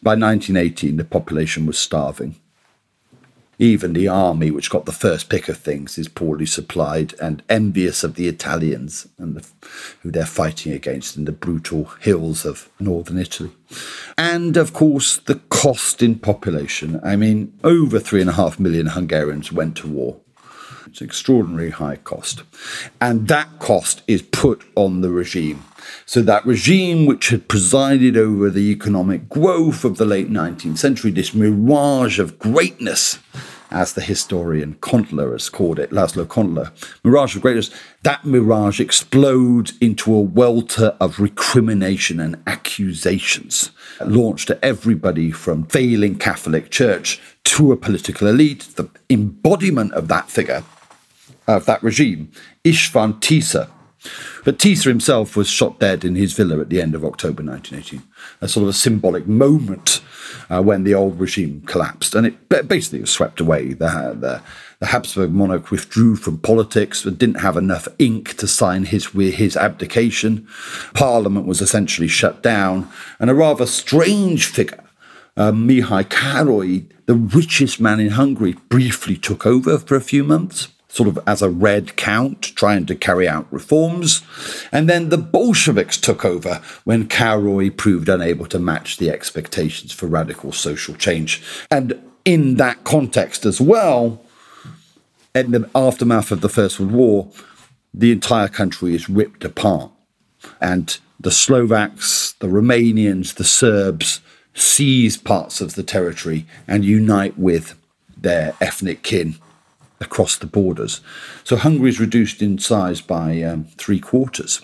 By 0.02 0.12
1918, 0.12 0.96
the 0.96 1.04
population 1.04 1.66
was 1.66 1.78
starving. 1.78 2.36
Even 3.58 3.94
the 3.94 4.08
army, 4.08 4.50
which 4.50 4.70
got 4.70 4.84
the 4.84 4.92
first 4.92 5.28
pick 5.28 5.48
of 5.48 5.56
things, 5.56 5.96
is 5.96 6.08
poorly 6.08 6.44
supplied 6.44 7.14
and 7.20 7.42
envious 7.48 8.04
of 8.04 8.14
the 8.14 8.28
Italians 8.28 9.08
and 9.18 9.36
the, 9.36 9.46
who 10.02 10.10
they're 10.10 10.26
fighting 10.26 10.72
against 10.72 11.16
in 11.16 11.24
the 11.24 11.32
brutal 11.32 11.84
hills 12.00 12.44
of 12.44 12.68
northern 12.78 13.18
Italy. 13.18 13.50
And 14.18 14.56
of 14.56 14.72
course, 14.72 15.16
the 15.16 15.36
cost 15.48 16.02
in 16.02 16.18
population. 16.18 17.00
I 17.02 17.16
mean, 17.16 17.58
over 17.64 17.98
three 17.98 18.20
and 18.20 18.30
a 18.30 18.34
half 18.34 18.60
million 18.60 18.88
Hungarians 18.88 19.50
went 19.50 19.76
to 19.78 19.88
war. 19.88 20.20
It's 20.86 21.00
extraordinary 21.00 21.70
high 21.70 21.96
cost. 21.96 22.42
And 23.00 23.28
that 23.28 23.58
cost 23.58 24.02
is 24.06 24.22
put 24.22 24.62
on 24.76 25.00
the 25.00 25.10
regime. 25.10 25.64
So 26.04 26.22
that 26.22 26.46
regime, 26.46 27.06
which 27.06 27.28
had 27.28 27.48
presided 27.48 28.16
over 28.16 28.50
the 28.50 28.70
economic 28.70 29.28
growth 29.28 29.84
of 29.84 29.96
the 29.96 30.04
late 30.04 30.30
19th 30.30 30.78
century, 30.78 31.10
this 31.10 31.34
mirage 31.34 32.18
of 32.18 32.38
greatness, 32.38 33.18
as 33.70 33.94
the 33.94 34.00
historian 34.00 34.76
Kontler 34.76 35.32
has 35.32 35.48
called 35.48 35.78
it, 35.78 35.90
Laszlo 35.90 36.24
Kontler, 36.24 36.70
mirage 37.02 37.36
of 37.36 37.42
greatness, 37.42 37.70
that 38.02 38.24
mirage 38.24 38.80
explodes 38.80 39.74
into 39.80 40.14
a 40.14 40.20
welter 40.20 40.96
of 41.00 41.18
recrimination 41.18 42.20
and 42.20 42.42
accusations 42.46 43.70
launched 44.04 44.50
at 44.50 44.62
everybody 44.62 45.30
from 45.30 45.64
failing 45.66 46.16
Catholic 46.16 46.70
Church 46.70 47.20
to 47.44 47.72
a 47.72 47.76
political 47.76 48.28
elite. 48.28 48.68
The 48.76 48.88
embodiment 49.10 49.92
of 49.94 50.08
that 50.08 50.30
figure, 50.30 50.62
of 51.46 51.66
that 51.66 51.82
regime, 51.82 52.30
István 52.64 53.20
Tisza, 53.20 53.70
but 54.44 54.58
Tisza 54.58 54.84
himself 54.84 55.36
was 55.36 55.48
shot 55.48 55.80
dead 55.80 56.04
in 56.04 56.14
his 56.14 56.32
villa 56.32 56.60
at 56.60 56.68
the 56.68 56.80
end 56.80 56.94
of 56.94 57.04
October 57.04 57.42
1918, 57.42 58.02
a 58.40 58.46
sort 58.46 58.62
of 58.62 58.68
a 58.68 58.72
symbolic 58.72 59.26
moment 59.26 60.00
uh, 60.48 60.62
when 60.62 60.84
the 60.84 60.94
old 60.94 61.18
regime 61.18 61.62
collapsed. 61.66 62.14
And 62.14 62.26
it 62.26 62.48
basically 62.68 63.00
was 63.00 63.10
swept 63.10 63.40
away. 63.40 63.72
The, 63.72 64.16
the, 64.18 64.42
the 64.78 64.86
Habsburg 64.86 65.32
monarch 65.32 65.70
withdrew 65.70 66.16
from 66.16 66.38
politics 66.38 67.04
and 67.04 67.18
didn't 67.18 67.40
have 67.40 67.56
enough 67.56 67.88
ink 67.98 68.36
to 68.36 68.46
sign 68.46 68.84
his, 68.84 69.06
his 69.06 69.56
abdication. 69.56 70.46
Parliament 70.94 71.46
was 71.46 71.60
essentially 71.60 72.08
shut 72.08 72.42
down. 72.42 72.88
And 73.18 73.30
a 73.30 73.34
rather 73.34 73.66
strange 73.66 74.46
figure, 74.46 74.84
uh, 75.36 75.50
Mihály 75.50 76.04
Károly, 76.04 76.86
the 77.06 77.14
richest 77.14 77.80
man 77.80 78.00
in 78.00 78.10
Hungary, 78.10 78.52
briefly 78.68 79.16
took 79.16 79.44
over 79.44 79.78
for 79.78 79.96
a 79.96 80.00
few 80.00 80.22
months 80.22 80.68
sort 80.96 81.08
of 81.08 81.18
as 81.26 81.42
a 81.42 81.50
red 81.50 81.94
count, 81.96 82.40
trying 82.56 82.86
to 82.86 82.94
carry 82.94 83.28
out 83.28 83.46
reforms. 83.50 84.22
And 84.72 84.88
then 84.88 85.10
the 85.10 85.18
Bolsheviks 85.18 85.98
took 85.98 86.24
over 86.24 86.62
when 86.84 87.06
Károly 87.06 87.76
proved 87.76 88.08
unable 88.08 88.46
to 88.46 88.58
match 88.58 88.96
the 88.96 89.10
expectations 89.10 89.92
for 89.92 90.06
radical 90.06 90.52
social 90.52 90.94
change. 90.94 91.42
And 91.70 92.02
in 92.24 92.56
that 92.56 92.82
context 92.84 93.44
as 93.44 93.60
well, 93.60 94.22
in 95.34 95.50
the 95.50 95.68
aftermath 95.74 96.32
of 96.32 96.40
the 96.40 96.48
First 96.48 96.80
World 96.80 96.92
War, 96.92 97.28
the 97.92 98.10
entire 98.10 98.48
country 98.48 98.94
is 98.94 99.10
ripped 99.10 99.44
apart. 99.44 99.90
And 100.62 100.96
the 101.20 101.30
Slovaks, 101.30 102.34
the 102.40 102.46
Romanians, 102.46 103.34
the 103.34 103.44
Serbs 103.44 104.20
seize 104.54 105.18
parts 105.18 105.60
of 105.60 105.74
the 105.74 105.82
territory 105.82 106.46
and 106.66 106.86
unite 106.86 107.38
with 107.38 107.74
their 108.16 108.54
ethnic 108.62 109.02
kin 109.02 109.36
across 110.00 110.36
the 110.36 110.46
borders. 110.46 111.00
So 111.44 111.56
Hungary 111.56 111.90
is 111.90 112.00
reduced 112.00 112.42
in 112.42 112.58
size 112.58 113.00
by 113.00 113.42
um, 113.42 113.64
three 113.76 114.00
quarters. 114.00 114.60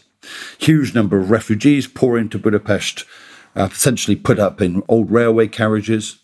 Huge 0.59 0.95
number 0.95 1.19
of 1.19 1.31
refugees 1.31 1.87
pour 1.87 2.19
into 2.19 2.39
Budapest, 2.39 3.05
uh, 3.57 3.69
essentially 3.71 4.17
put 4.17 4.39
up 4.39 4.61
in 4.61 4.83
old 4.89 5.11
railway 5.11 5.49
carriages. 5.49 6.19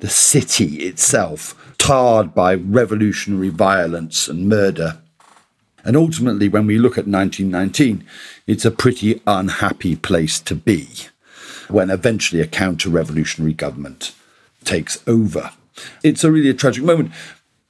The 0.00 0.08
city 0.08 0.82
itself 0.82 1.54
tarred 1.78 2.34
by 2.34 2.54
revolutionary 2.54 3.48
violence 3.48 4.28
and 4.28 4.48
murder. 4.48 4.98
And 5.84 5.96
ultimately, 5.96 6.48
when 6.48 6.66
we 6.66 6.78
look 6.78 6.96
at 6.96 7.06
1919, 7.06 8.04
it's 8.46 8.64
a 8.64 8.70
pretty 8.70 9.20
unhappy 9.26 9.96
place 9.96 10.40
to 10.40 10.54
be 10.54 10.88
when 11.68 11.90
eventually 11.90 12.40
a 12.40 12.46
counter 12.46 12.88
revolutionary 12.88 13.52
government 13.52 14.14
takes 14.64 15.02
over. 15.06 15.50
It's 16.02 16.24
a 16.24 16.30
really 16.30 16.50
a 16.50 16.54
tragic 16.54 16.84
moment. 16.84 17.12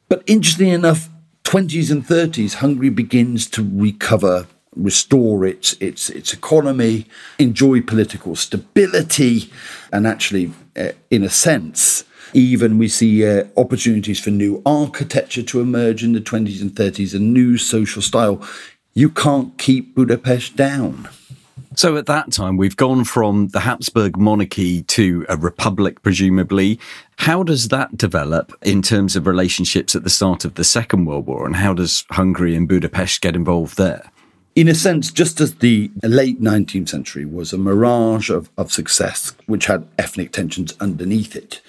But 0.08 0.22
interestingly 0.26 0.72
enough, 0.72 1.08
20s 1.44 1.90
and 1.90 2.06
30s, 2.06 2.54
Hungary 2.54 2.90
begins 2.90 3.46
to 3.50 3.68
recover, 3.72 4.46
restore 4.74 5.44
its, 5.44 5.74
its, 5.74 6.10
its 6.10 6.32
economy, 6.32 7.06
enjoy 7.38 7.80
political 7.80 8.34
stability, 8.34 9.50
and 9.92 10.06
actually, 10.06 10.52
uh, 10.76 10.90
in 11.10 11.22
a 11.22 11.30
sense, 11.30 12.04
even 12.32 12.78
we 12.78 12.88
see 12.88 13.26
uh, 13.26 13.44
opportunities 13.56 14.18
for 14.18 14.30
new 14.30 14.62
architecture 14.66 15.42
to 15.42 15.60
emerge 15.60 16.02
in 16.02 16.12
the 16.12 16.20
20s 16.20 16.60
and 16.60 16.72
30s, 16.72 17.14
a 17.14 17.18
new 17.18 17.56
social 17.56 18.02
style. 18.02 18.44
You 18.94 19.10
can't 19.10 19.56
keep 19.58 19.94
Budapest 19.94 20.56
down. 20.56 21.08
So 21.76 21.96
at 21.96 22.06
that 22.06 22.30
time, 22.30 22.56
we've 22.56 22.76
gone 22.76 23.04
from 23.04 23.48
the 23.48 23.60
Habsburg 23.60 24.16
monarchy 24.16 24.82
to 24.82 25.26
a 25.28 25.36
republic, 25.36 26.02
presumably. 26.02 26.78
How 27.16 27.42
does 27.42 27.68
that 27.68 27.96
develop 27.96 28.52
in 28.62 28.80
terms 28.80 29.16
of 29.16 29.26
relationships 29.26 29.96
at 29.96 30.04
the 30.04 30.10
start 30.10 30.44
of 30.44 30.54
the 30.54 30.62
Second 30.62 31.06
World 31.06 31.26
War? 31.26 31.46
And 31.46 31.56
how 31.56 31.74
does 31.74 32.04
Hungary 32.10 32.54
and 32.54 32.68
Budapest 32.68 33.20
get 33.22 33.34
involved 33.34 33.76
there? 33.76 34.10
In 34.54 34.68
a 34.68 34.74
sense, 34.74 35.10
just 35.10 35.40
as 35.40 35.56
the 35.56 35.90
late 36.04 36.40
19th 36.40 36.90
century 36.90 37.24
was 37.24 37.52
a 37.52 37.58
mirage 37.58 38.30
of, 38.30 38.50
of 38.56 38.70
success, 38.70 39.34
which 39.46 39.66
had 39.66 39.88
ethnic 39.98 40.30
tensions 40.30 40.74
underneath 40.78 41.34
it 41.34 41.60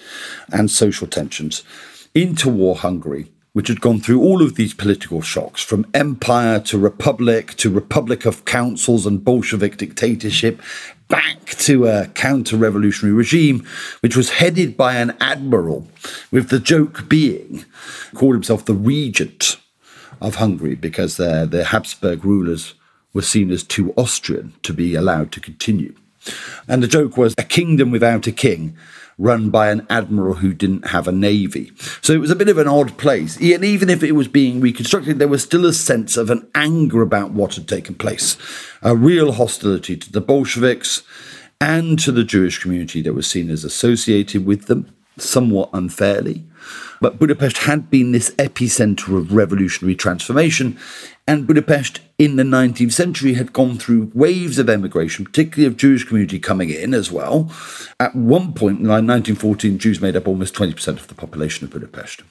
and 0.52 0.70
social 0.70 1.08
tensions, 1.08 1.64
interwar 2.14 2.76
Hungary 2.76 3.32
which 3.56 3.68
had 3.68 3.80
gone 3.80 3.98
through 3.98 4.20
all 4.20 4.42
of 4.42 4.56
these 4.56 4.74
political 4.74 5.22
shocks 5.22 5.62
from 5.62 5.86
empire 5.94 6.60
to 6.60 6.76
republic 6.76 7.54
to 7.54 7.70
republic 7.70 8.26
of 8.26 8.44
councils 8.44 9.06
and 9.06 9.24
Bolshevik 9.24 9.78
dictatorship, 9.78 10.60
back 11.08 11.46
to 11.46 11.86
a 11.86 12.08
counter 12.08 12.58
revolutionary 12.58 13.16
regime, 13.16 13.66
which 14.00 14.14
was 14.14 14.28
headed 14.28 14.76
by 14.76 14.96
an 14.96 15.16
admiral, 15.22 15.88
with 16.30 16.50
the 16.50 16.60
joke 16.60 17.08
being, 17.08 17.64
called 18.14 18.34
himself 18.34 18.66
the 18.66 18.74
regent 18.74 19.56
of 20.20 20.34
Hungary 20.34 20.74
because 20.74 21.16
the 21.16 21.66
Habsburg 21.70 22.26
rulers 22.26 22.74
were 23.14 23.22
seen 23.22 23.50
as 23.50 23.62
too 23.62 23.94
Austrian 23.96 24.52
to 24.64 24.74
be 24.74 24.94
allowed 24.94 25.32
to 25.32 25.40
continue. 25.40 25.94
And 26.68 26.82
the 26.82 26.88
joke 26.88 27.16
was 27.16 27.32
a 27.38 27.42
kingdom 27.42 27.90
without 27.90 28.26
a 28.26 28.32
king 28.32 28.76
run 29.18 29.48
by 29.48 29.70
an 29.70 29.86
admiral 29.88 30.34
who 30.34 30.52
didn't 30.52 30.88
have 30.88 31.08
a 31.08 31.12
navy. 31.12 31.72
So 32.02 32.12
it 32.12 32.20
was 32.20 32.30
a 32.30 32.36
bit 32.36 32.48
of 32.48 32.58
an 32.58 32.68
odd 32.68 32.98
place. 32.98 33.36
And 33.36 33.64
even 33.64 33.88
if 33.88 34.02
it 34.02 34.12
was 34.12 34.28
being 34.28 34.60
reconstructed, 34.60 35.18
there 35.18 35.28
was 35.28 35.42
still 35.42 35.64
a 35.64 35.72
sense 35.72 36.16
of 36.16 36.28
an 36.28 36.48
anger 36.54 37.00
about 37.00 37.30
what 37.30 37.54
had 37.54 37.66
taken 37.66 37.94
place, 37.94 38.36
a 38.82 38.94
real 38.94 39.32
hostility 39.32 39.96
to 39.96 40.12
the 40.12 40.20
Bolsheviks 40.20 41.02
and 41.60 41.98
to 42.00 42.12
the 42.12 42.24
Jewish 42.24 42.58
community 42.58 43.00
that 43.02 43.14
was 43.14 43.26
seen 43.26 43.48
as 43.48 43.64
associated 43.64 44.44
with 44.44 44.66
them, 44.66 44.94
somewhat 45.16 45.70
unfairly. 45.72 46.44
But 47.00 47.18
Budapest 47.18 47.58
had 47.58 47.90
been 47.90 48.12
this 48.12 48.30
epicenter 48.32 49.16
of 49.16 49.32
revolutionary 49.32 49.94
transformation, 49.94 50.78
and 51.26 51.46
Budapest 51.46 52.00
in 52.18 52.36
the 52.36 52.42
19th 52.42 52.92
century 52.92 53.34
had 53.34 53.52
gone 53.52 53.78
through 53.78 54.10
waves 54.14 54.58
of 54.58 54.70
emigration, 54.70 55.24
particularly 55.24 55.66
of 55.66 55.76
Jewish 55.76 56.04
community 56.04 56.38
coming 56.38 56.70
in 56.70 56.94
as 56.94 57.10
well. 57.10 57.52
At 57.98 58.14
one 58.14 58.52
point 58.52 58.78
in 58.78 58.86
1914, 58.86 59.78
Jews 59.78 60.00
made 60.00 60.16
up 60.16 60.28
almost 60.28 60.54
20% 60.54 60.88
of 60.88 61.08
the 61.08 61.14
population 61.14 61.64
of 61.64 61.72
Budapest. 61.72 62.22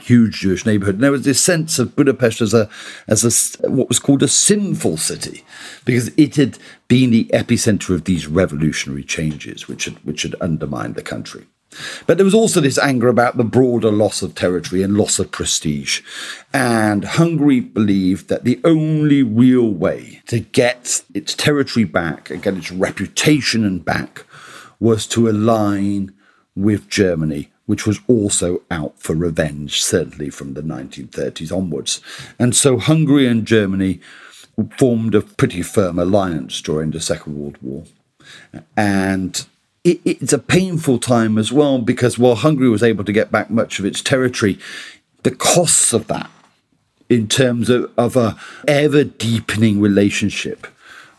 Huge 0.00 0.40
Jewish 0.40 0.66
neighborhood. 0.66 0.96
And 0.96 1.04
there 1.04 1.12
was 1.12 1.24
this 1.24 1.40
sense 1.40 1.78
of 1.78 1.94
Budapest 1.94 2.40
as 2.40 2.52
a 2.52 2.68
as 3.06 3.22
a 3.62 3.70
what 3.70 3.88
was 3.88 4.00
called 4.00 4.22
a 4.24 4.28
sinful 4.28 4.96
city, 4.96 5.44
because 5.84 6.10
it 6.16 6.34
had 6.36 6.58
been 6.88 7.10
the 7.10 7.30
epicenter 7.32 7.94
of 7.94 8.04
these 8.04 8.26
revolutionary 8.26 9.04
changes, 9.04 9.68
which 9.68 9.84
had 9.84 10.04
which 10.04 10.22
had 10.22 10.34
undermined 10.40 10.96
the 10.96 11.02
country. 11.02 11.46
But 12.06 12.18
there 12.18 12.24
was 12.24 12.34
also 12.34 12.60
this 12.60 12.78
anger 12.78 13.08
about 13.08 13.36
the 13.36 13.44
broader 13.44 13.90
loss 13.90 14.22
of 14.22 14.34
territory 14.34 14.82
and 14.82 14.96
loss 14.96 15.18
of 15.18 15.30
prestige. 15.30 16.00
And 16.52 17.04
Hungary 17.04 17.60
believed 17.60 18.28
that 18.28 18.44
the 18.44 18.60
only 18.64 19.22
real 19.22 19.70
way 19.70 20.22
to 20.26 20.40
get 20.40 21.02
its 21.12 21.34
territory 21.34 21.84
back 21.84 22.30
and 22.30 22.42
get 22.42 22.56
its 22.56 22.70
reputation 22.70 23.64
and 23.64 23.84
back 23.84 24.24
was 24.80 25.06
to 25.08 25.28
align 25.28 26.12
with 26.54 26.88
Germany, 26.88 27.50
which 27.66 27.86
was 27.86 28.00
also 28.06 28.62
out 28.70 28.94
for 28.98 29.14
revenge, 29.14 29.82
certainly 29.82 30.30
from 30.30 30.54
the 30.54 30.62
1930s 30.62 31.56
onwards. 31.56 32.00
And 32.38 32.54
so 32.54 32.78
Hungary 32.78 33.26
and 33.26 33.46
Germany 33.46 34.00
formed 34.78 35.14
a 35.14 35.22
pretty 35.22 35.62
firm 35.62 35.98
alliance 35.98 36.60
during 36.60 36.90
the 36.90 37.00
Second 37.00 37.36
World 37.36 37.58
War. 37.60 37.84
And 38.76 39.44
it, 39.84 40.00
it's 40.04 40.32
a 40.32 40.38
painful 40.38 40.98
time 40.98 41.38
as 41.38 41.52
well 41.52 41.78
because 41.78 42.18
while 42.18 42.34
Hungary 42.34 42.68
was 42.68 42.82
able 42.82 43.04
to 43.04 43.12
get 43.12 43.30
back 43.30 43.50
much 43.50 43.78
of 43.78 43.84
its 43.84 44.00
territory, 44.00 44.58
the 45.22 45.30
costs 45.30 45.92
of 45.92 46.06
that, 46.08 46.30
in 47.08 47.28
terms 47.28 47.68
of, 47.68 47.92
of 47.98 48.16
a 48.16 48.36
ever 48.66 49.04
deepening 49.04 49.80
relationship 49.80 50.66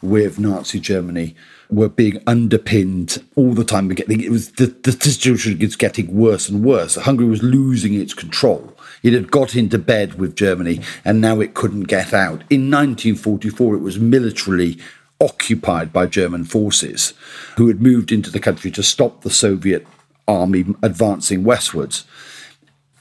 with 0.02 0.40
Nazi 0.40 0.80
Germany, 0.80 1.36
were 1.70 1.90
being 1.90 2.22
underpinned 2.28 3.24
all 3.36 3.54
the 3.54 3.64
time. 3.64 3.92
It 3.92 4.30
was 4.30 4.52
the, 4.54 4.68
the 4.68 4.92
situation 4.92 5.58
was 5.60 5.76
getting 5.76 6.16
worse 6.16 6.50
and 6.50 6.64
worse. 6.64 6.96
Hungary 6.96 7.28
was 7.28 7.42
losing 7.42 7.94
its 7.94 8.14
control. 8.14 8.76
It 9.02 9.14
had 9.14 9.32
got 9.32 9.56
into 9.56 9.78
bed 9.78 10.16
with 10.16 10.36
Germany, 10.36 10.82
and 11.04 11.22
now 11.22 11.40
it 11.40 11.54
couldn't 11.54 11.84
get 11.84 12.14
out. 12.14 12.44
In 12.50 12.70
1944, 12.72 13.76
it 13.76 13.80
was 13.80 14.00
militarily 14.00 14.78
occupied 15.20 15.94
by 15.94 16.06
German 16.06 16.44
forces 16.44 17.14
who 17.58 17.68
had 17.68 17.82
moved 17.82 18.12
into 18.12 18.30
the 18.30 18.40
country 18.40 18.72
to 18.72 18.84
stop 18.84 19.22
the 19.22 19.30
Soviet 19.30 19.86
army 20.28 20.66
advancing 20.82 21.44
westwards. 21.44 22.06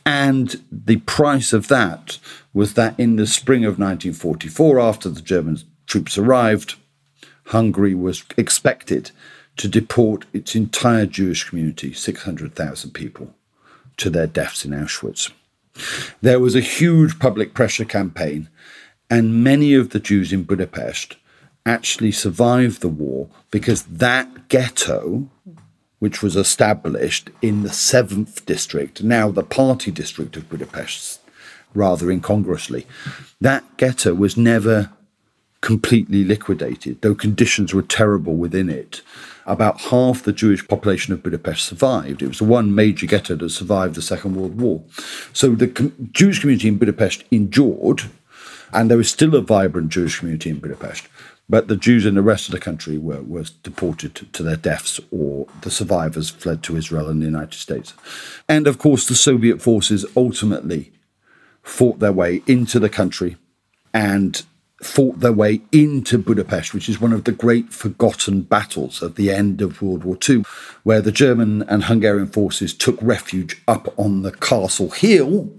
And 0.06 0.62
the 0.70 0.98
price 0.98 1.52
of 1.52 1.68
that 1.68 2.18
was 2.52 2.74
that 2.74 2.98
in 2.98 3.16
the 3.16 3.26
spring 3.26 3.64
of 3.64 3.78
1944, 3.78 4.78
after 4.78 5.08
the 5.08 5.22
German 5.22 5.58
troops 5.86 6.18
arrived, 6.18 6.76
Hungary 7.46 7.94
was 7.94 8.24
expected 8.36 9.10
to 9.56 9.68
deport 9.68 10.26
its 10.32 10.54
entire 10.54 11.06
Jewish 11.06 11.48
community, 11.48 11.92
600,000 11.92 12.90
people, 12.90 13.34
to 13.96 14.10
their 14.10 14.26
deaths 14.26 14.64
in 14.64 14.72
Auschwitz. 14.72 15.30
There 16.20 16.40
was 16.40 16.54
a 16.54 16.60
huge 16.60 17.18
public 17.18 17.54
pressure 17.54 17.84
campaign, 17.84 18.48
and 19.10 19.44
many 19.44 19.74
of 19.74 19.90
the 19.90 20.00
Jews 20.00 20.32
in 20.32 20.44
Budapest 20.44 21.16
actually 21.66 22.12
survived 22.12 22.80
the 22.80 22.88
war 22.88 23.28
because 23.50 23.84
that 23.84 24.48
ghetto, 24.48 25.28
which 25.98 26.22
was 26.22 26.36
established 26.36 27.30
in 27.40 27.62
the 27.62 27.70
7th 27.70 28.44
district, 28.44 29.02
now 29.02 29.30
the 29.30 29.42
party 29.42 29.90
district 29.90 30.36
of 30.36 30.48
Budapest, 30.48 31.20
rather 31.74 32.10
incongruously, 32.10 32.86
that 33.40 33.64
ghetto 33.76 34.14
was 34.14 34.36
never 34.36 34.90
completely 35.64 36.24
liquidated, 36.24 37.00
though 37.00 37.14
conditions 37.14 37.72
were 37.72 37.82
terrible 37.82 38.36
within 38.36 38.68
it. 38.68 39.00
About 39.46 39.80
half 39.80 40.22
the 40.22 40.32
Jewish 40.32 40.66
population 40.68 41.14
of 41.14 41.22
Budapest 41.22 41.64
survived. 41.64 42.22
It 42.22 42.28
was 42.28 42.38
the 42.38 42.44
one 42.44 42.74
major 42.74 43.06
ghetto 43.06 43.34
that 43.36 43.48
survived 43.48 43.94
the 43.94 44.02
Second 44.02 44.36
World 44.36 44.60
War. 44.60 44.82
So 45.32 45.54
the 45.54 45.68
com- 45.68 46.10
Jewish 46.12 46.40
community 46.40 46.68
in 46.68 46.76
Budapest 46.76 47.24
endured, 47.30 48.02
and 48.74 48.90
there 48.90 48.98
was 48.98 49.10
still 49.10 49.34
a 49.34 49.40
vibrant 49.40 49.88
Jewish 49.88 50.18
community 50.18 50.50
in 50.50 50.58
Budapest. 50.58 51.08
But 51.48 51.68
the 51.68 51.76
Jews 51.76 52.06
in 52.06 52.14
the 52.14 52.22
rest 52.22 52.48
of 52.48 52.52
the 52.52 52.60
country 52.60 52.96
were, 52.96 53.22
were 53.22 53.44
deported 53.62 54.14
to, 54.14 54.24
to 54.26 54.42
their 54.42 54.56
deaths, 54.56 54.98
or 55.10 55.46
the 55.60 55.70
survivors 55.70 56.30
fled 56.30 56.62
to 56.64 56.76
Israel 56.76 57.08
and 57.08 57.20
the 57.20 57.26
United 57.26 57.54
States. 57.54 57.92
And 58.48 58.66
of 58.66 58.78
course, 58.78 59.06
the 59.06 59.14
Soviet 59.14 59.60
forces 59.60 60.06
ultimately 60.16 60.92
fought 61.62 61.98
their 61.98 62.12
way 62.12 62.42
into 62.46 62.78
the 62.78 62.88
country 62.88 63.36
and 63.92 64.42
fought 64.82 65.20
their 65.20 65.32
way 65.32 65.62
into 65.72 66.18
Budapest, 66.18 66.74
which 66.74 66.88
is 66.88 67.00
one 67.00 67.12
of 67.12 67.24
the 67.24 67.32
great 67.32 67.72
forgotten 67.72 68.42
battles 68.42 69.02
at 69.02 69.16
the 69.16 69.30
end 69.30 69.62
of 69.62 69.80
World 69.80 70.04
War 70.04 70.18
II, 70.28 70.44
where 70.82 71.00
the 71.00 71.12
German 71.12 71.62
and 71.62 71.84
Hungarian 71.84 72.26
forces 72.26 72.74
took 72.74 72.98
refuge 73.00 73.62
up 73.66 73.92
on 73.98 74.22
the 74.22 74.32
castle 74.32 74.90
hill 74.90 75.50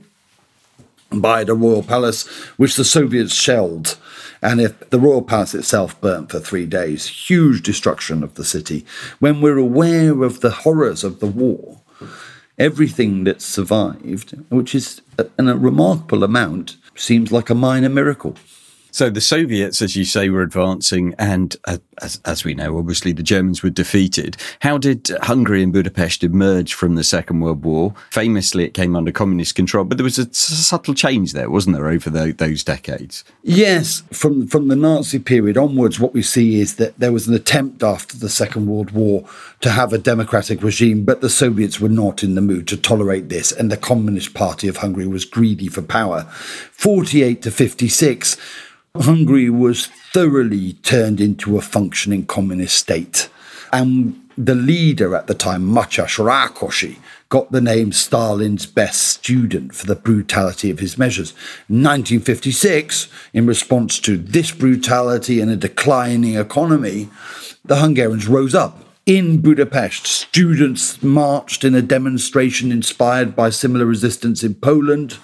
by 1.12 1.43
the 1.43 1.53
Royal 1.53 1.84
Palace, 1.84 2.28
which 2.58 2.76
the 2.76 2.86
Soviets 2.86 3.34
shelled. 3.34 3.97
And 4.41 4.62
if 4.62 4.89
the 4.89 4.99
Royal 4.99 5.22
Palace 5.22 5.56
itself 5.56 5.99
burnt 6.01 6.32
for 6.32 6.39
three 6.39 6.66
days, 6.66 7.08
huge 7.08 7.64
destruction 7.64 8.24
of 8.24 8.36
the 8.36 8.45
city. 8.45 8.86
When 9.20 9.41
we're 9.41 9.58
aware 9.58 10.24
of 10.24 10.41
the 10.41 10.51
horrors 10.51 11.03
of 11.03 11.20
the 11.20 11.28
war, 11.28 11.82
everything 12.58 13.24
that 13.24 13.41
survived, 13.41 14.32
which 14.49 14.76
is 14.76 15.01
a, 15.18 15.28
a 15.38 15.56
remarkable 15.56 16.24
amount, 16.24 16.78
seems 16.95 17.32
like 17.32 17.49
a 17.49 17.56
minor 17.56 17.89
miracle. 17.89 18.36
So 18.96 19.10
the 19.10 19.20
Soviets, 19.20 19.82
as 19.82 19.98
you 19.98 20.06
say, 20.06 20.30
were 20.30 20.41
advancing, 20.41 21.16
and 21.20 21.54
uh, 21.66 21.80
as, 22.02 22.22
as, 22.24 22.46
we 22.46 22.54
know, 22.54 22.78
obviously 22.78 23.12
the 23.12 23.24
Germans 23.24 23.62
were 23.62 23.70
defeated. 23.70 24.38
How 24.62 24.78
did 24.78 25.10
Hungary 25.24 25.62
and 25.62 25.74
Budapest 25.74 26.24
emerge 26.24 26.74
from 26.74 26.96
the 26.96 27.04
Second 27.04 27.41
World 27.41 27.66
War? 27.66 27.93
Famously, 28.12 28.64
it 28.64 28.74
came 28.74 28.96
under 28.96 29.12
communist 29.12 29.54
control, 29.54 29.84
but 29.84 29.98
there 29.98 30.06
was 30.06 30.18
a 30.18 30.34
subtle 30.34 30.93
change 30.93 31.34
there, 31.34 31.50
wasn't 31.50 31.76
there, 31.76 31.89
over 31.89 32.10
the, 32.10 32.32
those 32.32 32.64
decades? 32.64 33.26
Yes, 33.43 34.02
from 34.14 34.48
from 34.48 34.70
the 34.70 34.78
Nazi 34.78 35.20
period 35.20 35.58
onwards, 35.58 36.00
what 36.00 36.14
we 36.14 36.22
see 36.22 36.62
is 36.62 36.78
that 36.78 36.98
there 36.98 37.12
was 37.12 37.28
an 37.28 37.34
attempt 37.34 37.84
after 37.84 38.16
the 38.16 38.30
Second 38.30 38.68
World 38.68 38.91
War 38.91 39.28
to 39.60 39.72
have 39.72 39.91
a 39.91 39.98
democratic 39.98 40.64
regime, 40.64 41.04
but 41.04 41.20
the 41.20 41.30
Soviets 41.30 41.82
were 41.82 41.89
not 41.89 42.24
in 42.24 42.36
the 42.36 42.41
mood 42.41 42.66
to 42.70 42.78
tolerate 42.78 43.28
this, 43.28 43.52
and 43.52 43.70
the 43.70 43.76
Communist 43.76 44.34
Party 44.34 44.70
of 44.70 44.78
Hungary 44.78 45.06
was 45.06 45.26
greedy 45.26 45.68
for 45.68 45.82
power. 45.82 46.22
Forty-eight 46.72 47.41
to 47.41 47.52
fifty-six 47.52 48.38
Hungary 49.02 49.50
was 49.50 49.88
thoroughly 49.88 50.74
turned 50.74 51.20
into 51.20 51.58
a 51.58 51.62
functioning 51.62 52.26
communist 52.26 52.76
state. 52.76 53.30
And 53.74 54.22
the 54.38 54.56
leader 54.56 55.16
at 55.16 55.28
the 55.28 55.34
time, 55.34 55.64
Matyas 55.64 56.18
Rákosi, 56.18 56.98
got 57.30 57.52
the 57.52 57.62
name 57.62 57.91
Stalin's 57.91 58.66
best 58.66 59.04
student 59.04 59.76
for 59.76 59.86
the 59.86 59.96
brutality 59.96 60.70
of 60.70 60.80
his 60.80 60.98
measures. 60.98 61.32
In 61.68 61.84
1956, 61.84 63.10
in 63.34 63.46
response 63.46 64.00
to 64.00 64.18
this 64.18 64.52
brutality 64.52 65.41
and 65.41 65.52
a 65.52 65.58
declining 65.58 66.36
economy, 66.36 67.10
the 67.66 67.78
Hungarians 67.78 68.28
rose 68.28 68.56
up. 68.56 68.82
In 69.06 69.41
Budapest, 69.41 70.08
students 70.08 71.04
marched 71.04 71.64
in 71.64 71.76
a 71.76 71.82
demonstration 71.82 72.72
inspired 72.72 73.36
by 73.36 73.50
similar 73.50 73.86
resistance 73.86 74.43
in 74.43 74.56
Poland 74.56 75.18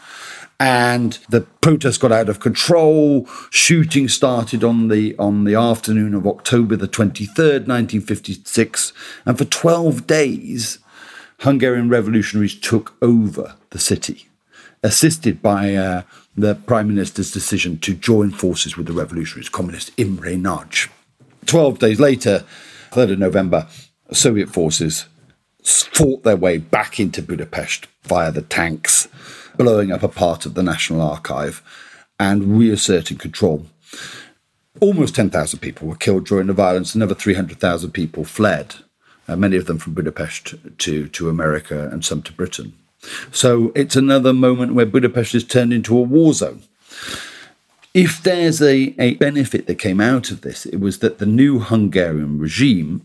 and 0.62 1.18
the 1.28 1.41
protest 1.41 1.99
got 1.99 2.12
out 2.12 2.30
of 2.30 2.39
control. 2.39 3.28
Shooting 3.49 4.07
started 4.07 4.64
on 4.64 4.89
the 4.89 5.18
on 5.18 5.43
the 5.43 5.55
afternoon 5.55 6.14
of 6.14 6.28
October 6.28 6.76
the 6.76 6.88
23rd, 6.88 7.66
1956, 7.66 8.93
and 9.26 9.39
for 9.39 9.45
12 9.45 10.05
days, 10.05 10.78
Hungarian 11.39 11.89
revolutionaries 11.89 12.53
took 12.53 12.95
over 13.01 13.55
the 13.72 13.80
city, 13.80 14.28
assisted 14.84 15.41
by 15.41 15.74
uh, 15.74 16.03
the 16.38 16.53
prime 16.53 16.89
minister's 16.89 17.32
decision 17.32 17.80
to 17.80 17.95
join 17.95 18.30
forces 18.30 18.78
with 18.78 18.86
the 18.86 18.93
revolutionaries, 18.93 19.49
communist 19.49 19.89
Imre 19.97 20.38
Nagy. 20.38 20.89
12 21.47 21.80
days 21.80 21.99
later, 21.99 22.45
3rd 22.91 23.14
of 23.14 23.20
November, 23.20 23.68
Soviet 24.12 24.49
forces 24.49 25.07
fought 25.64 26.24
their 26.24 26.36
way 26.36 26.57
back 26.57 26.99
into 26.99 27.22
Budapest 27.22 27.88
via 28.03 28.32
the 28.32 28.41
tanks 28.41 29.07
blowing 29.57 29.91
up 29.91 30.03
a 30.03 30.07
part 30.07 30.45
of 30.45 30.53
the 30.53 30.64
National 30.64 31.01
Archive 31.01 31.62
and 32.20 32.57
reasserting 32.57 33.18
control. 33.18 33.66
Almost 34.80 35.16
10,000 35.16 35.59
people 35.59 35.88
were 35.88 35.95
killed 35.95 36.26
during 36.26 36.47
the 36.47 36.53
violence, 36.53 36.95
another 36.95 37.16
300,000 37.16 37.91
people 37.91 38.24
fled, 38.24 38.76
uh, 39.28 39.36
many 39.36 39.57
of 39.57 39.66
them 39.66 39.78
from 39.78 39.93
Budapest 39.93 40.55
to, 40.80 41.07
to 41.07 41.30
America 41.30 41.89
and 41.91 42.03
some 42.03 42.22
to 42.24 42.34
Britain. 42.34 42.74
So 43.32 43.72
it's 43.76 43.95
another 43.95 44.34
moment 44.34 44.74
where 44.74 44.86
Budapest 44.86 45.36
is 45.36 45.43
turned 45.43 45.74
into 45.74 45.97
a 45.97 46.01
war 46.01 46.34
zone. 46.34 46.64
If 47.93 48.24
there's 48.24 48.62
a, 48.62 48.95
a 48.97 49.16
benefit 49.16 49.68
that 49.68 49.76
came 49.76 49.99
out 49.99 50.32
of 50.32 50.41
this, 50.41 50.66
it 50.66 50.78
was 50.78 50.99
that 50.99 51.18
the 51.18 51.26
new 51.26 51.59
Hungarian 51.59 52.39
regime, 52.39 53.03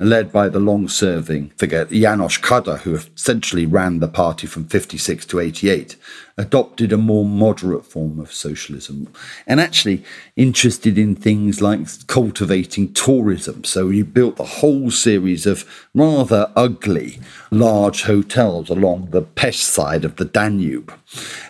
led 0.00 0.32
by 0.32 0.48
the 0.48 0.58
long 0.58 0.88
serving 0.88 1.50
figure 1.50 1.84
Janos 1.84 2.38
Kadar, 2.38 2.78
who 2.78 2.94
essentially 2.94 3.66
ran 3.66 4.00
the 4.00 4.08
party 4.08 4.46
from 4.46 4.64
56 4.64 5.26
to 5.26 5.40
88, 5.40 5.96
adopted 6.38 6.90
a 6.90 6.96
more 6.96 7.26
moderate 7.26 7.84
form 7.84 8.18
of 8.18 8.32
socialism 8.32 9.12
and 9.46 9.60
actually 9.60 10.02
interested 10.36 10.96
in 10.96 11.14
things 11.14 11.60
like 11.60 11.86
cultivating 12.06 12.92
tourism. 12.94 13.62
So 13.64 13.90
he 13.90 14.02
built 14.02 14.40
a 14.40 14.44
whole 14.44 14.90
series 14.90 15.44
of 15.44 15.68
rather 15.94 16.50
ugly 16.56 17.20
large 17.50 18.04
hotels 18.04 18.70
along 18.70 19.10
the 19.10 19.22
Pest 19.22 19.64
side 19.64 20.04
of 20.04 20.16
the 20.16 20.24
Danube. 20.24 20.94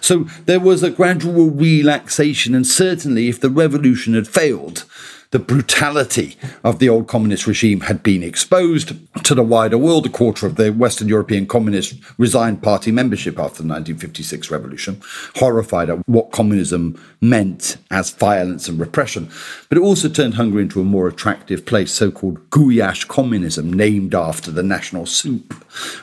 So 0.00 0.24
there 0.46 0.60
was 0.60 0.82
a 0.82 0.90
gradual 0.90 1.50
relaxation, 1.50 2.54
and 2.54 2.66
certainly 2.66 3.28
if 3.28 3.40
the 3.40 3.50
revolution 3.50 4.14
had 4.14 4.26
failed, 4.26 4.84
the 5.30 5.38
brutality 5.38 6.36
of 6.64 6.80
the 6.80 6.88
old 6.88 7.06
communist 7.06 7.46
regime 7.46 7.82
had 7.82 8.02
been 8.02 8.22
exposed 8.22 8.92
to 9.22 9.34
the 9.34 9.44
wider 9.44 9.78
world. 9.78 10.06
A 10.06 10.08
quarter 10.08 10.44
of 10.44 10.56
the 10.56 10.72
Western 10.72 11.08
European 11.08 11.46
communists 11.46 11.96
resigned 12.18 12.62
party 12.62 12.90
membership 12.90 13.34
after 13.38 13.62
the 13.62 13.68
1956 13.68 14.50
revolution, 14.50 15.00
horrified 15.36 15.88
at 15.88 16.08
what 16.08 16.32
communism 16.32 17.00
meant 17.20 17.76
as 17.92 18.10
violence 18.10 18.68
and 18.68 18.80
repression. 18.80 19.30
But 19.68 19.78
it 19.78 19.82
also 19.82 20.08
turned 20.08 20.34
Hungary 20.34 20.62
into 20.62 20.80
a 20.80 20.84
more 20.84 21.06
attractive 21.06 21.64
place, 21.64 21.92
so 21.92 22.10
called 22.10 22.50
Gulyás 22.50 23.06
communism, 23.06 23.72
named 23.72 24.16
after 24.16 24.50
the 24.50 24.64
national 24.64 25.06
soup, 25.06 25.54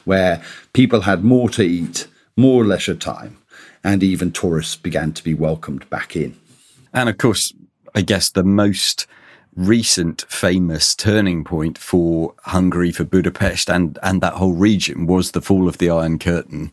where 0.05 0.41
people 0.71 1.01
had 1.01 1.25
more 1.25 1.49
to 1.49 1.63
eat, 1.63 2.07
more 2.37 2.63
leisure 2.63 2.95
time, 2.95 3.37
and 3.83 4.03
even 4.03 4.31
tourists 4.31 4.77
began 4.77 5.11
to 5.11 5.23
be 5.23 5.33
welcomed 5.33 5.89
back 5.89 6.15
in. 6.15 6.37
And 6.93 7.09
of 7.09 7.17
course, 7.17 7.53
I 7.93 8.01
guess 8.01 8.29
the 8.29 8.43
most 8.43 9.05
recent 9.57 10.21
famous 10.29 10.95
turning 10.95 11.43
point 11.43 11.77
for 11.77 12.35
Hungary, 12.43 12.91
for 12.91 13.03
Budapest, 13.03 13.69
and 13.69 13.97
and 14.03 14.21
that 14.21 14.33
whole 14.33 14.53
region 14.53 15.07
was 15.07 15.31
the 15.31 15.41
fall 15.41 15.67
of 15.67 15.79
the 15.79 15.89
Iron 15.89 16.19
Curtain 16.19 16.71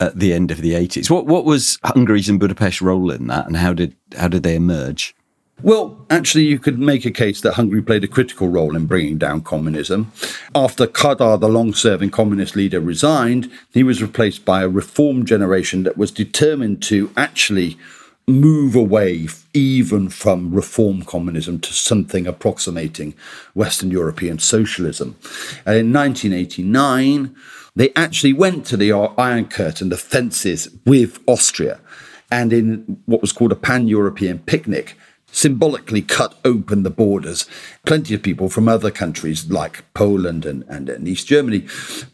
at 0.00 0.18
the 0.18 0.34
end 0.34 0.50
of 0.50 0.58
the 0.58 0.74
eighties. 0.74 1.10
What 1.10 1.26
what 1.26 1.44
was 1.44 1.78
Hungary's 1.84 2.28
and 2.28 2.40
Budapest's 2.40 2.82
role 2.82 3.10
in 3.10 3.28
that, 3.28 3.46
and 3.46 3.56
how 3.56 3.72
did 3.72 3.94
how 4.18 4.28
did 4.28 4.42
they 4.42 4.56
emerge? 4.56 5.14
Well, 5.62 6.04
actually, 6.10 6.44
you 6.44 6.58
could 6.58 6.80
make 6.80 7.04
a 7.04 7.12
case 7.12 7.40
that 7.42 7.54
Hungary 7.54 7.80
played 7.80 8.02
a 8.02 8.08
critical 8.08 8.48
role 8.48 8.74
in 8.74 8.86
bringing 8.86 9.18
down 9.18 9.42
communism. 9.42 10.12
After 10.52 10.86
Kadar, 10.86 11.38
the 11.38 11.48
long 11.48 11.72
serving 11.72 12.10
communist 12.10 12.56
leader, 12.56 12.80
resigned, 12.80 13.50
he 13.70 13.84
was 13.84 14.02
replaced 14.02 14.44
by 14.44 14.62
a 14.62 14.68
reform 14.68 15.24
generation 15.24 15.84
that 15.84 15.96
was 15.96 16.10
determined 16.10 16.82
to 16.82 17.12
actually 17.16 17.78
move 18.26 18.74
away 18.74 19.28
even 19.52 20.08
from 20.08 20.54
reform 20.54 21.02
communism 21.02 21.58
to 21.60 21.72
something 21.72 22.26
approximating 22.26 23.14
Western 23.54 23.90
European 23.90 24.38
socialism. 24.38 25.16
And 25.66 25.76
in 25.76 25.92
1989, 25.92 27.34
they 27.76 27.92
actually 27.94 28.32
went 28.32 28.64
to 28.66 28.76
the 28.76 28.92
Iron 28.92 29.46
Curtain, 29.46 29.88
the 29.88 29.96
fences 29.96 30.68
with 30.86 31.18
Austria, 31.26 31.80
and 32.30 32.52
in 32.52 33.02
what 33.06 33.20
was 33.20 33.32
called 33.32 33.52
a 33.52 33.56
pan 33.56 33.88
European 33.88 34.38
picnic, 34.38 34.96
symbolically 35.34 36.00
cut 36.00 36.38
open 36.44 36.84
the 36.84 36.90
borders. 36.90 37.46
Plenty 37.84 38.14
of 38.14 38.22
people 38.22 38.48
from 38.48 38.68
other 38.68 38.90
countries 38.90 39.50
like 39.50 39.84
Poland 39.92 40.46
and, 40.46 40.64
and, 40.68 40.88
and 40.88 41.08
East 41.08 41.26
Germany 41.26 41.66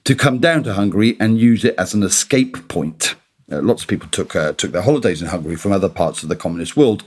to 0.05 0.15
come 0.15 0.39
down 0.39 0.63
to 0.65 0.75
Hungary 0.75 1.17
and 1.21 1.39
use 1.39 1.65
it 1.65 1.75
as 1.77 1.95
an 1.95 2.03
escape 2.03 2.67
point. 2.69 3.15
Uh, 3.51 3.61
lots 3.63 3.83
of 3.83 3.89
people 3.89 4.09
took 4.09 4.37
uh, 4.37 4.53
took 4.53 4.73
their 4.73 4.83
holidays 4.83 5.21
in 5.21 5.29
Hungary 5.29 5.57
from 5.57 5.73
other 5.73 5.89
parts 5.89 6.23
of 6.23 6.29
the 6.29 6.37
communist 6.37 6.77
world, 6.77 7.03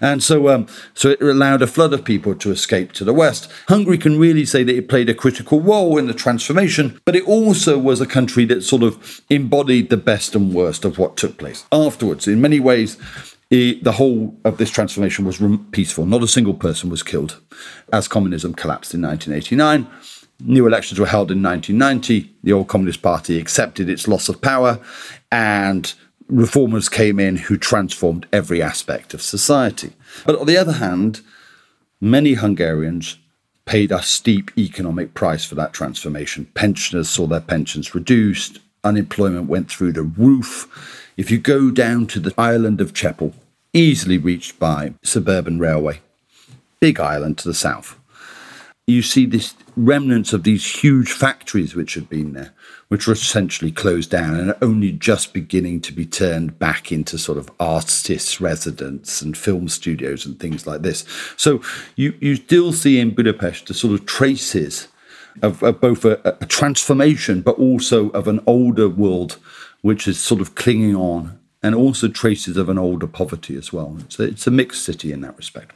and 0.00 0.22
so 0.22 0.48
um, 0.48 0.66
so 0.94 1.10
it 1.10 1.22
allowed 1.22 1.62
a 1.62 1.66
flood 1.66 1.92
of 1.92 2.04
people 2.04 2.34
to 2.34 2.50
escape 2.50 2.92
to 2.92 3.04
the 3.04 3.14
west. 3.14 3.50
Hungary 3.68 3.98
can 3.98 4.18
really 4.18 4.44
say 4.44 4.62
that 4.62 4.76
it 4.76 4.88
played 4.88 5.08
a 5.08 5.14
critical 5.14 5.60
role 5.60 5.98
in 5.98 6.06
the 6.06 6.14
transformation, 6.14 7.00
but 7.04 7.16
it 7.16 7.26
also 7.26 7.78
was 7.78 8.00
a 8.00 8.06
country 8.06 8.44
that 8.44 8.62
sort 8.62 8.82
of 8.82 9.22
embodied 9.30 9.90
the 9.90 9.96
best 9.96 10.34
and 10.34 10.54
worst 10.54 10.84
of 10.84 10.98
what 10.98 11.16
took 11.16 11.38
place 11.38 11.64
afterwards. 11.72 12.28
In 12.28 12.40
many 12.40 12.60
ways, 12.60 12.98
it, 13.50 13.84
the 13.84 13.92
whole 13.92 14.36
of 14.44 14.58
this 14.58 14.70
transformation 14.70 15.24
was 15.24 15.40
peaceful. 15.70 16.04
Not 16.04 16.22
a 16.22 16.28
single 16.28 16.54
person 16.54 16.90
was 16.90 17.02
killed 17.02 17.40
as 17.92 18.08
communism 18.08 18.54
collapsed 18.54 18.92
in 18.92 19.02
1989. 19.02 19.86
New 20.40 20.66
elections 20.66 21.00
were 21.00 21.06
held 21.06 21.30
in 21.30 21.42
1990. 21.42 22.30
The 22.42 22.52
old 22.52 22.68
Communist 22.68 23.02
Party 23.02 23.38
accepted 23.38 23.88
its 23.88 24.06
loss 24.06 24.28
of 24.28 24.42
power, 24.42 24.78
and 25.32 25.92
reformers 26.28 26.88
came 26.88 27.18
in 27.18 27.36
who 27.36 27.56
transformed 27.56 28.26
every 28.32 28.60
aspect 28.60 29.14
of 29.14 29.22
society. 29.22 29.92
But 30.24 30.38
on 30.38 30.46
the 30.46 30.58
other 30.58 30.72
hand, 30.72 31.22
many 32.00 32.34
Hungarians 32.34 33.16
paid 33.64 33.90
a 33.90 34.02
steep 34.02 34.50
economic 34.56 35.14
price 35.14 35.44
for 35.44 35.54
that 35.56 35.72
transformation. 35.72 36.46
Pensioners 36.54 37.08
saw 37.08 37.26
their 37.26 37.40
pensions 37.40 37.94
reduced, 37.94 38.60
unemployment 38.84 39.48
went 39.48 39.70
through 39.70 39.92
the 39.92 40.02
roof. 40.02 41.12
If 41.16 41.30
you 41.30 41.38
go 41.38 41.70
down 41.70 42.06
to 42.08 42.20
the 42.20 42.34
island 42.38 42.80
of 42.80 42.92
Csepel, 42.92 43.32
easily 43.72 44.18
reached 44.18 44.58
by 44.58 44.94
suburban 45.02 45.58
railway, 45.58 46.00
big 46.78 47.00
island 47.00 47.38
to 47.38 47.48
the 47.48 47.54
south, 47.54 47.95
you 48.86 49.02
see 49.02 49.26
this 49.26 49.54
remnants 49.76 50.32
of 50.32 50.44
these 50.44 50.82
huge 50.82 51.10
factories 51.10 51.74
which 51.74 51.94
had 51.94 52.08
been 52.08 52.34
there, 52.34 52.52
which 52.88 53.06
were 53.06 53.14
essentially 53.14 53.72
closed 53.72 54.10
down 54.10 54.36
and 54.36 54.50
are 54.50 54.58
only 54.62 54.92
just 54.92 55.34
beginning 55.34 55.80
to 55.80 55.92
be 55.92 56.06
turned 56.06 56.58
back 56.58 56.92
into 56.92 57.18
sort 57.18 57.36
of 57.36 57.50
artists' 57.58 58.40
residence 58.40 59.20
and 59.20 59.36
film 59.36 59.68
studios 59.68 60.24
and 60.24 60.38
things 60.38 60.66
like 60.66 60.82
this. 60.82 61.04
So 61.36 61.60
you, 61.96 62.14
you 62.20 62.36
still 62.36 62.72
see 62.72 63.00
in 63.00 63.14
Budapest 63.14 63.66
the 63.66 63.74
sort 63.74 63.94
of 63.94 64.06
traces 64.06 64.86
of, 65.42 65.62
of 65.64 65.80
both 65.80 66.04
a, 66.04 66.20
a 66.40 66.46
transformation, 66.46 67.42
but 67.42 67.58
also 67.58 68.10
of 68.10 68.28
an 68.28 68.40
older 68.46 68.88
world 68.88 69.38
which 69.82 70.08
is 70.08 70.18
sort 70.18 70.40
of 70.40 70.54
clinging 70.54 70.96
on, 70.96 71.38
and 71.62 71.74
also 71.74 72.08
traces 72.08 72.56
of 72.56 72.68
an 72.68 72.78
older 72.78 73.06
poverty 73.06 73.56
as 73.56 73.72
well. 73.72 73.98
So 74.08 74.22
it's 74.22 74.46
a 74.46 74.50
mixed 74.50 74.84
city 74.84 75.12
in 75.12 75.20
that 75.22 75.36
respect. 75.36 75.74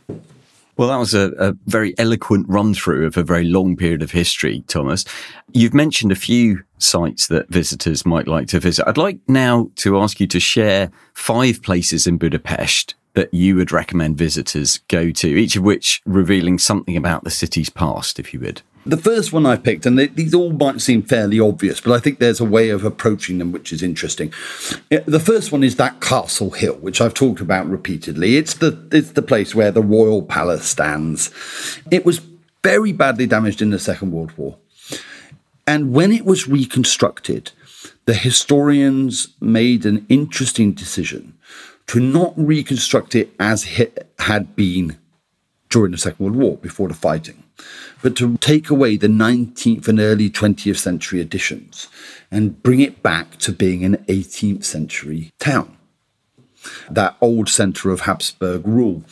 Well, 0.81 0.89
that 0.89 0.97
was 0.97 1.13
a, 1.13 1.31
a, 1.39 1.55
very 1.67 1.95
eloquent 1.99 2.47
run 2.49 2.73
through 2.73 3.05
of 3.07 3.19
a 3.19 3.23
very 3.23 3.45
long 3.45 3.77
period 3.77 4.03
of 4.03 4.13
history, 4.13 4.65
Thomas. 4.67 5.05
You've 5.53 5.75
mentioned 5.75 6.11
a 6.11 6.15
few 6.15 6.63
sites 6.79 7.27
that 7.27 7.51
visitors 7.51 8.07
might 8.07 8.27
like 8.27 8.49
to 8.49 8.61
visit. 8.61 8.89
I'd 8.89 8.97
like 8.97 9.19
now 9.29 9.71
to 9.77 9.99
ask 9.99 10.21
you 10.21 10.27
to 10.29 10.41
share 10.41 10.91
five 11.13 11.61
places 11.61 12.07
in 12.07 12.17
Budapest 12.17 12.95
that 13.13 13.35
you 13.35 13.57
would 13.57 13.73
recommend 13.73 14.17
visitors 14.17 14.79
go 14.89 15.11
to, 15.11 15.29
each 15.29 15.55
of 15.55 15.65
which 15.65 16.01
revealing 16.07 16.59
something 16.59 16.97
about 16.97 17.25
the 17.25 17.31
city's 17.31 17.69
past, 17.69 18.19
if 18.19 18.33
you 18.33 18.41
would. 18.41 18.63
The 18.87 18.97
first 18.97 19.33
one 19.33 19.45
I 19.45 19.57
picked, 19.57 19.85
and 19.85 19.99
they, 19.99 20.07
these 20.07 20.33
all 20.33 20.53
might 20.53 20.81
seem 20.81 21.03
fairly 21.03 21.39
obvious, 21.39 21.83
but 21.83 21.93
I 21.93 21.99
think 21.99 22.19
there's 22.19 22.41
a 22.41 22.47
way 22.47 22.71
of 22.71 22.83
approaching 22.83 23.39
them 23.39 23.53
which 23.53 23.73
is 23.73 23.83
interesting. 23.83 24.33
The 24.89 25.21
first 25.21 25.53
one 25.53 25.63
is 25.63 25.77
that 25.77 26.01
Castle 26.01 26.51
Hill, 26.51 26.77
which 26.77 27.01
I've 27.01 27.13
talked 27.13 27.41
about 27.41 27.69
repeatedly. 27.69 28.37
It's 28.37 28.55
the 28.55 28.89
it's 28.91 29.13
the 29.13 29.23
place 29.23 29.55
where 29.55 29.71
the 29.71 29.83
royal 29.83 30.23
palace 30.23 30.65
stands. 30.65 31.31
It 31.91 32.07
was 32.07 32.23
very 32.63 32.93
badly 32.93 33.27
damaged 33.27 33.61
in 33.61 33.69
the 33.69 33.79
Second 33.79 34.13
World 34.13 34.33
War, 34.39 34.57
and 35.67 35.93
when 35.93 36.11
it 36.11 36.25
was 36.25 36.49
reconstructed, 36.49 37.53
the 38.07 38.15
historians 38.15 39.29
made 39.43 39.85
an 39.85 40.07
interesting 40.09 40.73
decision 40.73 41.35
to 41.89 42.01
not 42.01 42.33
reconstruct 42.35 43.15
it 43.15 43.35
as 43.39 43.79
it 43.79 44.11
had 44.21 44.57
been 44.57 44.97
during 45.69 45.93
the 45.93 45.99
Second 45.99 46.25
World 46.25 46.37
War 46.37 46.57
before 46.57 46.89
the 46.89 46.95
fighting 46.95 47.43
but 48.03 48.17
to 48.17 48.37
take 48.39 48.71
away 48.71 48.97
the 48.97 49.09
19th 49.09 49.89
and 49.89 50.01
early 50.01 50.31
20th 50.31 50.79
century 50.79 51.21
additions 51.21 51.89
and 52.31 52.63
bring 52.63 52.81
it 52.81 53.03
back 53.03 53.37
to 53.39 53.53
being 53.53 53.85
an 53.85 53.99
18th 54.09 54.65
century 54.65 55.33
town, 55.39 55.77
that 56.91 57.17
old 57.21 57.49
centre 57.49 57.91
of 57.91 58.03
Habsburg 58.03 58.67
rule. 58.67 59.05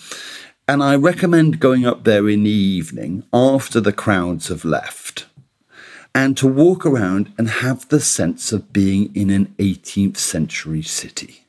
And 0.67 0.83
I 0.83 0.97
recommend 0.97 1.61
going 1.61 1.87
up 1.87 2.05
there 2.05 2.29
in 2.29 2.45
the 2.45 2.51
evening 2.51 3.25
after 3.33 3.81
the 3.81 3.93
crowds 3.93 4.49
have 4.49 4.65
left 4.65 5.27
and 6.15 6.37
to 6.37 6.47
walk 6.47 6.85
around 6.85 7.33
and 7.39 7.49
have 7.49 7.89
the 7.89 8.01
sense 8.01 8.53
of 8.53 8.73
being 8.73 9.15
in 9.15 9.31
an 9.31 9.55
18th 9.59 10.17
century 10.17 10.83
city. 10.83 11.45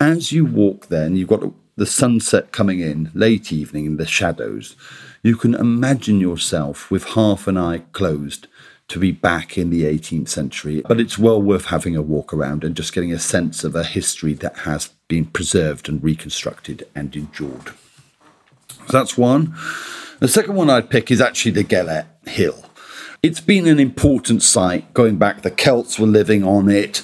As 0.00 0.32
you 0.32 0.44
walk 0.44 0.86
there, 0.86 1.04
and 1.04 1.18
you've 1.18 1.28
got 1.28 1.52
the 1.76 1.86
sunset 1.86 2.50
coming 2.50 2.80
in 2.80 3.10
late 3.14 3.52
evening 3.52 3.86
in 3.86 3.96
the 3.96 4.06
shadows, 4.06 4.76
you 5.22 5.36
can 5.36 5.54
imagine 5.54 6.20
yourself 6.20 6.90
with 6.90 7.04
half 7.14 7.46
an 7.46 7.56
eye 7.56 7.78
closed 7.92 8.46
to 8.88 8.98
be 8.98 9.12
back 9.12 9.58
in 9.58 9.70
the 9.70 9.84
18th 9.84 10.28
century. 10.28 10.82
But 10.86 11.00
it's 11.00 11.18
well 11.18 11.40
worth 11.40 11.66
having 11.66 11.94
a 11.94 12.02
walk 12.02 12.32
around 12.32 12.64
and 12.64 12.74
just 12.74 12.94
getting 12.94 13.12
a 13.12 13.18
sense 13.18 13.62
of 13.62 13.74
a 13.74 13.84
history 13.84 14.32
that 14.34 14.58
has 14.58 14.88
been 15.08 15.26
preserved 15.26 15.88
and 15.88 16.02
reconstructed 16.02 16.88
and 16.94 17.14
endured. 17.14 17.72
So 18.68 18.92
that's 18.92 19.18
one. 19.18 19.54
The 20.20 20.28
second 20.28 20.54
one 20.54 20.70
I'd 20.70 20.90
pick 20.90 21.10
is 21.10 21.20
actually 21.20 21.52
the 21.52 21.64
Gellert 21.64 22.06
Hill. 22.26 22.64
It's 23.22 23.40
been 23.40 23.66
an 23.66 23.78
important 23.78 24.42
site 24.42 24.94
going 24.94 25.16
back. 25.16 25.42
The 25.42 25.50
Celts 25.50 25.98
were 25.98 26.06
living 26.06 26.44
on 26.44 26.70
it 26.70 27.02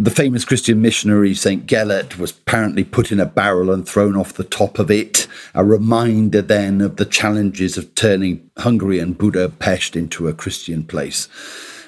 the 0.00 0.10
famous 0.12 0.44
Christian 0.44 0.80
missionary 0.80 1.34
St. 1.34 1.66
Gellert 1.66 2.18
was 2.18 2.30
apparently 2.30 2.84
put 2.84 3.10
in 3.10 3.18
a 3.18 3.26
barrel 3.26 3.72
and 3.72 3.86
thrown 3.86 4.16
off 4.16 4.32
the 4.32 4.44
top 4.44 4.78
of 4.78 4.92
it. 4.92 5.26
A 5.54 5.64
reminder 5.64 6.40
then 6.40 6.80
of 6.80 6.96
the 6.96 7.04
challenges 7.04 7.76
of 7.76 7.92
turning 7.96 8.48
Hungary 8.58 9.00
and 9.00 9.18
Budapest 9.18 9.96
into 9.96 10.28
a 10.28 10.32
Christian 10.32 10.84
place. 10.84 11.28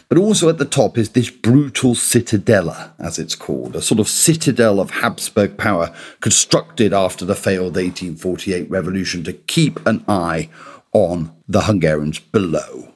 But 0.09 0.19
also 0.19 0.49
at 0.49 0.59
the 0.59 0.65
top 0.65 0.99
is 0.99 1.11
this 1.11 1.31
brutal 1.31 1.95
citadella, 1.95 2.91
as 2.99 3.17
it's 3.17 3.37
called, 3.37 3.77
a 3.77 3.83
sort 3.83 4.01
of 4.01 4.09
citadel 4.09 4.81
of 4.81 4.91
Habsburg 4.91 5.57
power 5.57 5.95
constructed 6.19 6.93
after 6.93 7.25
the 7.25 7.37
failed 7.37 7.77
1848 7.77 8.69
revolution 8.69 9.23
to 9.23 9.33
keep 9.33 9.87
an 9.87 10.05
eye 10.09 10.49
on 10.93 11.31
the 11.47 11.63
Hungarians 11.63 12.19
below. 12.19 12.93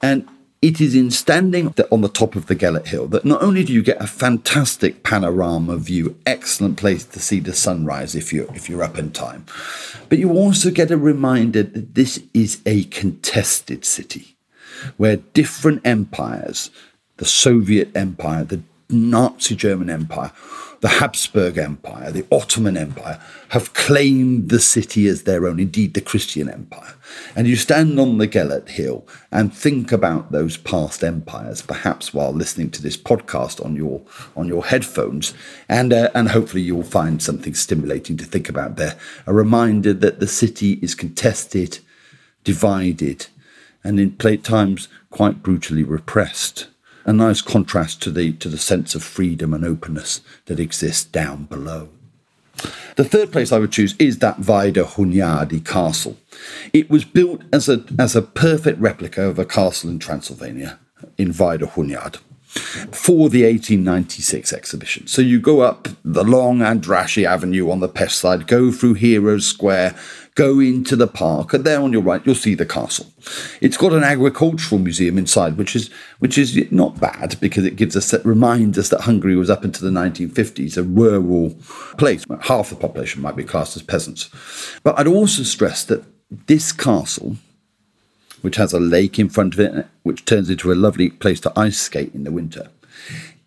And 0.00 0.26
it 0.62 0.80
is 0.80 0.94
in 0.94 1.10
standing 1.10 1.74
on 1.90 2.02
the 2.02 2.08
top 2.08 2.36
of 2.36 2.46
the 2.46 2.54
Gellert 2.54 2.86
Hill 2.86 3.08
that 3.08 3.24
not 3.24 3.42
only 3.42 3.64
do 3.64 3.72
you 3.72 3.82
get 3.82 4.00
a 4.00 4.06
fantastic 4.06 5.02
panorama 5.02 5.76
view, 5.76 6.16
excellent 6.24 6.78
place 6.78 7.04
to 7.04 7.18
see 7.18 7.40
the 7.40 7.52
sunrise 7.52 8.14
if 8.14 8.32
you're, 8.32 8.52
if 8.54 8.68
you're 8.68 8.84
up 8.84 8.96
in 8.96 9.10
time, 9.10 9.44
but 10.08 10.18
you 10.18 10.30
also 10.30 10.70
get 10.70 10.92
a 10.92 10.96
reminder 10.96 11.64
that 11.64 11.96
this 11.96 12.22
is 12.32 12.62
a 12.64 12.84
contested 12.84 13.84
city 13.84 14.36
where 14.96 15.16
different 15.16 15.80
empires, 15.84 16.70
the 17.16 17.24
Soviet 17.24 17.94
Empire, 17.96 18.44
the 18.44 18.62
Nazi 18.92 19.56
German 19.56 19.90
Empire, 19.90 20.32
the 20.82 20.88
Habsburg 20.88 21.58
Empire, 21.58 22.10
the 22.10 22.26
Ottoman 22.32 22.76
Empire, 22.76 23.20
have 23.50 23.72
claimed 23.72 24.48
the 24.48 24.58
city 24.58 25.06
as 25.06 25.22
their 25.22 25.46
own, 25.46 25.60
indeed, 25.60 25.94
the 25.94 26.00
Christian 26.00 26.50
Empire. 26.50 26.94
And 27.36 27.46
you 27.46 27.54
stand 27.54 28.00
on 28.00 28.18
the 28.18 28.26
Gellert 28.26 28.68
Hill 28.70 29.06
and 29.30 29.54
think 29.54 29.92
about 29.92 30.32
those 30.32 30.56
past 30.56 31.04
empires, 31.04 31.62
perhaps 31.62 32.12
while 32.12 32.32
listening 32.32 32.70
to 32.72 32.82
this 32.82 32.96
podcast 32.96 33.64
on 33.64 33.76
your, 33.76 34.02
on 34.36 34.48
your 34.48 34.64
headphones, 34.64 35.34
and, 35.68 35.92
uh, 35.92 36.10
and 36.16 36.30
hopefully 36.30 36.62
you'll 36.62 36.82
find 36.82 37.22
something 37.22 37.54
stimulating 37.54 38.16
to 38.16 38.24
think 38.24 38.48
about 38.48 38.74
there. 38.74 38.98
A 39.26 39.32
reminder 39.32 39.92
that 39.92 40.18
the 40.18 40.26
city 40.26 40.80
is 40.82 40.96
contested, 40.96 41.78
divided, 42.42 43.28
and 43.84 44.00
in 44.00 44.16
times 44.16 44.88
quite 45.10 45.44
brutally 45.44 45.84
repressed 45.84 46.66
a 47.04 47.12
nice 47.12 47.40
contrast 47.40 48.02
to 48.02 48.10
the 48.10 48.32
to 48.34 48.48
the 48.48 48.58
sense 48.58 48.94
of 48.94 49.02
freedom 49.02 49.52
and 49.54 49.64
openness 49.64 50.20
that 50.46 50.60
exists 50.60 51.04
down 51.04 51.44
below. 51.44 51.88
The 52.96 53.04
third 53.04 53.32
place 53.32 53.50
I 53.52 53.58
would 53.58 53.72
choose 53.72 53.94
is 53.98 54.18
that 54.18 54.40
Vajda 54.40 54.84
Hunyadi 54.84 55.64
castle. 55.64 56.18
It 56.72 56.90
was 56.90 57.04
built 57.04 57.42
as 57.52 57.68
a 57.68 57.84
as 57.98 58.14
a 58.14 58.22
perfect 58.22 58.80
replica 58.80 59.22
of 59.22 59.38
a 59.38 59.44
castle 59.44 59.90
in 59.90 59.98
Transylvania 59.98 60.78
in 61.18 61.32
Vajda 61.32 61.72
Hunyad. 61.72 62.18
for 62.92 63.30
the 63.30 63.44
1896 63.44 64.52
exhibition. 64.52 65.06
So 65.06 65.22
you 65.22 65.40
go 65.40 65.60
up 65.60 65.88
the 66.04 66.22
long 66.22 66.58
Andrassy 66.58 67.24
Avenue 67.24 67.70
on 67.70 67.80
the 67.80 67.88
Pest 67.88 68.18
side, 68.18 68.46
go 68.46 68.70
through 68.70 68.94
Heroes 68.94 69.46
Square, 69.46 69.94
go 70.34 70.60
into 70.60 70.96
the 70.96 71.06
park, 71.06 71.52
and 71.52 71.64
there 71.64 71.80
on 71.80 71.92
your 71.92 72.02
right 72.02 72.22
you'll 72.24 72.34
see 72.34 72.54
the 72.54 72.66
castle. 72.66 73.06
It's 73.60 73.76
got 73.76 73.92
an 73.92 74.02
agricultural 74.02 74.80
museum 74.80 75.18
inside, 75.18 75.56
which 75.56 75.76
is 75.76 75.90
which 76.18 76.38
is 76.38 76.70
not 76.70 77.00
bad 77.00 77.36
because 77.40 77.64
it 77.64 77.76
gives 77.76 77.96
us 77.96 78.12
reminds 78.24 78.78
us 78.78 78.88
that 78.88 79.02
Hungary 79.02 79.36
was 79.36 79.50
up 79.50 79.64
into 79.64 79.84
the 79.84 79.90
1950s 79.90 80.76
a 80.76 80.82
rural 80.82 81.56
place. 81.98 82.24
Half 82.42 82.70
the 82.70 82.76
population 82.76 83.22
might 83.22 83.36
be 83.36 83.44
classed 83.44 83.76
as 83.76 83.82
peasants. 83.82 84.30
But 84.82 84.98
I'd 84.98 85.06
also 85.06 85.42
stress 85.42 85.84
that 85.84 86.04
this 86.46 86.72
castle 86.72 87.36
which 88.42 88.56
has 88.56 88.72
a 88.72 88.80
lake 88.80 89.18
in 89.18 89.28
front 89.28 89.54
of 89.54 89.60
it, 89.60 89.86
which 90.02 90.24
turns 90.24 90.50
into 90.50 90.72
a 90.72 90.74
lovely 90.74 91.08
place 91.08 91.40
to 91.40 91.52
ice 91.58 91.78
skate 91.78 92.14
in 92.14 92.24
the 92.24 92.32
winter, 92.32 92.68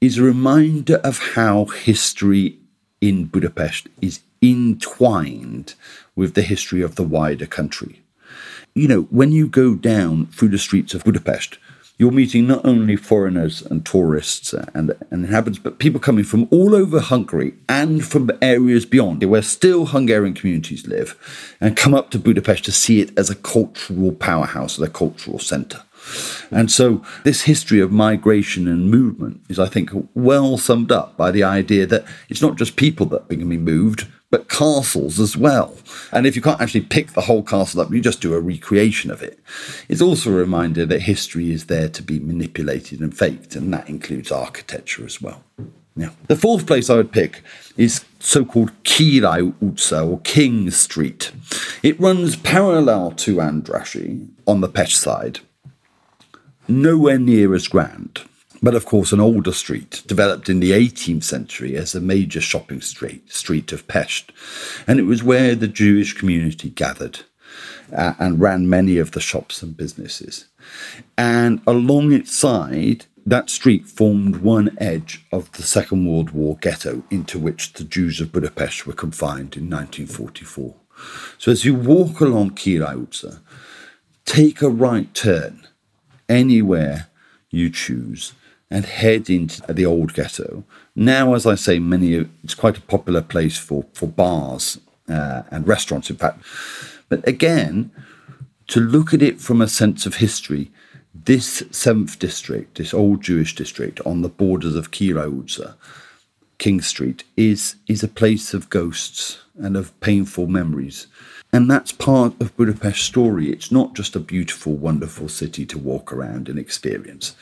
is 0.01 0.17
a 0.17 0.23
reminder 0.23 0.95
of 0.97 1.19
how 1.35 1.65
history 1.65 2.57
in 3.01 3.25
Budapest 3.25 3.87
is 4.01 4.21
entwined 4.41 5.75
with 6.15 6.33
the 6.33 6.41
history 6.41 6.81
of 6.81 6.95
the 6.95 7.03
wider 7.03 7.45
country. 7.45 8.01
You 8.73 8.87
know, 8.87 9.01
when 9.03 9.31
you 9.31 9.47
go 9.47 9.75
down 9.75 10.27
through 10.27 10.49
the 10.49 10.57
streets 10.57 10.93
of 10.93 11.03
Budapest, 11.03 11.57
you're 11.97 12.11
meeting 12.11 12.45
not 12.45 12.65
only 12.65 12.97
foreigners 12.97 13.61
and 13.61 13.85
tourists 13.85 14.53
and, 14.53 14.91
and 15.09 15.25
inhabitants, 15.25 15.59
but 15.59 15.79
people 15.79 16.01
coming 16.01 16.25
from 16.25 16.47
all 16.51 16.75
over 16.75 16.99
Hungary 16.99 17.53
and 17.69 18.05
from 18.05 18.29
areas 18.41 18.85
beyond 18.85 19.23
where 19.23 19.41
still 19.41 19.85
Hungarian 19.85 20.33
communities 20.33 20.87
live 20.87 21.17
and 21.61 21.77
come 21.77 21.93
up 21.93 22.09
to 22.11 22.19
Budapest 22.19 22.65
to 22.65 22.73
see 22.73 22.99
it 22.99 23.17
as 23.17 23.29
a 23.29 23.35
cultural 23.35 24.11
powerhouse, 24.11 24.77
as 24.77 24.85
a 24.85 24.91
cultural 24.91 25.39
centre. 25.39 25.83
And 26.51 26.69
so, 26.69 27.01
this 27.23 27.43
history 27.43 27.79
of 27.79 27.91
migration 27.91 28.67
and 28.67 28.91
movement 28.91 29.41
is, 29.49 29.57
I 29.57 29.67
think, 29.67 29.89
well 30.13 30.57
summed 30.57 30.91
up 30.91 31.17
by 31.17 31.31
the 31.31 31.43
idea 31.43 31.87
that 31.87 32.05
it's 32.29 32.41
not 32.41 32.57
just 32.57 32.75
people 32.75 33.05
that 33.07 33.21
are 33.21 33.25
being 33.25 33.47
moved, 33.63 34.05
but 34.31 34.49
castles 34.49 35.19
as 35.19 35.37
well. 35.37 35.77
And 36.11 36.25
if 36.25 36.35
you 36.35 36.41
can't 36.41 36.59
actually 36.59 36.81
pick 36.81 37.13
the 37.13 37.21
whole 37.21 37.43
castle 37.43 37.81
up, 37.81 37.91
you 37.91 38.01
just 38.01 38.21
do 38.21 38.33
a 38.33 38.39
recreation 38.39 39.11
of 39.11 39.21
it. 39.21 39.39
It's 39.87 40.01
also 40.01 40.31
a 40.31 40.35
reminder 40.35 40.85
that 40.85 41.03
history 41.03 41.51
is 41.51 41.65
there 41.65 41.89
to 41.89 42.03
be 42.03 42.19
manipulated 42.19 42.99
and 42.99 43.15
faked, 43.17 43.55
and 43.55 43.73
that 43.73 43.89
includes 43.89 44.31
architecture 44.31 45.05
as 45.05 45.21
well. 45.21 45.43
Now, 45.95 46.11
the 46.27 46.35
fourth 46.35 46.67
place 46.67 46.89
I 46.89 46.95
would 46.95 47.13
pick 47.13 47.41
is 47.77 48.03
so-called 48.19 48.71
Király 48.83 49.53
utca 49.63 50.05
or 50.05 50.19
King 50.19 50.69
Street. 50.71 51.31
It 51.81 51.99
runs 51.99 52.35
parallel 52.35 53.11
to 53.11 53.37
Andrassy 53.37 54.27
on 54.45 54.59
the 54.59 54.67
Pest 54.67 54.95
side, 54.95 55.39
nowhere 56.67 57.19
near 57.19 57.55
as 57.55 57.69
grand 57.69 58.23
but 58.65 58.73
of 58.73 58.83
course 58.83 59.11
an 59.11 59.19
older 59.19 59.53
street 59.53 60.01
developed 60.07 60.49
in 60.49 60.59
the 60.59 60.71
18th 60.71 61.23
century 61.23 61.77
as 61.77 61.93
a 61.93 62.01
major 62.01 62.41
shopping 62.41 62.81
street, 62.81 63.31
street 63.31 63.71
of 63.71 63.87
Pest. 63.87 64.31
And 64.87 64.99
it 64.99 65.03
was 65.03 65.23
where 65.23 65.53
the 65.53 65.67
Jewish 65.67 66.13
community 66.13 66.71
gathered 66.71 67.19
uh, 67.95 68.15
and 68.17 68.41
ran 68.41 68.67
many 68.67 68.97
of 68.97 69.11
the 69.11 69.19
shops 69.19 69.61
and 69.61 69.77
businesses. 69.77 70.47
And 71.15 71.61
along 71.67 72.11
its 72.11 72.35
side, 72.35 73.05
that 73.23 73.51
street 73.51 73.85
formed 73.85 74.37
one 74.37 74.75
edge 74.79 75.23
of 75.31 75.51
the 75.51 75.61
Second 75.61 76.07
World 76.07 76.31
War 76.31 76.57
ghetto 76.59 77.03
into 77.11 77.37
which 77.37 77.73
the 77.73 77.83
Jews 77.83 78.19
of 78.19 78.31
Budapest 78.31 78.87
were 78.87 78.93
confined 78.93 79.55
in 79.55 79.69
1944. 79.69 80.73
So 81.37 81.51
as 81.51 81.65
you 81.65 81.75
walk 81.75 82.19
along 82.19 82.55
Király 82.55 83.39
take 84.25 84.63
a 84.63 84.69
right 84.69 85.13
turn 85.13 85.67
anywhere 86.27 87.09
you 87.51 87.69
choose 87.69 88.33
and 88.71 88.85
head 88.85 89.29
into 89.29 89.61
the 89.71 89.85
old 89.85 90.13
ghetto. 90.13 90.63
Now, 90.95 91.33
as 91.33 91.45
I 91.45 91.55
say, 91.55 91.79
many 91.79 92.13
it's 92.43 92.55
quite 92.55 92.77
a 92.77 92.81
popular 92.81 93.21
place 93.21 93.57
for 93.57 93.85
for 93.93 94.07
bars 94.07 94.79
uh, 95.07 95.43
and 95.51 95.67
restaurants, 95.67 96.09
in 96.09 96.15
fact. 96.15 96.43
But 97.09 97.27
again, 97.27 97.91
to 98.67 98.79
look 98.79 99.13
at 99.13 99.21
it 99.21 99.39
from 99.39 99.61
a 99.61 99.67
sense 99.67 100.05
of 100.05 100.15
history, 100.15 100.71
this 101.13 101.63
seventh 101.71 102.17
district, 102.19 102.77
this 102.77 102.93
old 102.93 103.21
Jewish 103.21 103.55
district 103.55 103.99
on 104.05 104.21
the 104.21 104.29
borders 104.29 104.75
of 104.75 104.91
Király 104.91 105.75
King 106.57 106.81
Street, 106.81 107.23
is 107.37 107.75
is 107.87 108.03
a 108.03 108.07
place 108.07 108.53
of 108.53 108.69
ghosts 108.69 109.39
and 109.55 109.77
of 109.77 109.97
painful 109.99 110.47
memories. 110.47 111.07
And 111.53 111.71
that's 111.71 111.93
part 111.93 112.33
of 112.41 112.57
Budapest's 112.57 113.05
story. 113.05 113.49
It's 113.49 113.71
not 113.71 113.93
just 113.93 114.15
a 114.15 114.19
beautiful, 114.19 114.73
wonderful 114.73 115.29
city 115.29 115.65
to 115.67 115.77
walk 115.77 116.11
around 116.11 116.49
and 116.49 116.59
experience 116.59 117.33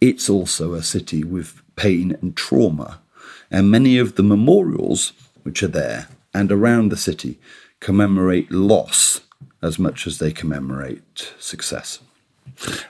it's 0.00 0.28
also 0.28 0.74
a 0.74 0.82
city 0.82 1.24
with 1.24 1.62
pain 1.76 2.16
and 2.20 2.36
trauma. 2.36 3.00
And 3.50 3.70
many 3.70 3.98
of 3.98 4.16
the 4.16 4.22
memorials 4.22 5.12
which 5.42 5.62
are 5.62 5.68
there 5.68 6.08
and 6.32 6.50
around 6.50 6.88
the 6.88 6.96
city 6.96 7.38
commemorate 7.80 8.50
loss 8.50 9.20
as 9.62 9.78
much 9.78 10.06
as 10.06 10.18
they 10.18 10.32
commemorate 10.32 11.32
success. 11.38 12.00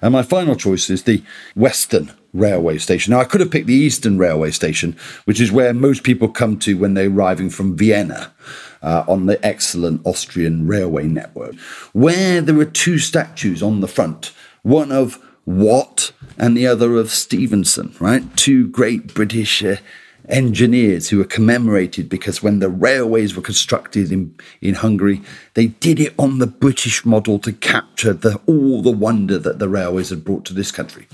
And 0.03 0.13
my 0.13 0.23
final 0.23 0.57
choice 0.57 0.91
is 0.91 1.05
the 1.05 1.23
Western 1.55 2.13
Railway 2.33 2.79
Station. 2.79 3.13
Now, 3.13 3.21
I 3.21 3.25
could 3.25 3.41
have 3.41 3.51
picked 3.51 3.67
the 3.67 3.75
Eastern 3.75 4.19
Railway 4.19 4.51
Station, 4.51 4.97
which 5.25 5.41
is 5.41 5.53
where 5.53 5.73
most 5.73 6.03
people 6.03 6.29
come 6.29 6.59
to 6.61 6.77
when 6.77 6.95
they're 6.95 7.09
arriving 7.09 7.51
from 7.51 7.77
Vienna. 7.77 8.33
Uh, 8.83 9.03
on 9.09 9.25
the 9.25 9.43
excellent 9.43 10.05
Austrian 10.05 10.67
railway 10.67 11.07
network, 11.07 11.55
where 11.95 12.43
there 12.43 12.59
are 12.61 12.67
two 12.67 12.99
statues 12.99 13.63
on 13.63 13.81
the 13.81 13.89
front 13.89 14.31
one 14.61 14.93
of 14.93 15.19
Watt 15.47 16.13
and 16.39 16.57
the 16.57 16.67
other 16.67 16.97
of 16.97 17.11
Stevenson, 17.11 17.95
right? 18.01 18.37
Two 18.37 18.69
great 18.69 19.15
British 19.15 19.63
uh, 19.63 19.77
engineers 20.29 21.09
who 21.09 21.19
were 21.19 21.25
commemorated 21.25 22.09
because 22.09 22.43
when 22.43 22.59
the 22.59 22.69
railways 22.69 23.37
were 23.37 23.43
constructed 23.43 24.11
in, 24.11 24.35
in 24.61 24.75
Hungary, 24.75 25.21
they 25.55 25.67
did 25.67 26.01
it 26.01 26.15
on 26.19 26.39
the 26.39 26.47
British 26.47 27.05
model 27.05 27.39
to 27.41 27.53
capture 27.53 28.13
the, 28.13 28.41
all 28.47 28.81
the 28.83 28.91
wonder 28.91 29.39
that 29.39 29.59
the 29.59 29.69
railways 29.69 30.11
had 30.11 30.25
brought 30.25 30.45
to 30.47 30.55
this 30.55 30.73
country. 30.73 31.07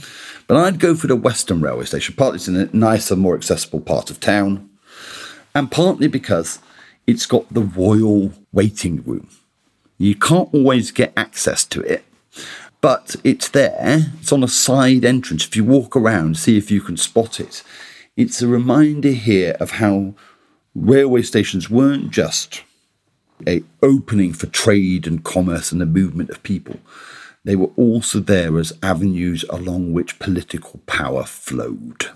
But 0.46 0.56
I'd 0.56 0.80
go 0.80 0.94
for 0.94 1.06
the 1.06 1.16
Western 1.16 1.60
Railway 1.60 1.84
Station, 1.86 2.14
partly 2.16 2.36
it's 2.36 2.48
in 2.48 2.56
a 2.56 2.68
nicer, 2.72 3.16
more 3.16 3.34
accessible 3.34 3.80
part 3.80 4.10
of 4.10 4.20
town, 4.20 4.68
and 5.54 5.70
partly 5.70 6.06
because 6.06 6.60
it's 7.06 7.26
got 7.26 7.52
the 7.52 7.62
royal 7.62 8.32
waiting 8.52 9.02
room. 9.02 9.28
You 9.98 10.14
can't 10.14 10.52
always 10.54 10.92
get 10.92 11.12
access 11.16 11.64
to 11.66 11.80
it, 11.82 12.04
but 12.80 13.16
it's 13.24 13.48
there. 13.48 14.12
It's 14.20 14.32
on 14.32 14.42
a 14.42 14.48
side 14.48 15.04
entrance. 15.04 15.46
If 15.46 15.56
you 15.56 15.64
walk 15.64 15.96
around, 15.96 16.38
see 16.38 16.56
if 16.56 16.70
you 16.70 16.80
can 16.80 16.96
spot 16.96 17.40
it. 17.40 17.62
It's 18.16 18.42
a 18.42 18.48
reminder 18.48 19.10
here 19.10 19.56
of 19.60 19.72
how 19.72 20.14
railway 20.74 21.22
stations 21.22 21.68
weren't 21.70 22.10
just 22.10 22.62
a 23.46 23.62
opening 23.82 24.32
for 24.32 24.46
trade 24.46 25.06
and 25.06 25.24
commerce 25.24 25.72
and 25.72 25.80
the 25.80 25.86
movement 25.86 26.30
of 26.30 26.42
people. 26.42 26.80
They 27.44 27.56
were 27.56 27.70
also 27.76 28.20
there 28.20 28.58
as 28.58 28.72
avenues 28.82 29.44
along 29.48 29.92
which 29.92 30.18
political 30.18 30.80
power 30.86 31.24
flowed. 31.24 32.10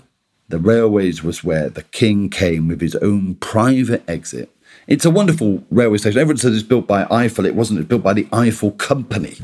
The 0.49 0.59
railways 0.59 1.23
was 1.23 1.43
where 1.43 1.71
the 1.71 1.85
king 1.85 2.29
came 2.29 2.69
with 2.69 2.83
his 2.83 2.95
own 2.97 3.37
private 3.37 4.09
exit 4.09 4.54
it's 4.87 5.05
a 5.05 5.11
wonderful 5.11 5.65
railway 5.71 5.99
station. 5.99 6.21
Everyone 6.21 6.37
says 6.37 6.55
it's 6.55 6.63
built 6.63 6.87
by 6.87 7.07
Eiffel. 7.11 7.47
It 7.47 7.55
wasn't. 7.55 7.81
It's 7.81 7.89
built 7.89 8.03
by 8.03 8.13
the 8.13 8.29
Eiffel 8.33 8.73
Company. 8.73 9.37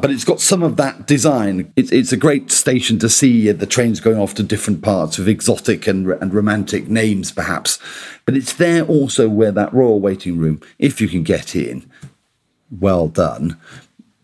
But 0.00 0.10
it's 0.10 0.24
got 0.24 0.40
some 0.40 0.62
of 0.62 0.76
that 0.76 1.06
design. 1.06 1.72
It's, 1.76 1.92
it's 1.92 2.12
a 2.12 2.16
great 2.16 2.50
station 2.50 2.98
to 2.98 3.08
see 3.08 3.50
the 3.52 3.66
trains 3.66 4.00
going 4.00 4.18
off 4.18 4.34
to 4.34 4.42
different 4.42 4.82
parts 4.82 5.18
with 5.18 5.28
exotic 5.28 5.86
and, 5.86 6.10
and 6.10 6.34
romantic 6.34 6.88
names, 6.88 7.30
perhaps. 7.30 7.78
But 8.24 8.36
it's 8.36 8.52
there 8.54 8.84
also 8.84 9.28
where 9.28 9.52
that 9.52 9.72
royal 9.72 10.00
waiting 10.00 10.38
room, 10.38 10.60
if 10.78 11.00
you 11.00 11.08
can 11.08 11.22
get 11.22 11.54
in, 11.54 11.88
well 12.70 13.08
done. 13.08 13.56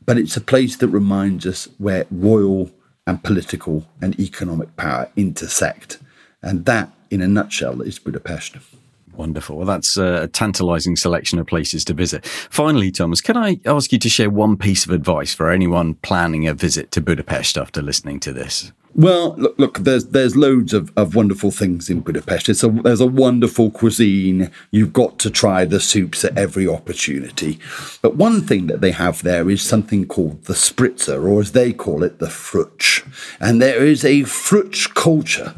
But 0.06 0.18
it's 0.18 0.36
a 0.36 0.40
place 0.40 0.76
that 0.76 0.88
reminds 0.88 1.46
us 1.46 1.68
where 1.78 2.06
royal 2.10 2.70
and 3.06 3.22
political 3.22 3.86
and 4.00 4.18
economic 4.18 4.76
power 4.76 5.10
intersect. 5.16 5.98
And 6.42 6.64
that, 6.66 6.90
in 7.10 7.22
a 7.22 7.28
nutshell, 7.28 7.80
is 7.80 7.98
Budapest. 7.98 8.56
Wonderful. 9.16 9.56
Well, 9.56 9.66
that's 9.66 9.96
uh, 9.96 10.22
a 10.22 10.28
tantalizing 10.28 10.96
selection 10.96 11.38
of 11.38 11.46
places 11.46 11.84
to 11.84 11.94
visit. 11.94 12.26
Finally, 12.26 12.90
Thomas, 12.90 13.20
can 13.20 13.36
I 13.36 13.60
ask 13.64 13.92
you 13.92 13.98
to 13.98 14.08
share 14.08 14.28
one 14.28 14.56
piece 14.56 14.84
of 14.84 14.90
advice 14.90 15.32
for 15.32 15.50
anyone 15.50 15.94
planning 15.94 16.48
a 16.48 16.54
visit 16.54 16.90
to 16.92 17.00
Budapest 17.00 17.56
after 17.56 17.80
listening 17.80 18.18
to 18.20 18.32
this? 18.32 18.72
Well, 18.96 19.34
look, 19.36 19.58
look, 19.58 19.78
there's 19.80 20.06
there's 20.06 20.36
loads 20.36 20.72
of, 20.72 20.92
of 20.96 21.16
wonderful 21.16 21.50
things 21.50 21.90
in 21.90 22.00
Budapest. 22.00 22.48
It's 22.48 22.62
a 22.62 22.68
there's 22.68 23.00
a 23.00 23.06
wonderful 23.06 23.72
cuisine. 23.72 24.52
You've 24.70 24.92
got 24.92 25.18
to 25.18 25.30
try 25.30 25.64
the 25.64 25.80
soups 25.80 26.24
at 26.24 26.38
every 26.38 26.68
opportunity. 26.68 27.58
But 28.02 28.14
one 28.14 28.42
thing 28.42 28.68
that 28.68 28.80
they 28.80 28.92
have 28.92 29.22
there 29.24 29.50
is 29.50 29.62
something 29.62 30.06
called 30.06 30.44
the 30.44 30.54
spritzer, 30.54 31.28
or 31.28 31.40
as 31.40 31.52
they 31.52 31.72
call 31.72 32.04
it, 32.04 32.20
the 32.20 32.26
fröccs. 32.26 33.04
And 33.40 33.60
there 33.60 33.84
is 33.84 34.04
a 34.04 34.22
fröccs 34.22 34.92
culture 34.94 35.54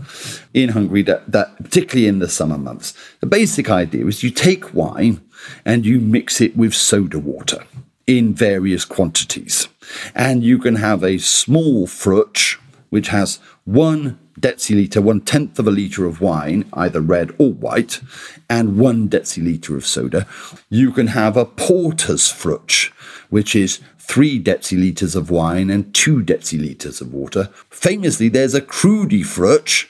in 0.55 0.71
Hungary 0.71 1.03
that, 1.03 1.31
that 1.31 1.63
particularly 1.63 2.09
in 2.09 2.21
the 2.21 2.31
summer 2.31 2.57
months. 2.57 2.95
The 3.21 3.27
basic 3.27 3.69
idea 3.69 4.07
is 4.07 4.23
you 4.23 4.31
take 4.31 4.73
wine 4.73 5.21
and 5.63 5.85
you 5.85 6.01
mix 6.01 6.41
it 6.41 6.57
with 6.57 6.75
soda 6.75 7.19
water 7.19 7.65
in 8.07 8.35
various 8.35 8.87
quantities. 8.87 9.69
And 10.15 10.43
you 10.43 10.59
can 10.59 10.77
have 10.77 11.05
a 11.05 11.19
small 11.19 11.87
fröccs 11.87 12.57
which 12.91 13.09
has 13.09 13.39
one 13.65 14.19
deciliter, 14.41 15.03
one 15.03 15.21
tenth 15.21 15.59
of 15.59 15.67
a 15.67 15.71
litre 15.71 16.05
of 16.05 16.21
wine, 16.21 16.65
either 16.73 17.01
red 17.01 17.35
or 17.39 17.53
white, 17.53 18.01
and 18.49 18.79
one 18.79 19.09
deciliter 19.09 19.77
of 19.77 19.87
soda. 19.87 20.27
You 20.69 20.93
can 20.93 21.09
have 21.09 21.37
a 21.37 21.45
porter's 21.45 22.33
fröccs, 22.33 22.91
which 23.31 23.57
is 23.57 23.81
three 23.99 24.43
deciliters 24.43 25.17
of 25.17 25.31
wine 25.31 25.71
and 25.71 25.93
two 25.95 26.23
deciliters 26.23 27.01
of 27.01 27.13
water. 27.13 27.51
Famously, 27.71 28.29
there's 28.29 28.55
a 28.55 28.61
Krúdy 28.61 29.23
fröccs, 29.23 29.87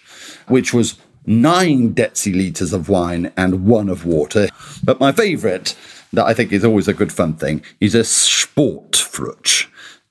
which 0.48 0.72
was 0.72 0.98
nine 1.26 1.94
deciliters 1.94 2.72
of 2.72 2.88
wine 2.88 3.32
and 3.36 3.66
one 3.66 3.88
of 3.88 4.06
water. 4.06 4.48
But 4.82 5.00
my 5.00 5.12
favourite, 5.12 5.76
that 6.12 6.24
I 6.24 6.32
think 6.32 6.52
is 6.52 6.64
always 6.64 6.88
a 6.88 6.94
good 6.94 7.12
fun 7.12 7.34
thing, 7.34 7.62
is 7.80 7.94
a 7.94 8.04
sport 8.04 8.86
sportfröccs, 8.96 9.66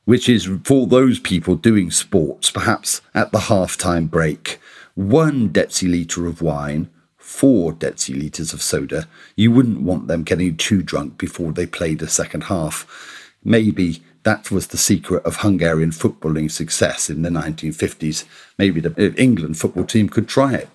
which 0.05 0.29
is 0.29 0.49
for 0.63 0.87
those 0.87 1.19
people 1.19 1.55
doing 1.55 1.91
sports, 1.91 2.49
perhaps 2.49 3.01
at 3.13 3.31
the 3.31 3.41
half-time 3.41 4.07
break. 4.07 4.59
One 4.93 5.49
deciliter 5.49 6.27
of 6.27 6.41
wine, 6.41 6.89
four 7.17 7.73
deciliters 7.73 8.53
of 8.53 8.61
soda. 8.61 9.07
You 9.35 9.51
wouldn't 9.51 9.81
want 9.81 10.07
them 10.07 10.23
getting 10.23 10.55
too 10.55 10.81
drunk 10.81 11.17
before 11.17 11.51
they 11.51 11.65
played 11.65 12.01
a 12.01 12.07
second 12.07 12.45
half. 12.45 13.31
Maybe 13.43 14.01
that 14.25 14.49
was 14.49 14.67
the 14.67 14.77
secret 14.77 15.23
of 15.23 15.37
Hungarian 15.37 15.91
footballing 15.91 16.49
success 16.49 17.11
in 17.11 17.21
the 17.21 17.29
1950s. 17.29 18.25
Maybe 18.57 18.81
the 18.81 19.13
England 19.21 19.59
football 19.59 19.85
team 19.85 20.09
could 20.09 20.27
try 20.27 20.55
it. 20.55 20.67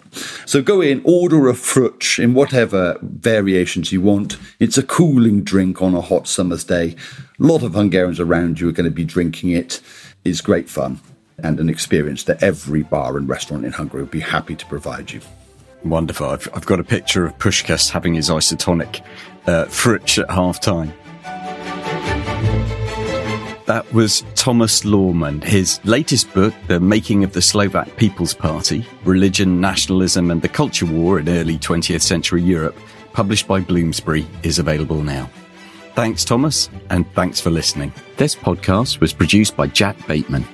So 0.46 0.62
go 0.62 0.80
in, 0.80 1.02
order 1.04 1.48
a 1.48 1.52
fröccs 1.52 2.22
in 2.22 2.32
whatever 2.32 2.96
variations 3.02 3.90
you 3.90 4.02
want. 4.02 4.38
It's 4.60 4.78
a 4.78 4.84
cooling 4.84 5.42
drink 5.42 5.82
on 5.82 5.96
a 5.96 6.00
hot 6.00 6.28
summer's 6.28 6.62
day. 6.62 6.94
A 7.40 7.42
lot 7.42 7.64
of 7.64 7.74
Hungarians 7.74 8.20
around 8.20 8.60
you 8.60 8.68
are 8.68 8.72
going 8.72 8.88
to 8.88 8.94
be 8.94 9.04
drinking 9.04 9.50
it. 9.50 9.80
It's 10.24 10.40
great 10.40 10.70
fun 10.70 11.00
and 11.42 11.58
an 11.58 11.68
experience 11.68 12.22
that 12.24 12.40
every 12.44 12.84
bar 12.84 13.16
and 13.16 13.28
restaurant 13.28 13.64
in 13.64 13.72
Hungary 13.72 14.02
would 14.02 14.12
be 14.12 14.20
happy 14.20 14.54
to 14.54 14.66
provide 14.66 15.10
you. 15.10 15.20
Wonderful. 15.82 16.28
I've, 16.28 16.48
I've 16.54 16.66
got 16.66 16.78
a 16.78 16.84
picture 16.84 17.26
of 17.26 17.36
Puskás 17.38 17.90
having 17.90 18.14
his 18.14 18.28
isotonic 18.28 19.04
uh, 19.46 19.64
fröccs 19.64 20.22
at 20.22 20.30
half 20.30 20.60
time. 20.60 20.92
That 23.70 23.92
was 23.92 24.24
Thomas 24.34 24.84
Lorman. 24.84 25.42
His 25.42 25.78
latest 25.84 26.34
book, 26.34 26.52
The 26.66 26.80
Making 26.80 27.22
of 27.22 27.34
the 27.34 27.40
Slovak 27.40 27.96
People's 27.96 28.34
Party 28.34 28.84
Religion, 29.04 29.60
Nationalism, 29.60 30.32
and 30.32 30.42
the 30.42 30.48
Culture 30.48 30.86
War 30.86 31.20
in 31.20 31.28
Early 31.28 31.56
20th 31.56 32.02
Century 32.02 32.42
Europe, 32.42 32.76
published 33.12 33.46
by 33.46 33.60
Bloomsbury, 33.60 34.26
is 34.42 34.58
available 34.58 35.04
now. 35.04 35.30
Thanks, 35.94 36.24
Thomas, 36.24 36.68
and 36.90 37.06
thanks 37.14 37.38
for 37.40 37.50
listening. 37.50 37.92
This 38.16 38.34
podcast 38.34 38.98
was 38.98 39.12
produced 39.12 39.56
by 39.56 39.68
Jack 39.68 40.04
Bateman. 40.08 40.44